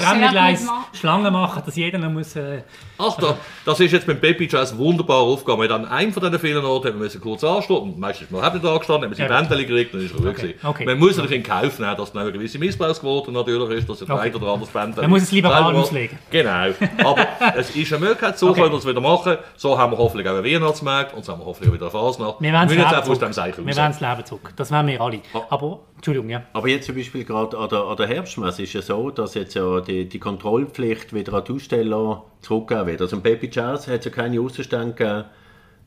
gemacht. 0.60 0.86
Schlangen 0.92 1.32
machen, 1.32 1.62
dass 1.64 1.76
jeder 1.76 1.98
noch 1.98 2.10
muss... 2.10 2.34
Äh, 2.36 2.62
Ach, 2.98 3.16
da, 3.18 3.36
das 3.64 3.80
ist 3.80 3.92
jetzt 3.92 4.06
beim 4.06 4.18
Baby 4.20 4.48
Jazz 4.50 4.76
wunderbar 4.76 5.18
aufgegangen. 5.20 5.70
An 5.72 5.84
einem 5.86 6.12
von 6.12 6.22
diesen 6.22 6.38
vielen 6.38 6.64
Orten 6.64 6.88
haben 6.88 6.94
wir 6.98 7.04
müssen 7.04 7.20
kurz 7.20 7.42
anstehen 7.44 7.94
meistens 7.98 8.30
mal 8.30 8.42
haben 8.42 8.60
wir 8.60 8.70
da 8.70 8.76
gestanden, 8.76 9.10
haben 9.10 9.16
wir 9.16 9.24
Ja. 9.26 9.40
die 9.42 9.48
Bändchen 9.48 9.68
gekriegt, 9.68 9.94
dann 9.94 10.04
ist 10.04 10.14
Ruhe 10.18 10.28
Okay, 10.30 10.40
gewesen. 10.52 10.66
okay. 10.66 10.84
Man 10.86 10.98
muss 10.98 11.16
natürlich 11.16 11.36
in 11.38 11.42
Kauf 11.42 11.78
nehmen, 11.78 11.96
dass 11.96 12.12
dann 12.12 12.22
eine 12.22 12.32
gewisse 12.32 12.58
Missbrauchsquote 12.58 13.30
natürlich 13.32 13.78
ist, 13.78 13.88
dass 13.88 13.98
der 14.00 14.10
Okay. 14.10 14.28
ein 14.30 14.34
oder 14.34 14.52
andere 14.52 14.70
Bändchen... 14.70 15.00
Man 15.02 15.10
muss 15.10 15.22
es 15.22 15.32
liberal 15.32 15.74
auslegen. 15.76 16.18
Genau. 16.30 16.70
Aber 17.04 17.26
es 17.56 17.70
ist 17.74 17.92
eine 17.92 18.00
Möglichkeit, 18.04 18.38
so 18.38 18.48
Okay. 18.50 18.60
können 18.62 18.72
wir 18.72 18.78
es 18.78 18.86
wieder 18.86 19.00
machen. 19.00 19.36
So 19.56 19.78
haben 19.78 19.92
wir 19.92 19.98
hoffentlich 19.98 20.28
auch 20.28 20.34
einen 20.34 20.44
Weihnachtsmarkt 20.44 21.14
und 21.14 21.24
so 21.24 21.32
haben 21.32 21.40
wir 21.40 21.46
hoffentlich 21.46 21.70
auch 21.70 21.74
wieder 21.74 21.86
eine 21.86 22.04
Fasnacht. 22.12 22.36
wir 22.40 22.52
müssen 22.64 22.78
jetzt 22.78 22.94
einfach 22.94 23.11
zurück. 23.18 23.30
dem 23.30 23.32
Seich 23.32 23.58
Wir 23.58 23.64
werden 23.64 23.96
das 23.98 24.00
Leben 24.00 24.24
zurück. 24.24 24.52
Das 24.56 24.70
wollen 24.70 24.86
wir 24.86 25.00
alle. 25.00 25.20
Aber, 25.50 25.80
Entschuldigung, 25.96 26.30
ja. 26.30 26.42
Aber 26.52 26.68
jetzt 26.68 26.86
zum 26.86 26.96
Beispiel 26.96 27.24
gerade 27.24 27.56
an 27.58 27.68
der, 27.68 27.80
an 27.80 27.96
der 27.96 28.06
Herbstmesse 28.06 28.62
ist 28.62 28.72
ja 28.72 28.82
so, 28.82 29.10
dass 29.10 29.34
jetzt 29.34 29.54
ja 29.54 29.80
die, 29.80 30.08
die 30.08 30.18
Kontrollpflicht 30.18 31.12
wieder 31.12 31.34
an 31.34 31.44
die 31.44 31.52
Aussteller 31.52 32.24
zurückgegeben 32.40 32.86
wird. 32.88 33.00
Also 33.02 33.16
im 33.16 33.22
Baby 33.22 33.50
Jazz 33.52 33.88
hat 33.88 34.00
es 34.00 34.04
ja 34.04 34.10
keine 34.10 34.40
Ausstände 34.40 34.94
gegeben. 34.94 35.24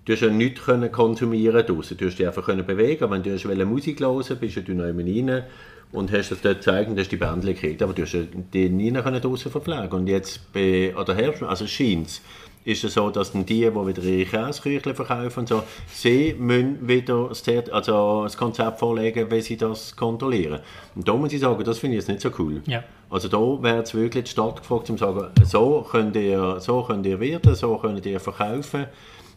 Du 0.06 0.14
hast 0.14 0.22
ja 0.22 0.30
nichts 0.30 0.64
können 0.64 0.92
konsumieren 0.92 1.66
draussen. 1.66 1.98
Du 1.98 2.06
hast 2.06 2.18
dich 2.18 2.28
einfach 2.28 2.46
können 2.46 2.66
bewegen. 2.66 3.10
Wenn 3.10 3.24
du 3.24 3.34
hast 3.34 3.48
wollen 3.48 3.68
Musik 3.68 4.00
hören 4.00 4.38
bist 4.40 4.68
du 4.68 4.74
noch 4.74 4.86
rein 4.86 5.44
und 5.92 6.12
hast 6.12 6.32
das 6.32 6.42
dort 6.42 6.58
gezeigt 6.58 6.90
und 6.90 7.00
hast 7.00 7.12
die 7.12 7.18
Bändchen 7.18 7.54
gekriegt. 7.54 7.82
Aber 7.82 7.94
du 7.94 8.04
hast 8.04 8.16
die 8.54 8.70
nie 8.70 8.92
können 8.92 9.22
draussen 9.22 9.52
verpflegen. 9.52 9.92
Und 9.92 10.08
jetzt 10.08 10.54
bei, 10.54 10.94
an 10.96 11.06
der 11.06 11.16
Herbstmesse, 11.16 11.50
also 11.50 11.68
scheint 11.68 12.22
ist 12.66 12.84
es 12.84 12.96
so, 12.96 13.10
dass 13.12 13.32
dann 13.32 13.46
die, 13.46 13.62
die 13.62 13.74
wieder 13.74 14.04
ihre 14.04 14.26
Käseküchle 14.26 14.96
verkaufen 14.96 15.42
und 15.42 15.50
so, 15.50 15.64
sie 15.94 16.36
müssen 16.38 16.88
wieder 16.88 17.30
das, 17.30 17.44
also 17.72 18.24
das 18.24 18.36
Konzept 18.36 18.80
vorlegen, 18.80 19.30
wie 19.30 19.42
sie 19.42 19.56
das 19.56 19.96
kontrollieren. 19.96 20.60
Und 20.96 21.08
da 21.08 21.14
muss 21.14 21.32
ich 21.32 21.40
sagen, 21.40 21.64
das 21.64 21.78
finde 21.78 21.96
ich 21.96 22.02
jetzt 22.02 22.10
nicht 22.10 22.22
so 22.22 22.32
cool. 22.40 22.62
Ja. 22.66 22.84
Also 23.10 23.28
da 23.28 23.64
wäre 23.64 23.78
jetzt 23.78 23.94
wirklich 23.94 24.26
die 24.26 24.32
Stadt 24.32 24.58
gefragt, 24.58 24.90
um 24.90 24.98
zu 24.98 25.06
sagen, 25.06 25.28
so 25.44 25.86
könnt 25.90 26.16
ihr, 26.16 26.60
so 26.60 26.82
könnt 26.82 27.06
ihr 27.06 27.20
werden, 27.20 27.54
so 27.54 27.78
könnt 27.78 28.04
ihr 28.06 28.20
verkaufen. 28.20 28.88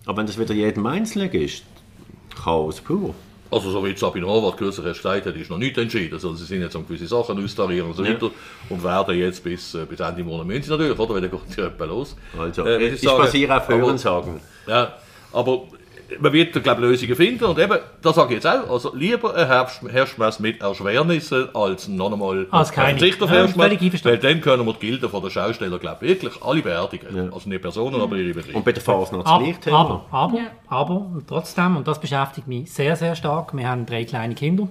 Aber 0.07 0.17
wenn 0.17 0.27
das 0.27 0.39
wieder 0.39 0.55
jedem 0.55 0.87
Einzelnen 0.87 1.31
ist, 1.33 1.65
Chaos 2.43 2.81
pur. 2.81 3.15
Also 3.51 3.71
so 3.71 3.85
wie 3.85 3.97
Sabine 3.97 4.27
Horvath 4.27 4.59
kürzlich 4.59 4.87
erst 4.87 5.01
gesagt 5.03 5.27
hat, 5.27 5.35
ist 5.37 5.51
noch 5.51 5.57
nicht 5.59 5.77
entschieden. 5.79 6.15
Also 6.15 6.35
sie 6.35 6.45
sind 6.45 6.61
jetzt 6.61 6.77
an 6.77 6.87
gewisse 6.87 7.07
Sachen 7.07 7.43
austarieren 7.43 7.89
und 7.89 7.95
so 7.97 8.05
Ja. 8.05 8.11
weiter 8.13 8.31
und 8.69 8.85
werden 8.85 9.17
jetzt 9.19 9.43
bis, 9.43 9.75
äh, 9.75 9.87
bis 9.87 10.01
Ende 10.01 10.23
Monat 10.23 10.47
müssen 10.47 10.63
sie 10.65 10.71
natürlich, 10.71 10.99
oder? 10.99 11.15
Weil 11.15 11.21
dann 11.23 11.31
geht 11.31 11.57
ja 11.57 11.85
los. 11.87 12.15
Also, 12.39 12.67
Äh, 12.67 12.89
ich 12.89 13.01
sagen. 13.01 13.19
basiere 13.19 13.57
auf 13.57 13.69
Aber- 13.69 13.79
Hören 13.79 13.99
sagen. 13.99 14.41
Ja, 14.67 14.95
aber 15.33 15.63
man 16.21 16.33
wird, 16.33 16.53
glaube 16.63 16.83
ich, 16.83 16.89
Lösungen 16.91 17.17
finden. 17.17 17.45
Und 17.45 17.59
eben, 17.59 17.79
das 18.03 18.15
sage 18.17 18.29
ich 18.35 18.43
jetzt 18.43 18.47
auch, 18.47 18.71
also 18.71 18.95
lieber 18.95 19.35
ein 19.35 19.47
Herbst, 19.47 19.83
Herbstmess 19.83 20.41
mit 20.41 20.61
Erschwernissen 20.63 21.55
als 21.55 21.89
noch 21.89 22.13
einmal 22.13 22.47
Als 22.51 22.73
keine. 22.73 22.95
Auf 22.99 23.31
Ja, 23.31 23.47
weil 23.57 24.19
dann 24.19 24.41
können 24.41 24.67
wir 24.67 24.73
die 24.73 24.79
Gilden 24.87 25.09
von 25.09 25.21
den 25.23 25.31
Schaustellern, 25.31 25.79
glaube 25.81 26.07
ich, 26.07 26.23
wirklich 26.23 26.43
alle 26.43 26.63
beerdigen. 26.63 27.33
Also 27.33 27.49
nicht 27.49 27.61
Personen, 27.63 28.01
aber 28.01 28.17
ihre 28.17 28.35
Betriebe. 28.35 28.57
Und 28.57 28.65
bei 28.65 28.73
der 28.73 28.83
Fasnacht 28.83 29.25
das 29.27 29.33
Aber, 29.33 29.45
Lichtthema. 29.45 29.79
aber, 29.81 30.05
aber, 30.11 30.37
Ja. 30.39 30.45
aber, 30.69 30.95
und 30.97 31.27
trotzdem, 31.29 31.77
und 31.77 31.87
das 31.87 32.01
beschäftigt 32.01 32.47
mich 32.49 32.73
sehr, 32.73 32.97
sehr 32.97 33.15
stark, 33.15 33.55
wir 33.57 33.69
haben 33.69 33.85
drei 33.87 34.05
kleine 34.05 34.35
Kinder. 34.35 34.69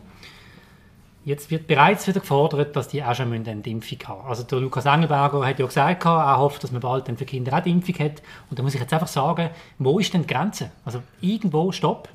Jetzt 1.28 1.52
wird 1.52 1.68
bereits 1.68 2.08
wieder 2.08 2.22
gefordert, 2.22 2.74
dass 2.78 2.88
die 2.88 3.04
auch 3.04 3.14
schon 3.14 3.34
eine 3.34 3.52
Impfung 3.52 3.68
haben 4.06 4.18
müssen. 4.20 4.30
Also 4.30 4.44
der 4.44 4.60
Lukas 4.60 4.86
Engelberger 4.86 5.46
hat 5.46 5.60
ja 5.60 5.66
gesagt, 5.66 6.06
er 6.06 6.38
hofft, 6.38 6.64
dass 6.64 6.72
man 6.72 6.80
bald 6.80 7.10
dann 7.10 7.18
für 7.18 7.26
Kinder 7.26 7.58
auch 7.58 7.62
die 7.62 7.72
Impfung 7.72 7.96
hat. 8.00 8.22
Und 8.50 8.58
da 8.58 8.64
muss 8.64 8.74
ich 8.74 8.80
jetzt 8.80 8.94
einfach 8.94 9.10
sagen, 9.10 9.50
wo 9.78 10.00
ist 10.00 10.14
denn 10.14 10.22
die 10.22 10.34
Grenze? 10.34 10.72
Also 10.86 11.04
irgendwo, 11.20 11.74
stopp. 11.74 12.08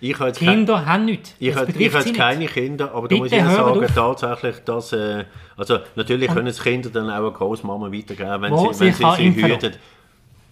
Ich 0.00 0.18
habe 0.18 0.32
Kinder 0.32 0.76
kein, 0.76 0.86
haben 0.86 1.04
nichts. 1.04 1.34
Ich, 1.38 1.54
habe, 1.54 1.72
ich 1.72 1.94
habe 1.94 2.04
nicht. 2.04 2.16
keine 2.16 2.46
Kinder, 2.46 2.90
aber 2.94 3.02
da 3.02 3.08
Bitte 3.08 3.20
muss 3.20 3.32
ich 3.32 3.38
Ihnen 3.38 3.50
sagen, 3.50 3.84
auf. 3.84 3.94
tatsächlich, 3.94 4.56
dass, 4.64 4.92
äh, 4.94 5.24
also 5.58 5.78
natürlich 5.94 6.30
können 6.30 6.46
es 6.46 6.62
Kinder 6.62 6.88
dann 6.88 7.10
auch 7.10 7.16
eine 7.16 7.32
Großmama 7.32 7.92
weitergeben, 7.92 8.42
wenn 8.42 8.56
sie, 8.56 8.64
wenn 8.64 8.72
sich 8.72 8.96
sie 8.96 9.16
sie 9.16 9.26
impfen 9.26 9.72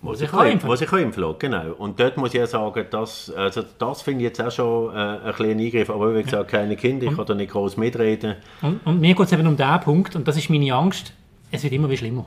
Wo 0.02 0.14
sich 0.14 0.28
sich 0.28 0.30
kann 0.36 0.48
impfen 0.48 0.68
Wo 0.68 0.74
sich 0.74 0.88
kann 0.88 1.00
impfen 1.00 1.22
lassen, 1.22 1.38
genau. 1.38 1.72
Und 1.78 2.00
dort 2.00 2.16
muss 2.16 2.34
ich 2.34 2.40
ja 2.40 2.46
sagen, 2.48 2.86
dass, 2.90 3.30
also 3.30 3.62
das 3.78 4.02
finde 4.02 4.24
ich 4.24 4.30
jetzt 4.30 4.40
auch 4.42 4.50
schon 4.50 4.94
äh, 4.94 5.28
ein 5.28 5.32
kleiner 5.32 5.62
Eingriff, 5.62 5.90
aber 5.90 6.14
wie 6.16 6.24
gesagt, 6.24 6.50
keine 6.50 6.76
Kinder, 6.76 7.06
ich 7.06 7.16
kann 7.16 7.24
da 7.24 7.34
nicht 7.34 7.52
groß 7.52 7.76
mitreden. 7.76 8.34
Und, 8.62 8.84
und 8.84 9.00
mir 9.00 9.14
geht 9.14 9.26
es 9.26 9.32
eben 9.32 9.46
um 9.46 9.56
den 9.56 9.80
Punkt, 9.80 10.16
und 10.16 10.26
das 10.26 10.36
ist 10.36 10.50
meine 10.50 10.74
Angst, 10.74 11.12
es 11.52 11.62
wird 11.62 11.72
immer 11.72 11.88
wie 11.88 11.96
schlimmer. 11.96 12.26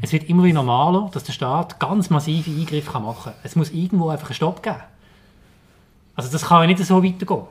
Es 0.00 0.12
wird 0.14 0.30
immer 0.30 0.44
wie 0.44 0.52
normaler, 0.54 1.10
dass 1.12 1.24
der 1.24 1.34
Staat 1.34 1.78
ganz 1.78 2.08
massive 2.08 2.50
Eingriffe 2.50 2.90
kann 2.90 3.02
machen 3.02 3.32
kann. 3.32 3.40
Es 3.42 3.54
muss 3.54 3.70
irgendwo 3.70 4.08
einfach 4.08 4.28
einen 4.28 4.34
Stopp 4.34 4.62
geben. 4.62 4.82
Also 6.14 6.32
das 6.32 6.46
kann 6.46 6.62
ja 6.62 6.66
nicht 6.68 6.82
so 6.82 7.04
weitergehen. 7.04 7.42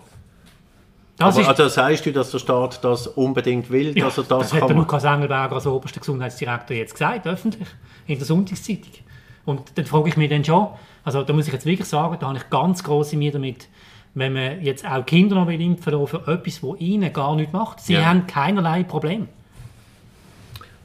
Das 1.18 1.36
Aber 1.36 1.42
ist, 1.42 1.48
also 1.48 1.68
sagst 1.68 2.06
du, 2.06 2.12
dass 2.12 2.32
der 2.32 2.40
Staat 2.40 2.84
das 2.84 3.06
unbedingt 3.06 3.70
will, 3.70 3.96
ja, 3.96 4.06
dass 4.06 4.18
er 4.18 4.24
das, 4.24 4.40
das 4.40 4.54
hat 4.54 4.60
kann 4.62 4.68
der 4.70 4.78
machen? 4.78 4.88
Lukas 4.88 5.04
Engelberger 5.04 5.56
als 5.56 5.68
oberster 5.68 6.00
Gesundheitsdirektor 6.00 6.76
jetzt 6.76 6.94
gesagt, 6.94 7.28
öffentlich, 7.28 7.68
in 8.08 8.18
der 8.18 8.26
Sonntagszeitung. 8.26 8.94
Und 9.50 9.78
dann 9.78 9.86
frage 9.86 10.10
ich 10.10 10.18
mich 10.18 10.30
dann 10.30 10.44
schon, 10.46 10.68
also 11.04 11.24
da 11.24 11.34
muss 11.34 11.48
ich 11.48 11.54
jetzt 11.54 11.66
wirklich 11.66 11.88
sagen, 11.88 12.18
da 12.20 12.28
habe 12.28 12.38
ich 12.38 12.50
ganz 12.50 12.84
grosse 12.84 13.18
Mühe 13.18 13.32
damit, 13.32 13.68
wenn 14.14 14.34
man 14.34 14.62
jetzt 14.62 14.86
auch 14.86 15.04
Kinder 15.06 15.36
noch 15.36 15.50
impfen 15.50 15.94
will 15.94 16.06
für 16.08 16.20
etwas, 16.32 16.62
das 16.62 16.80
ihnen 16.80 17.12
gar 17.12 17.36
nichts 17.36 17.52
macht. 17.54 17.80
Sie 17.80 17.94
Ja. 17.94 18.06
haben 18.06 18.28
keinerlei 18.28 18.84
Problem. 18.84 19.28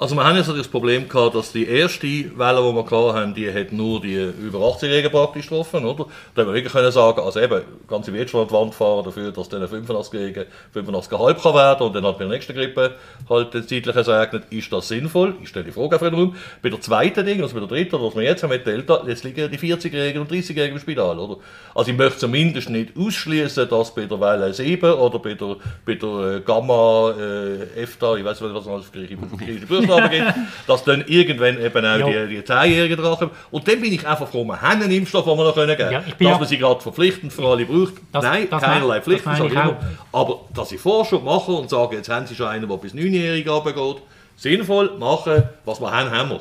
Also 0.05 0.17
wir 0.17 0.25
haben 0.25 0.37
jetzt 0.37 0.51
das 0.51 0.69
Problem 0.69 1.09
gehabt, 1.09 1.35
dass 1.35 1.51
die 1.51 1.67
erste 1.67 2.07
Welle, 2.07 2.61
die 2.61 2.77
wir 2.77 2.85
gehabt 2.85 3.17
haben, 3.17 3.35
die 3.35 3.51
hat 3.51 3.73
nur 3.73 4.03
die 4.03 4.17
über 4.17 4.59
18-Jährigen 4.59 5.11
praktisch 5.11 5.49
getroffen, 5.49 5.83
oder? 5.83 6.05
Da 6.35 6.43
haben 6.43 6.49
wir 6.49 6.57
wirklich 6.57 6.75
können 6.75 6.93
sagen, 6.93 7.23
also 7.23 7.41
eben, 7.41 7.63
ganze 7.89 8.13
Wirtschaft 8.13 8.43
an 8.43 8.49
die 8.49 8.53
Wand 8.53 8.75
fahren 8.75 9.03
dafür, 9.03 9.33
dass 9.33 9.49
dann 9.49 9.63
85-Jährigen 9.63 10.45
85,5 10.75 11.43
kann 11.43 11.55
werden 11.55 11.87
und 11.87 11.97
dann 11.97 12.05
hat 12.05 12.19
bei 12.19 12.25
der 12.25 12.35
nächsten 12.35 12.53
Grippe 12.53 12.97
halt 13.31 13.55
das 13.55 13.67
zeitliche 13.67 13.99
ereignet, 14.01 14.43
ist 14.51 14.71
das 14.71 14.89
sinnvoll? 14.89 15.37
Ich 15.43 15.49
stelle 15.49 15.65
die 15.65 15.73
Frage 15.73 15.95
einfach 15.95 16.09
in 16.09 16.13
den 16.13 16.21
Raum. 16.21 16.37
Bei 16.61 16.69
der 16.69 16.83
zweiten 16.83 17.25
Ding, 17.25 17.41
also 17.41 17.55
bei 17.55 17.61
der 17.61 17.69
dritten, 17.71 17.99
was 17.99 18.15
wir 18.15 18.25
jetzt 18.25 18.43
haben 18.43 18.51
mit 18.51 18.67
Delta, 18.67 19.05
jetzt 19.07 19.25
liegen 19.25 19.51
die 19.51 19.59
40-Jährigen 19.59 20.21
und 20.21 20.31
30-Jährigen 20.31 20.75
im 20.75 20.81
Spital, 20.81 21.19
oder? 21.19 21.39
Also 21.75 21.91
ich 21.91 21.97
möchte 21.97 22.19
zumindest 22.19 22.69
nicht 22.69 22.93
ausschließen, 22.95 23.71
dass 23.71 23.95
bei 23.95 24.05
der 24.05 24.21
Welle 24.21 24.53
7 24.53 24.93
oder 24.93 25.19
bei 25.19 25.33
der, 25.33 25.57
bei 25.87 25.95
der 25.95 26.09
äh, 26.09 26.41
Gamma, 26.41 27.15
äh, 27.19 27.83
EFTA, 27.83 28.17
ich 28.17 28.25
weiß 28.27 28.43
nicht, 28.43 28.55
was 28.55 28.65
es 28.65 28.69
alles 28.69 28.85
für 28.85 28.99
griechische 28.99 29.37
griechische 29.39 29.94
Buchstaben 29.95 30.11
gibt, 30.11 30.35
dass 30.69 30.85
dann 30.85 31.05
irgendwann 31.07 31.59
eben 31.63 31.85
auch 31.87 31.99
Ja. 32.09 32.27
die, 32.27 32.37
die 32.37 32.43
10-Jährigen 32.43 32.97
dran 32.97 33.17
kommen. 33.19 33.31
Und 33.51 33.69
dann 33.69 33.81
bin 33.81 33.93
ich 33.93 34.07
einfach 34.07 34.29
froh, 34.29 34.45
wir 34.45 34.61
haben 34.61 34.83
einen 34.83 34.91
Impfstoff, 34.93 35.25
den 35.25 35.37
wir 35.37 35.45
noch 35.45 35.55
können 35.55 35.77
geben 35.77 35.91
Ja, 35.93 36.01
können. 36.01 36.15
bin 36.19 36.27
dass 36.27 36.35
ja- 36.35 36.39
man 36.39 36.49
sie 36.49 36.59
gerade 36.59 36.81
verpflichtend 36.81 37.33
für 37.33 37.47
alle 37.47 37.65
braucht. 37.65 37.95
Das- 38.13 38.25
Nein, 38.25 38.49
das 38.51 38.63
keinerlei 38.63 38.87
meine- 38.89 39.03
Pflicht. 39.03 39.27
das 39.27 39.39
ich 39.41 39.53
immer. 39.53 39.77
Aber 40.13 40.41
dass 40.55 40.73
ich 40.73 40.81
Vorschub 40.81 41.25
mache 41.25 41.53
und 41.53 41.71
sage, 41.71 41.97
jetzt 41.97 42.09
haben 42.09 42.27
sie 42.27 42.35
schon 42.35 42.47
einen, 42.49 42.69
der 42.69 42.77
bis 42.77 42.95
9-Jährige 42.95 43.51
runtergeht, 43.51 44.03
sinnvoll 44.37 44.91
machen, 44.99 45.45
was 45.65 45.81
wir 45.81 45.91
haben, 45.91 46.11
haben 46.11 46.31
wir. 46.31 46.41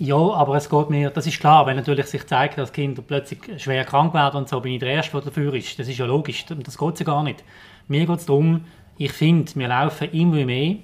Ja, 0.00 0.16
aber 0.16 0.56
es 0.56 0.68
geht 0.68 0.90
mir, 0.90 1.10
das 1.10 1.24
ist 1.28 1.38
klar, 1.38 1.66
wenn 1.66 1.76
natürlich 1.76 2.06
sich 2.06 2.26
zeigt, 2.26 2.58
dass 2.58 2.72
Kinder 2.72 3.00
plötzlich 3.06 3.38
schwer 3.58 3.84
krank 3.84 4.12
werden 4.12 4.38
und 4.38 4.48
so, 4.48 4.58
bin 4.60 4.72
ich 4.72 4.80
der 4.80 4.88
Erste, 4.88 5.12
der 5.12 5.20
dafür 5.20 5.54
ist. 5.54 5.78
Das 5.78 5.86
ist 5.86 5.96
ja 5.98 6.04
logisch, 6.04 6.44
das 6.48 6.76
geht 6.76 6.98
ja 6.98 7.06
gar 7.06 7.22
nicht. 7.22 7.44
Mir 7.86 8.04
geht 8.04 8.18
es 8.18 8.26
darum, 8.26 8.64
ich 8.98 9.12
finde, 9.12 9.52
wir 9.54 9.68
laufen 9.68 10.08
immer 10.12 10.44
mehr 10.44 10.76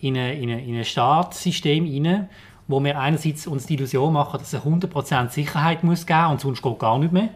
in 0.00 0.16
ein, 0.16 0.42
in 0.42 0.50
ein, 0.50 0.58
in 0.60 0.76
ein 0.76 0.84
Staatssystem 0.84 1.84
rein, 1.84 2.28
wo 2.66 2.82
wir 2.82 2.98
einerseits 2.98 3.46
uns 3.46 3.66
die 3.66 3.74
Illusion 3.74 4.12
machen, 4.12 4.38
dass 4.38 4.52
es 4.52 4.62
100% 4.62 5.30
Sicherheit 5.30 5.84
muss 5.84 6.06
geben 6.06 6.26
und 6.26 6.40
sonst 6.40 6.62
geht 6.62 6.78
gar 6.78 6.98
nicht 6.98 7.12
mehr. 7.12 7.30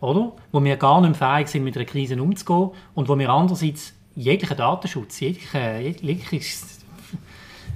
Oder? 0.00 0.32
Wo 0.50 0.62
wir 0.62 0.76
gar 0.76 1.00
nicht 1.00 1.18
mehr 1.20 1.36
fähig 1.36 1.48
sind, 1.48 1.64
mit 1.64 1.76
einer 1.76 1.84
Krise 1.84 2.20
umzugehen 2.20 2.70
und 2.94 3.08
wo 3.08 3.18
wir 3.18 3.30
andererseits 3.30 3.94
jeglichen 4.14 4.56
Datenschutz, 4.56 5.20
jegliche, 5.20 5.96
jegliches 6.00 6.80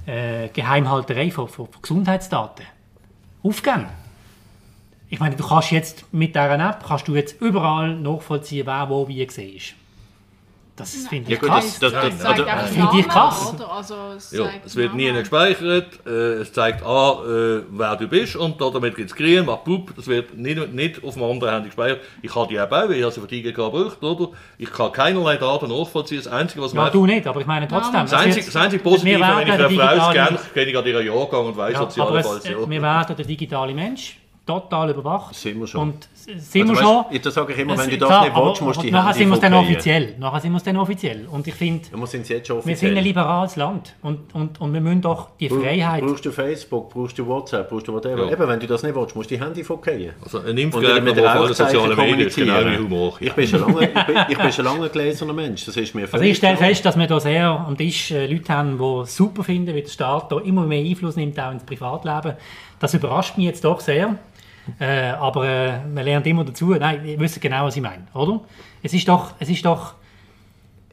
äh, 0.05 0.49
Geheimhalterei 0.49 1.31
von, 1.31 1.47
von, 1.47 1.67
von 1.67 1.81
Gesundheitsdaten 1.81 2.65
aufgeben. 3.43 3.87
Ich 5.09 5.19
meine, 5.19 5.35
du 5.35 5.47
kannst 5.47 5.71
jetzt 5.71 6.11
mit 6.13 6.35
dieser 6.35 6.59
App 6.59 6.83
kannst 6.85 7.07
du 7.07 7.15
jetzt 7.15 7.39
überall 7.41 7.95
nachvollziehen, 7.95 8.65
wer 8.65 8.89
wo 8.89 9.07
wie 9.07 9.25
gesehen 9.25 9.55
ist. 9.55 9.73
Das 10.77 10.93
finde 11.09 11.23
ich 11.23 11.29
Ja, 11.29 11.39
gut, 11.39 11.49
krass. 11.49 11.79
das- 11.79 11.91
das- 11.91 12.05
Es 12.05 12.19
zeigt 12.19 12.39
also- 12.39 12.43
einfach 12.45 12.67
Finde 12.67 12.99
ich 12.99 13.07
krass. 13.07 13.53
Oder? 13.55 13.71
Also, 13.71 13.95
es, 14.15 14.31
Ja, 14.31 14.45
es 14.63 14.75
wird 14.75 14.93
nie 14.93 15.11
gespeichert, 15.11 15.87
äh, 16.05 16.09
es 16.41 16.53
zeigt 16.53 16.83
an, 16.85 17.13
äh, 17.25 17.63
wer 17.71 17.95
du 17.95 18.07
bist 18.07 18.35
und 18.35 18.61
da 18.61 18.69
damit 18.69 18.95
gibt 18.95 19.09
es 19.09 19.15
grün, 19.15 19.45
macht 19.47 19.63
Pup, 19.63 19.95
das 19.95 20.05
wird 20.05 20.37
nicht, 20.37 20.73
nicht 20.73 21.03
auf 21.03 21.15
dem 21.15 21.23
anderen 21.23 21.51
Handy 21.55 21.69
gespeichert. 21.69 22.01
Ich 22.21 22.31
kann 22.31 22.47
die 22.47 22.59
auch 22.61 22.69
bauen, 22.69 22.91
ich 22.91 23.01
habe 23.01 23.11
sie 23.11 23.21
für 23.21 23.27
die 23.27 23.39
IGK 23.39 23.55
gebraucht, 23.55 24.03
oder? 24.03 24.29
Ich 24.59 24.71
kann 24.71 24.91
keinerlei 24.91 25.37
Daten 25.37 25.67
nachvollziehen, 25.67 26.21
das 26.23 26.31
Einzige, 26.31 26.61
was 26.61 26.73
ja, 26.73 26.81
man... 26.83 26.91
du 26.91 27.07
nicht, 27.07 27.25
aber 27.25 27.41
ich 27.41 27.47
meine 27.47 27.67
trotzdem. 27.67 28.01
Das 28.01 28.13
einzige, 28.13 28.45
das 28.45 28.55
einzige 28.55 28.83
Positive, 28.83 29.19
wenn 29.19 29.47
ich 29.47 29.51
eine 29.53 29.69
Frau 29.69 30.11
kenne, 30.11 30.39
kenne 30.53 30.71
ich 30.71 30.77
an 30.77 30.85
ihrer 30.85 31.01
Jahrgang 31.01 31.45
und 31.47 31.57
weiss, 31.57 31.73
Ja, 31.73 31.85
dass 31.85 31.95
sie 31.95 32.01
allenfalls... 32.01 32.45
äh, 32.45 32.69
wir 32.69 32.81
werden 32.83 33.15
der 33.15 33.25
digitale 33.25 33.73
Mensch 33.73 34.17
total 34.47 34.89
überwacht. 34.89 35.35
Sind 35.35 35.59
wir 35.59 35.67
schon. 35.67 35.81
Und 35.81 36.07
sind 36.25 36.65
wir 36.67 36.71
Also, 36.71 36.81
schon. 36.83 37.05
weißt, 37.13 37.25
das 37.25 37.33
sage 37.35 37.53
ich 37.53 37.59
immer, 37.59 37.73
wenn 37.77 37.79
Es- 37.85 37.89
du 37.89 37.97
das 37.99 38.07
klar, 38.09 38.23
nicht 38.25 38.35
willst, 38.35 38.61
musst 38.61 38.77
du 38.79 38.83
die 38.83 38.91
Nachher 38.91 39.05
Handy 39.09 39.19
sind 39.19 39.29
wir 39.29 39.35
es 39.35 39.39
dann 39.41 39.53
offiziell. 39.53 40.15
Nachher 40.19 40.39
sind 40.41 40.51
wir 40.51 40.57
es 40.57 40.63
dann 40.63 40.77
offiziell. 40.77 41.27
Und 41.31 41.47
ich 41.47 41.53
finde, 41.53 41.87
Ja, 41.91 41.97
wir 41.97 42.07
sind 42.07 42.21
es 42.21 42.29
jetzt 42.29 42.47
schon 42.47 42.57
wir 42.57 42.63
sind 42.63 42.71
offiziell. 42.73 42.97
ein 42.97 43.03
liberales 43.03 43.55
Land. 43.55 43.93
Und, 44.01 44.33
und, 44.35 44.59
und 44.59 44.73
wir 44.73 44.81
müssen 44.81 45.01
doch 45.01 45.29
die 45.39 45.47
Bra- 45.47 45.59
Freiheit. 45.59 46.03
Brauchst 46.03 46.25
du 46.25 46.31
Facebook, 46.31 46.89
brauchst 46.93 47.17
du 47.19 47.25
WhatsApp, 47.27 47.69
brauchst 47.69 47.87
du 47.87 47.93
whatever. 47.93 48.25
Ja. 48.25 48.31
Eben, 48.31 48.47
wenn 48.47 48.59
du 48.59 48.67
das 48.67 48.83
nicht 48.83 48.95
willst, 48.95 49.15
musst 49.15 49.29
du 49.31 49.35
die 49.35 49.41
Handy 49.43 49.63
fokussieren. 49.63 50.15
Also 50.23 50.39
ein 50.39 50.49
Und 50.49 50.57
Impfgegner, 50.57 51.01
mit 51.01 51.15
der 51.17 51.23
auf 51.35 51.41
allen 51.41 51.53
sozialen 51.53 51.95
Medien 51.95 52.29
genau 52.35 52.59
wie. 52.71 52.77
Humor. 52.77 53.13
Ich 53.19 53.33
bin 53.33 53.47
schon 53.47 53.59
lange, 53.61 53.83
ich 53.87 54.05
bin, 54.05 54.15
ich 54.29 54.37
bin 54.37 54.51
schon 54.51 54.65
lange 54.65 54.85
ein 54.85 54.91
gläserner 54.91 55.33
Mensch, 55.33 55.65
das 55.65 55.77
ist 55.77 55.93
mir 55.95 56.07
Also 56.11 56.25
ich 56.25 56.37
stelle 56.37 56.57
fest, 56.57 56.85
dass 56.85 56.97
wir 56.97 57.07
da 57.07 57.19
sehr 57.19 57.47
am 57.49 57.77
Tisch 57.77 58.11
äh, 58.11 58.27
Leute 58.27 58.53
haben, 58.53 58.77
die 58.77 59.01
es 59.03 59.15
super 59.15 59.43
finden, 59.43 59.73
wie 59.75 59.81
der 59.81 59.89
Staat 59.89 60.31
da 60.31 60.39
immer 60.39 60.65
mehr 60.65 60.83
Einfluss 60.83 61.15
nimmt, 61.15 61.39
auch 61.39 61.51
ins 61.51 61.63
Privatleben. 61.63 62.33
Das 62.79 62.93
überrascht 62.93 63.37
mich 63.37 63.45
jetzt 63.47 63.63
doch 63.65 63.79
sehr. 63.79 64.15
Äh, 64.79 65.09
aber 65.11 65.45
äh, 65.47 65.85
man 65.87 66.03
lernt 66.03 66.27
immer 66.27 66.43
dazu. 66.43 66.67
Nein, 66.75 67.05
ihr 67.05 67.19
wisst 67.19 67.39
genau, 67.41 67.65
was 67.65 67.75
ich 67.75 67.81
meine, 67.81 68.03
oder? 68.13 68.41
Es 68.83 68.93
ist 68.93 69.07
doch, 69.07 69.31
es 69.39 69.49
ist 69.49 69.65
doch 69.65 69.93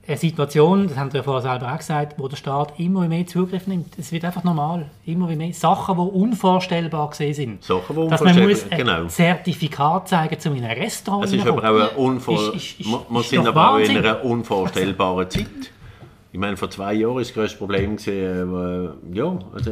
eine 0.07 0.19
Situation, 0.19 0.87
das 0.89 0.99
haben 0.99 1.11
wir 1.15 1.21
ja 1.21 1.25
vorher 1.25 1.41
selber 1.41 1.73
auch 1.73 1.79
gesagt, 1.79 2.19
wo 2.19 2.29
der 2.29 2.37
Staat 2.37 2.79
immer 2.79 3.09
mehr 3.09 3.27
Zugriff 3.27 3.67
nimmt. 3.67 3.99
Es 3.99 4.13
wird 4.13 4.25
einfach 4.27 4.45
normal. 4.45 4.91
Immer 5.07 5.29
mehr 5.29 5.55
Sachen, 5.55 5.97
die 5.97 6.01
unvorstellbar 6.03 7.09
gesehen 7.09 7.33
sind. 7.33 7.65
Sachen, 7.65 7.97
die 7.97 8.09
Dass 8.09 8.21
man 8.23 8.35
muss 8.35 8.65
unvorstellbar- 8.65 8.73
ein 8.73 8.99
genau. 8.99 9.09
Zertifikat 9.09 10.09
zeigen, 10.09 10.37
um 10.47 10.57
in 10.57 10.65
ein 10.65 10.77
Restaurant 10.79 11.25
Es 11.25 11.33
ist 11.33 11.47
aber 11.47 11.59
auch 11.59 11.63
eine 11.65 11.89
unvor 11.91 12.35
Ist- 12.35 12.55
ist- 12.55 12.81
ist- 12.81 12.89
ist 13.21 13.31
sind 13.31 13.47
aber 13.49 13.71
auch 13.73 13.79
in 13.79 13.97
einer 13.97 14.23
unvorstellbaren 14.25 15.31
Zeit. 15.31 15.47
Ich 16.35 16.41
meine, 16.41 16.57
vor 16.57 16.69
zwei 16.69 16.95
Jahren 16.95 17.15
war 17.15 17.21
das 17.23 17.33
grösste 17.33 17.57
Problem, 17.59 17.97
gewesen, 17.97 18.93
äh, 19.13 19.17
ja, 19.17 19.39
also, 19.55 19.71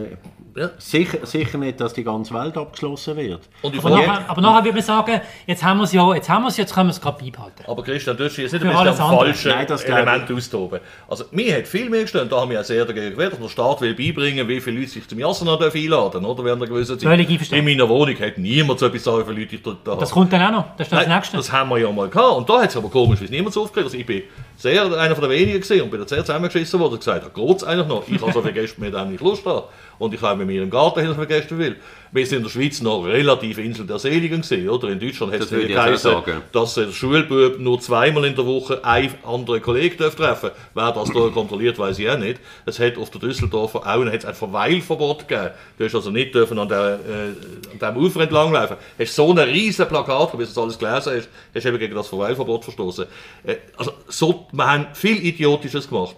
Ja. 0.55 0.71
sicher, 0.79 1.19
sicher 1.27 1.59
nicht, 1.59 1.81
dass 1.81 1.93
die 1.93 2.05
ganze 2.05 2.33
Welt 2.35 2.57
abgeschlossen 2.57 3.17
wird. 3.17 3.41
Und 3.63 3.77
Aber 3.79 3.91
nachher, 3.91 4.31
aber 4.31 4.41
nachher 4.41 4.65
würde 4.67 4.75
man 4.77 4.83
sagen, 4.85 5.21
jetzt 5.47 5.65
haben 5.65 5.79
wir 5.79 5.85
es 5.85 5.93
ja, 5.93 6.15
jetzt 6.15 6.29
haben 6.29 6.43
wir 6.45 6.49
es, 6.51 6.59
jetzt 6.59 6.73
können 6.73 6.89
wir 6.89 6.93
es 6.93 7.01
gerade 7.01 7.25
beibehalten. 7.25 7.65
Aber 7.67 7.83
Christian, 7.83 8.17
du 8.17 8.27
hast 8.27 8.37
jetzt 8.37 8.53
nicht 8.53 8.63
Für 8.63 8.69
ein 8.69 8.77
bisschen 8.77 9.03
am 9.03 9.17
falschen 9.17 9.51
Nein, 9.51 9.67
Element 9.87 10.31
austoben. 10.31 10.81
Also, 11.09 11.25
mir 11.33 11.57
hat 11.57 11.67
viel 11.67 11.91
mehr 11.91 12.03
gestanden, 12.03 12.29
da 12.31 12.43
haben 12.43 12.51
wir 12.51 12.59
ja 12.59 12.63
sehr 12.63 12.85
dagegen 12.85 13.11
gewehrt, 13.11 13.33
dass 13.33 13.41
der 13.41 13.49
Staat 13.49 13.81
will 13.81 13.95
beibringen, 13.95 14.47
wie 14.47 14.61
viele 14.61 14.79
Leute 14.79 14.91
sich 14.91 15.09
zum 15.09 15.19
Jasena 15.19 15.59
einladen 15.59 16.25
oder? 16.25 16.45
Während 16.45 16.63
einer 16.63 16.71
gewissen 16.71 16.97
Zeit. 16.97 17.09
Völlig 17.09 17.29
einverstanden. 17.29 17.67
In 17.67 17.77
meiner 17.77 17.89
Wohnung 17.89 18.15
hat 18.21 18.39
niemand 18.39 18.79
so 18.79 18.87
etwas 18.87 19.03
sagen, 19.03 19.23
wie 19.23 19.25
viele 19.33 19.41
Leute 19.41 19.57
ich 19.57 19.63
da 19.63 19.91
habe. 19.91 19.99
Das 20.01 20.11
kommt 20.13 20.33
dann 20.33 20.43
auch 20.43 20.53
noch, 20.53 20.77
das 20.77 20.87
ist 20.87 20.93
das 20.93 21.07
Nein, 21.09 21.17
Nächste. 21.17 21.37
das 21.39 21.51
haben 21.51 21.71
wir 21.71 21.79
ja 21.79 21.91
mal 21.91 22.09
gehabt. 22.09 22.37
Und 22.37 22.49
da 22.49 22.63
hat 22.63 22.71
es 22.71 22.77
aber 22.77 22.89
komisch, 22.89 23.21
wie 23.21 23.25
es 23.25 23.31
niemand 23.33 23.53
so 23.53 23.63
aufgeregt. 23.63 23.87
Also 23.87 23.97
ich 23.99 24.07
bin 24.07 24.23
sehr 24.57 24.85
einer 24.85 25.17
von 25.17 25.23
den 25.29 25.31
wenigen 25.31 25.59
gesehen 25.61 25.83
und 25.83 25.91
bin 25.91 25.99
da 25.99 26.07
sehr 26.07 26.23
zusammengeschissen 26.53 26.81
worden 26.81 26.93
und 26.95 26.99
gesagt, 27.01 27.25
da 27.25 27.29
geht 27.29 27.57
es 27.57 27.65
eigentlich 27.65 27.89
noch. 27.89 28.05
Ich 28.09 28.21
habe 28.21 28.33
so 28.33 28.43
Gäste 28.43 28.81
mit 28.81 28.95
dem 28.95 29.11
nicht 29.11 29.23
Lust 29.23 29.45
haben. 29.45 29.67
Und 29.99 30.15
ich 30.15 30.21
habe 30.21 30.39
mit 30.39 30.49
mir 30.49 30.63
im 30.63 30.71
Garten 30.71 31.01
viele 31.15 31.27
Gäste 31.27 31.57
will. 31.59 31.77
Wir 32.11 32.27
sind 32.27 32.39
in 32.39 32.43
der 32.45 32.51
Schweiz 32.51 32.83
noch 32.83 33.05
relativ 33.05 33.59
Insel 33.59 33.87
der 33.87 33.99
Seligen 33.99 34.43
gesehen, 34.43 34.69
oder? 34.69 34.89
In 34.89 35.01
Deutschland 35.01 35.33
hat 35.33 35.41
es 35.41 35.53
ich 35.53 35.69
geheißen, 35.69 36.17
dass 36.53 36.75
der 36.75 36.93
Schulbub 36.93 37.59
nur 37.59 37.81
zweimal 37.81 38.25
in 38.27 38.35
der 38.35 38.45
Woche 38.45 38.85
einen 38.85 39.15
anderen 39.25 39.63
Kollegen 39.63 39.97
darf 39.97 40.15
treffen 40.15 40.51
Wer 40.75 40.93
das 40.93 41.11
da 41.11 41.29
kontrolliert, 41.35 41.79
weiß 41.79 41.99
ich 41.99 42.11
auch 42.11 42.19
nicht. 42.19 42.41
Es 42.67 42.79
hat 42.79 42.99
auf 42.99 43.11
der 43.11 43.21
Düsseldorfer 43.21 43.87
Auen 43.87 44.13
hat's 44.13 44.25
ein 44.25 44.35
Verweilverbot 44.35 45.29
gegeben. 45.29 45.51
Du 45.79 45.85
hast 45.85 45.95
also 45.95 46.11
nicht 46.11 46.35
dürfen 46.35 46.59
an, 46.59 46.69
der, 46.69 46.99
äh, 47.09 47.85
an 47.85 47.95
dem 47.95 48.03
Ufer 48.03 48.21
entlanglaufen. 48.21 48.77
Du 48.99 49.05
hast 49.05 49.15
so 49.15 49.31
ein 49.31 49.39
riesen 49.39 49.87
Plakat, 49.87 50.37
bis 50.37 50.53
du 50.53 50.55
das 50.55 50.59
alles 50.59 50.79
gelesen 50.79 51.13
hast, 51.17 51.29
hast 51.55 51.67
eben 51.67 51.79
gegen 51.79 51.95
das 51.95 52.09
Verweilverbot 52.09 52.65
verstoßen. 52.65 53.07
Äh, 53.45 53.57
also 53.77 53.93
so, 54.09 54.49
wir 54.53 54.67
haben 54.67 54.87
viel 54.93 55.25
Idiotisches 55.25 55.89
gemacht. 55.89 56.17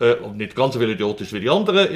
Äh, 0.00 0.14
und 0.14 0.38
nicht 0.38 0.56
ganz 0.56 0.72
so 0.72 0.80
viele 0.80 0.92
idiotisch 0.92 1.30
wie 1.34 1.40
die 1.40 1.50
anderen 1.50 1.86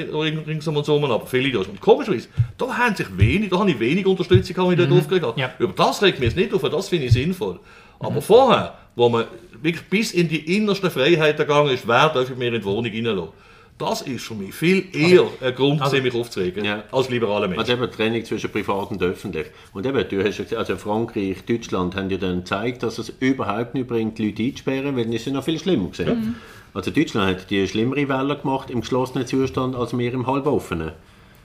ringsum 0.45 0.77
und 0.77 0.85
so, 0.85 1.03
aber 1.03 1.25
viele 1.25 1.47
idiotisch. 1.47 1.69
Und 1.71 1.81
komischerweise, 1.81 2.27
da 2.55 2.67
haben 2.77 2.95
sich 2.95 3.07
wenig, 3.17 3.49
da 3.49 3.57
habe 3.57 3.71
ich 3.71 3.79
wenig 3.79 4.05
Unterstützung 4.05 4.55
habe 4.57 4.73
ich 4.73 4.79
dort 4.79 4.91
aufgeregt. 4.91 5.25
Ja. 5.37 5.51
Über 5.57 5.73
das 5.73 6.03
regt 6.03 6.19
mich 6.19 6.29
jetzt 6.29 6.37
nicht 6.37 6.53
auf, 6.53 6.61
das 6.61 6.87
finde 6.87 7.07
ich 7.07 7.13
sinnvoll. 7.13 7.59
Aber 7.99 8.21
vorher, 8.21 8.75
wo 8.95 9.09
man 9.09 9.25
wirklich 9.61 9.85
bis 9.85 10.11
in 10.11 10.27
die 10.27 10.55
innerste 10.55 10.91
Freiheit 10.91 11.37
gegangen 11.37 11.71
ist, 11.71 11.87
wer 11.87 12.09
darf 12.09 12.29
ich 12.29 12.37
mir 12.37 12.49
in 12.53 12.53
die 12.61 12.63
Wohnung 12.63 12.85
reinlassen? 12.85 13.29
Das 13.77 14.03
ist 14.03 14.23
für 14.23 14.35
mich 14.35 14.53
viel 14.55 14.85
eher 14.93 15.25
ein 15.41 15.53
Grund, 15.53 15.81
also- 15.81 15.97
mich 15.97 16.13
aufzuregen, 16.13 16.63
Ja. 16.63 16.83
als 16.93 17.09
liberaler 17.09 17.47
Mensch. 17.49 17.59
Also 17.59 17.73
eben 17.73 17.91
Trennung 17.91 18.23
zwischen 18.23 18.49
privat 18.49 18.91
und 18.91 19.01
öffentlich. 19.03 19.47
Und 19.73 19.85
eben, 19.85 19.97
du 20.07 20.23
hast 20.23 20.37
ja 20.37 20.43
gesagt, 20.45 20.53
also 20.53 20.77
Frankreich, 20.77 21.43
Deutschland 21.45 21.93
haben 21.95 22.09
ja 22.09 22.17
dann 22.17 22.37
gezeigt, 22.37 22.83
dass 22.83 22.99
es 22.99 23.11
überhaupt 23.19 23.73
nicht 23.73 23.87
bringt, 23.87 24.17
die 24.17 24.27
Leute 24.27 24.43
einzusperren, 24.43 24.95
weil 24.95 25.13
es 25.13 25.25
sind 25.25 25.33
noch 25.33 25.43
viel 25.43 25.59
schlimmer 25.59 25.89
gesehen. 25.89 26.35
Also 26.75 26.91
Deutschland 26.91 27.39
hat 27.39 27.49
die 27.49 27.65
schlimmere 27.69 28.09
Welle 28.09 28.35
gemacht 28.37 28.69
im 28.69 28.81
geschlossenen 28.81 29.25
Zustand 29.25 29.77
als 29.77 29.97
wir 29.97 30.13
im 30.13 30.27
halboffenen. 30.27 30.91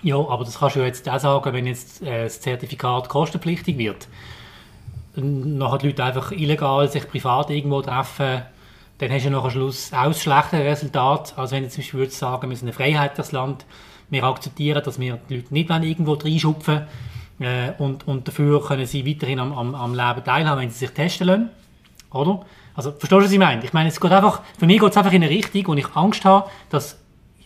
Ja, 0.02 0.16
aber 0.16 0.44
das 0.44 0.58
kannst 0.58 0.74
du 0.74 0.80
ja 0.80 0.86
jetzt 0.86 1.08
auch 1.08 1.20
sagen, 1.20 1.52
wenn 1.52 1.68
jetzt 1.68 2.02
äh, 2.02 2.24
das 2.24 2.40
Zertifikat 2.40 3.08
kostenpflichtig 3.08 3.78
wird. 3.78 4.08
Nachher 5.14 5.78
die 5.78 5.86
Leute 5.86 6.02
einfach 6.02 6.32
illegal 6.32 6.88
sich 6.90 7.08
privat 7.08 7.48
irgendwo 7.50 7.80
treffen, 7.80 8.42
dann 8.98 9.10
hast 9.12 9.24
du 9.24 9.30
nach 9.30 9.48
Schluss 9.52 9.92
auch 9.92 10.06
das 10.06 10.20
schlechtere 10.20 10.64
Resultat, 10.64 11.34
als 11.36 11.52
wenn 11.52 11.62
du 11.62 11.68
zum 11.68 11.82
Beispiel 11.82 12.00
würdest 12.00 12.18
sagen, 12.18 12.50
wir 12.50 12.56
sind 12.56 12.68
ein 12.68 12.74
freiheitliches 12.74 13.30
Land, 13.30 13.66
wir 14.10 14.24
akzeptieren, 14.24 14.82
dass 14.84 14.98
wir 14.98 15.20
die 15.28 15.36
Leute 15.36 15.54
nicht 15.54 15.68
wollen 15.68 15.82
irgendwo 15.84 16.14
reinschupfen 16.14 16.82
äh, 17.38 17.70
und, 17.78 18.08
und 18.08 18.26
dafür 18.26 18.60
können 18.66 18.84
sie 18.84 19.06
weiterhin 19.06 19.38
am, 19.38 19.52
am, 19.52 19.76
am 19.76 19.94
Leben 19.94 20.24
teilhaben, 20.24 20.62
wenn 20.62 20.70
sie 20.70 20.78
sich 20.78 20.90
testen 20.90 21.28
lassen. 21.28 21.50
Oder? 22.10 22.44
Also, 22.80 22.92
verstehst 22.92 23.12
du, 23.12 23.24
was 23.26 23.30
ich 23.32 23.38
meine? 23.38 23.62
Ich 23.62 23.74
meine, 23.74 23.90
es 23.90 24.00
geht 24.00 24.10
einfach, 24.10 24.40
für 24.58 24.64
mich 24.64 24.80
geht 24.80 24.90
es 24.90 24.96
einfach 24.96 25.12
in 25.12 25.22
eine 25.22 25.30
Richtung, 25.30 25.66
wo 25.66 25.74
ich 25.74 25.94
Angst 25.94 26.24
habe, 26.24 26.48
dass 26.70 26.98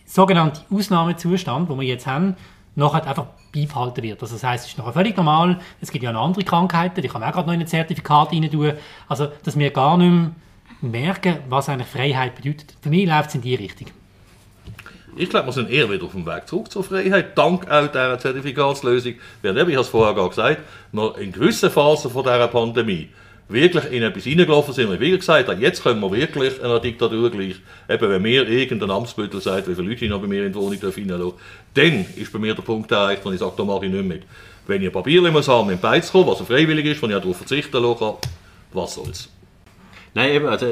sogenannte 0.05 0.61
Ausnahmezustand, 0.71 1.67
wo 1.67 1.77
wir 1.77 1.85
jetzt 1.85 2.07
haben, 2.07 2.37
nachher 2.75 3.05
einfach 3.05 3.25
beibehalten 3.53 4.01
wird. 4.01 4.21
Also 4.21 4.35
das 4.35 4.45
heißt, 4.45 4.63
es 4.63 4.71
ist 4.71 4.77
nachher 4.77 4.93
völlig 4.93 5.17
normal. 5.17 5.59
Es 5.81 5.91
gibt 5.91 6.05
ja 6.05 6.13
noch 6.13 6.23
andere 6.23 6.45
Krankheiten, 6.45 7.01
die 7.01 7.09
kann 7.09 7.19
man 7.19 7.29
auch 7.29 7.33
gerade 7.33 7.47
noch 7.47 7.53
in 7.53 7.59
ein 7.59 7.67
Zertifikat 7.67 8.31
rein 8.31 8.49
tun. 8.49 8.71
Also, 9.09 9.27
dass 9.43 9.59
wir 9.59 9.71
gar 9.71 9.97
nicht 9.97 10.09
mehr 10.09 10.31
merken, 11.01 11.39
was 11.49 11.67
eigentlich 11.67 11.89
Freiheit 11.89 12.35
bedeutet. 12.35 12.73
Für 12.79 12.89
mich 12.89 13.05
läuft 13.05 13.27
es 13.27 13.35
in 13.35 13.41
die 13.41 13.55
Richtung. 13.55 13.87
Ich 15.17 15.29
glaube, 15.29 15.47
wir 15.47 15.51
sind 15.51 15.69
eher 15.69 15.91
wieder 15.91 16.05
auf 16.05 16.13
dem 16.13 16.25
Weg 16.25 16.47
zurück 16.47 16.71
zur 16.71 16.85
Freiheit, 16.85 17.37
dank 17.37 17.69
auch 17.69 17.87
dieser 17.87 18.19
Zertifikatslösung. 18.19 19.15
Während 19.41 19.59
eben, 19.59 19.69
ich 19.69 19.75
habe 19.75 19.83
es 19.83 19.89
vorher 19.89 20.29
gesagt, 20.29 20.61
wir 20.93 21.17
in 21.17 21.33
gewissen 21.33 21.69
Phasen 21.69 22.09
dieser 22.13 22.47
Pandemie 22.47 23.09
wirklich 23.47 23.91
in 23.91 24.03
etwas 24.03 24.25
reingelaufen 24.25 24.73
sind 24.73 24.89
und 24.89 24.99
wie 24.99 25.11
gesagt 25.11 25.47
haben, 25.47 25.61
jetzt 25.61 25.83
können 25.83 25.99
wir 25.99 26.11
wirklich 26.11 26.63
einer 26.63 26.79
Diktatur 26.79 27.29
gleich, 27.29 27.55
eben 27.89 28.09
wenn 28.09 28.21
mir 28.21 28.47
irgendein 28.47 28.89
Amtsbüttel 28.89 29.39
sagt, 29.39 29.67
wie 29.67 29.75
viele 29.75 29.89
Leute 29.89 30.05
ich 30.05 30.11
noch 30.11 30.21
bei 30.21 30.27
mir 30.27 30.45
in 30.45 30.53
die 30.53 30.57
Wohnung 30.57 30.79
reinlassen 30.81 31.33
dann 31.73 32.05
ist 32.15 32.31
bei 32.31 32.39
mir 32.39 32.55
der 32.55 32.63
Punkt 32.63 32.91
erreicht, 32.91 33.23
wo 33.23 33.31
ich 33.31 33.39
sage, 33.39 33.53
da 33.57 33.63
mache 33.63 33.85
ich 33.85 33.91
nicht 33.91 34.05
mit. 34.05 34.23
Wenn 34.65 34.81
ich 34.81 34.87
ein 34.87 34.93
Papier 34.93 35.21
muss 35.31 35.47
haben, 35.47 35.67
mit 35.67 35.81
Beiz 35.81 36.11
kommen, 36.11 36.27
was 36.27 36.39
freiwillig 36.39 36.85
ist, 36.85 37.01
wo 37.01 37.07
ich 37.07 37.15
auch 37.15 37.21
darauf 37.21 37.37
verzichten 37.37 37.71
kann, 37.71 38.13
was 38.73 38.95
soll's. 38.95 39.29
Nein, 40.17 40.31
eben, 40.31 40.45
also 40.47 40.67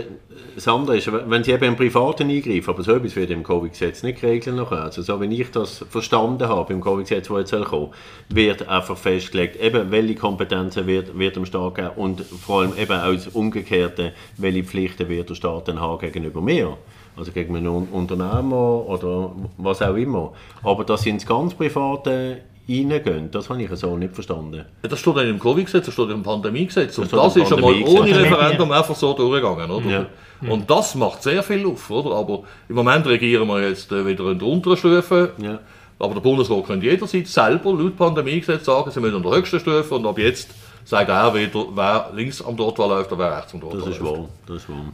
das 0.56 0.68
andere 0.70 0.98
ist, 0.98 1.12
wenn 1.12 1.44
sie 1.44 1.52
eben 1.52 1.66
im 1.66 1.76
Privaten 1.76 2.30
eingreifen, 2.30 2.70
aber 2.70 2.82
so 2.82 2.94
etwas 2.94 3.18
wird 3.18 3.30
im 3.30 3.44
Covid-Gesetz 3.44 4.02
nicht 4.02 4.22
geregelt. 4.22 4.58
Also 4.72 5.02
so 5.02 5.20
wie 5.20 5.42
ich 5.42 5.52
das 5.52 5.84
verstanden 5.90 6.48
habe 6.48 6.72
im 6.72 6.80
Covid-Gesetz, 6.80 7.28
das 7.28 7.52
jetzt 7.52 7.66
kommen, 7.66 7.90
wird 8.30 8.70
einfach 8.70 8.96
festgelegt, 8.96 9.58
eben 9.62 9.92
welche 9.92 10.16
Kompetenzen 10.16 10.88
wird, 10.88 11.20
wird 11.20 11.36
dem 11.36 11.46
Staat 11.46 11.76
geben 11.76 11.90
und 11.98 12.22
vor 12.22 12.62
allem 12.62 12.72
eben 12.78 12.94
als 12.94 13.28
Umgekehrte, 13.28 14.14
welche 14.38 14.64
Pflichten 14.64 15.10
wird 15.10 15.30
der 15.30 15.36
Staat 15.36 15.68
dann 15.68 15.82
haben 15.82 16.00
gegenüber 16.00 16.40
mir. 16.40 16.78
Also 17.18 17.34
gegen 17.34 17.58
einen 17.58 17.68
Un- 17.68 17.90
Unternehmer 17.92 18.88
oder 18.88 19.36
was 19.58 19.82
auch 19.82 19.96
immer. 19.96 20.32
Aber 20.64 20.86
dass 20.86 21.02
sie 21.02 21.10
ins 21.10 21.26
ganz 21.26 21.54
Private 21.54 22.38
reingehen, 22.68 23.30
das 23.32 23.50
habe 23.50 23.62
ich 23.62 23.70
so 23.76 23.98
nicht 23.98 24.14
verstanden. 24.14 24.66
Das 24.82 25.00
steht 25.00 25.16
dann 25.18 25.28
im 25.28 25.40
Covid-Gesetz, 25.40 25.86
das 25.86 25.94
steht 25.94 26.10
im 26.10 26.24
Pandemiegesetz. 26.24 26.98
Und 26.98 27.12
das 27.12 27.36
im 27.36 27.42
ist 27.44 27.50
schon 27.50 27.60
mal 27.62 27.68
Pandemiegesetz. 27.74 28.00
ohne 28.02 28.20
Referendum 28.24 28.72
einfach 28.72 28.96
so 28.96 29.14
durchgegangen. 29.14 29.70
Oder? 29.72 29.90
Ja. 29.90 30.06
Und 30.50 30.70
das 30.70 30.96
macht 30.96 31.24
sehr 31.24 31.44
viel 31.44 31.66
auf. 31.66 31.90
Oder? 31.90 32.16
Aber 32.16 32.44
im 32.70 32.76
Moment 32.76 33.06
regieren 33.08 33.48
wir 33.48 33.68
jetzt 33.68 33.92
äh, 33.92 34.06
wieder 34.06 34.30
in 34.32 34.40
der 34.40 34.48
unteren 34.48 34.78
Stufe. 34.78 35.32
Ja. 35.42 35.60
Aber 36.00 36.14
der 36.16 36.22
Bundesrat 36.22 36.66
könnte 36.66 36.86
jederzeit 36.86 37.28
selber 37.28 37.72
laut 37.74 37.96
Pandemiegesetz 37.98 38.66
sagen, 38.66 38.92
sie 38.92 39.00
müssen 39.00 39.18
in 39.18 39.24
der 39.24 39.32
höchsten 39.32 39.60
Stufe 39.60 39.96
und 39.96 40.06
ab 40.06 40.18
jetzt 40.18 40.50
sagt 40.86 41.10
er 41.10 41.34
wieder, 41.34 41.66
wer 41.74 42.10
links 42.14 42.42
am 42.42 42.58
Dortwall 42.58 42.90
läuft 42.90 43.12
oder 43.12 43.20
wer 43.30 43.38
rechts 43.38 43.54
am 43.54 43.62
Dortwall 43.62 43.82
Das 43.82 43.90
ist 43.96 44.00
läuft. 44.02 44.18
wahr. 44.18 44.30
Das 44.48 44.56
ist 44.58 44.70
wahr. 44.70 44.86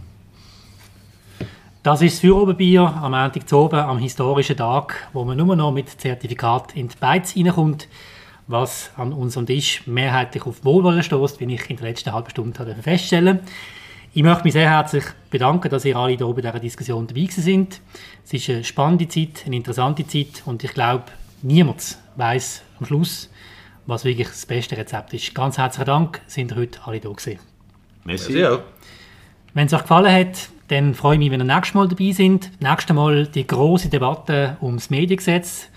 Das 1.90 2.04
ist 2.04 2.14
das 2.14 2.20
Führerobenbier 2.20 2.82
am 2.82 3.14
Montag 3.14 3.50
zu 3.50 3.58
oben, 3.58 3.80
am 3.80 3.98
historischen 3.98 4.56
Tag, 4.56 5.08
wo 5.12 5.26
man 5.26 5.36
nur 5.36 5.56
noch 5.56 5.72
mit 5.72 5.90
Zertifikat 5.90 6.76
in 6.76 6.88
die 6.88 6.96
Beiz 6.96 7.36
reinkommt, 7.36 7.88
was 8.46 8.92
an 8.96 9.12
unserem 9.12 9.48
Tisch 9.48 9.88
mehrheitlich 9.88 10.46
auf 10.46 10.64
Wohlwollen 10.64 11.02
stößt, 11.02 11.40
wie 11.40 11.52
ich 11.52 11.68
in 11.68 11.78
der 11.78 11.88
letzten 11.88 12.14
halben 12.14 12.30
Stunde 12.30 12.60
habe 12.60 12.76
feststellen 12.76 13.40
Ich 14.14 14.22
möchte 14.22 14.44
mich 14.44 14.54
sehr 14.54 14.70
herzlich 14.70 15.04
bedanken, 15.32 15.72
dass 15.72 15.84
ihr 15.84 15.96
alle 15.96 16.16
hier 16.16 16.28
bei 16.28 16.42
dieser 16.42 16.60
Diskussion 16.60 17.08
dabei 17.08 17.22
gewesen 17.22 17.42
sind. 17.42 17.82
Es 18.24 18.34
ist 18.34 18.48
eine 18.52 18.64
spannende 18.64 19.08
Zeit, 19.08 19.46
eine 19.48 19.56
interessante 19.56 20.06
Zeit 20.06 20.44
und 20.46 20.64
ich 20.64 20.76
glaube, 20.76 21.06
niemand 21.42 21.98
weiß 22.18 22.62
am 22.80 22.86
Schluss, 22.86 23.32
was 23.88 24.06
wirklich 24.06 24.28
das 24.28 24.46
beste 24.46 24.78
Rezept 24.78 25.16
ist. 25.16 25.34
Ganz 25.34 25.58
herzlichen 25.58 25.88
Dank, 25.88 26.22
sind 26.28 26.52
ihr 26.52 26.58
heute 26.58 26.82
alle 26.86 27.00
da 27.00 27.10
gewesen. 27.10 27.40
Merci. 28.04 28.46
Wenn 29.56 29.66
es 29.66 29.74
euch 29.74 29.82
gefallen 29.82 30.14
hat, 30.14 30.50
dann 30.70 30.94
freue 30.94 31.16
ich 31.16 31.20
mich, 31.20 31.32
wenn 31.32 31.42
ihr 31.42 31.46
nächstes 31.46 31.74
Mal 31.74 31.88
dabei 31.88 32.12
sind. 32.12 32.52
Nächstes 32.62 32.96
Mal 32.96 33.28
die 33.28 33.46
große 33.46 33.90
Debatte 33.90 34.58
ums 34.62 34.90
Mediengesetz 34.90 35.68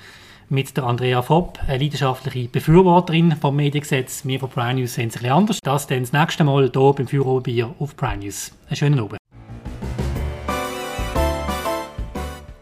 mit 0.48 0.76
der 0.76 0.84
Andrea 0.84 1.22
Fopp, 1.22 1.58
eine 1.66 1.78
leidenschaftliche 1.78 2.48
Befürworterin 2.48 3.34
vom 3.36 3.56
Mediengesetz. 3.56 4.24
Wir 4.26 4.38
von 4.38 4.50
Prime 4.50 4.74
News 4.74 4.94
sehen 4.94 5.08
es 5.08 5.22
ein 5.22 5.30
anders. 5.30 5.60
Das 5.62 5.86
dann 5.86 6.00
das 6.00 6.12
nächste 6.12 6.44
Mal 6.44 6.70
hier 6.70 6.92
beim 6.92 7.06
Führerbier 7.06 7.74
auf 7.78 7.96
Prime 7.96 8.18
News. 8.18 8.52
Einen 8.68 8.76
schönen 8.76 9.00
Abend. 9.00 9.18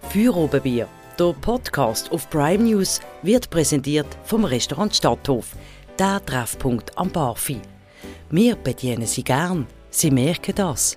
Führobenbier, 0.08 0.86
der 1.18 1.34
Podcast 1.40 2.12
auf 2.12 2.30
Prime 2.30 2.62
News, 2.62 3.00
wird 3.22 3.50
präsentiert 3.50 4.08
vom 4.24 4.44
Restaurant 4.44 4.94
Stadthof, 4.94 5.56
der 5.98 6.24
Treffpunkt 6.24 6.96
am 6.96 7.10
Barfi. 7.10 7.60
Wir 8.30 8.54
bedienen 8.54 9.06
Sie 9.06 9.24
gern, 9.24 9.66
Sie 9.90 10.12
merken 10.12 10.54
das. 10.54 10.96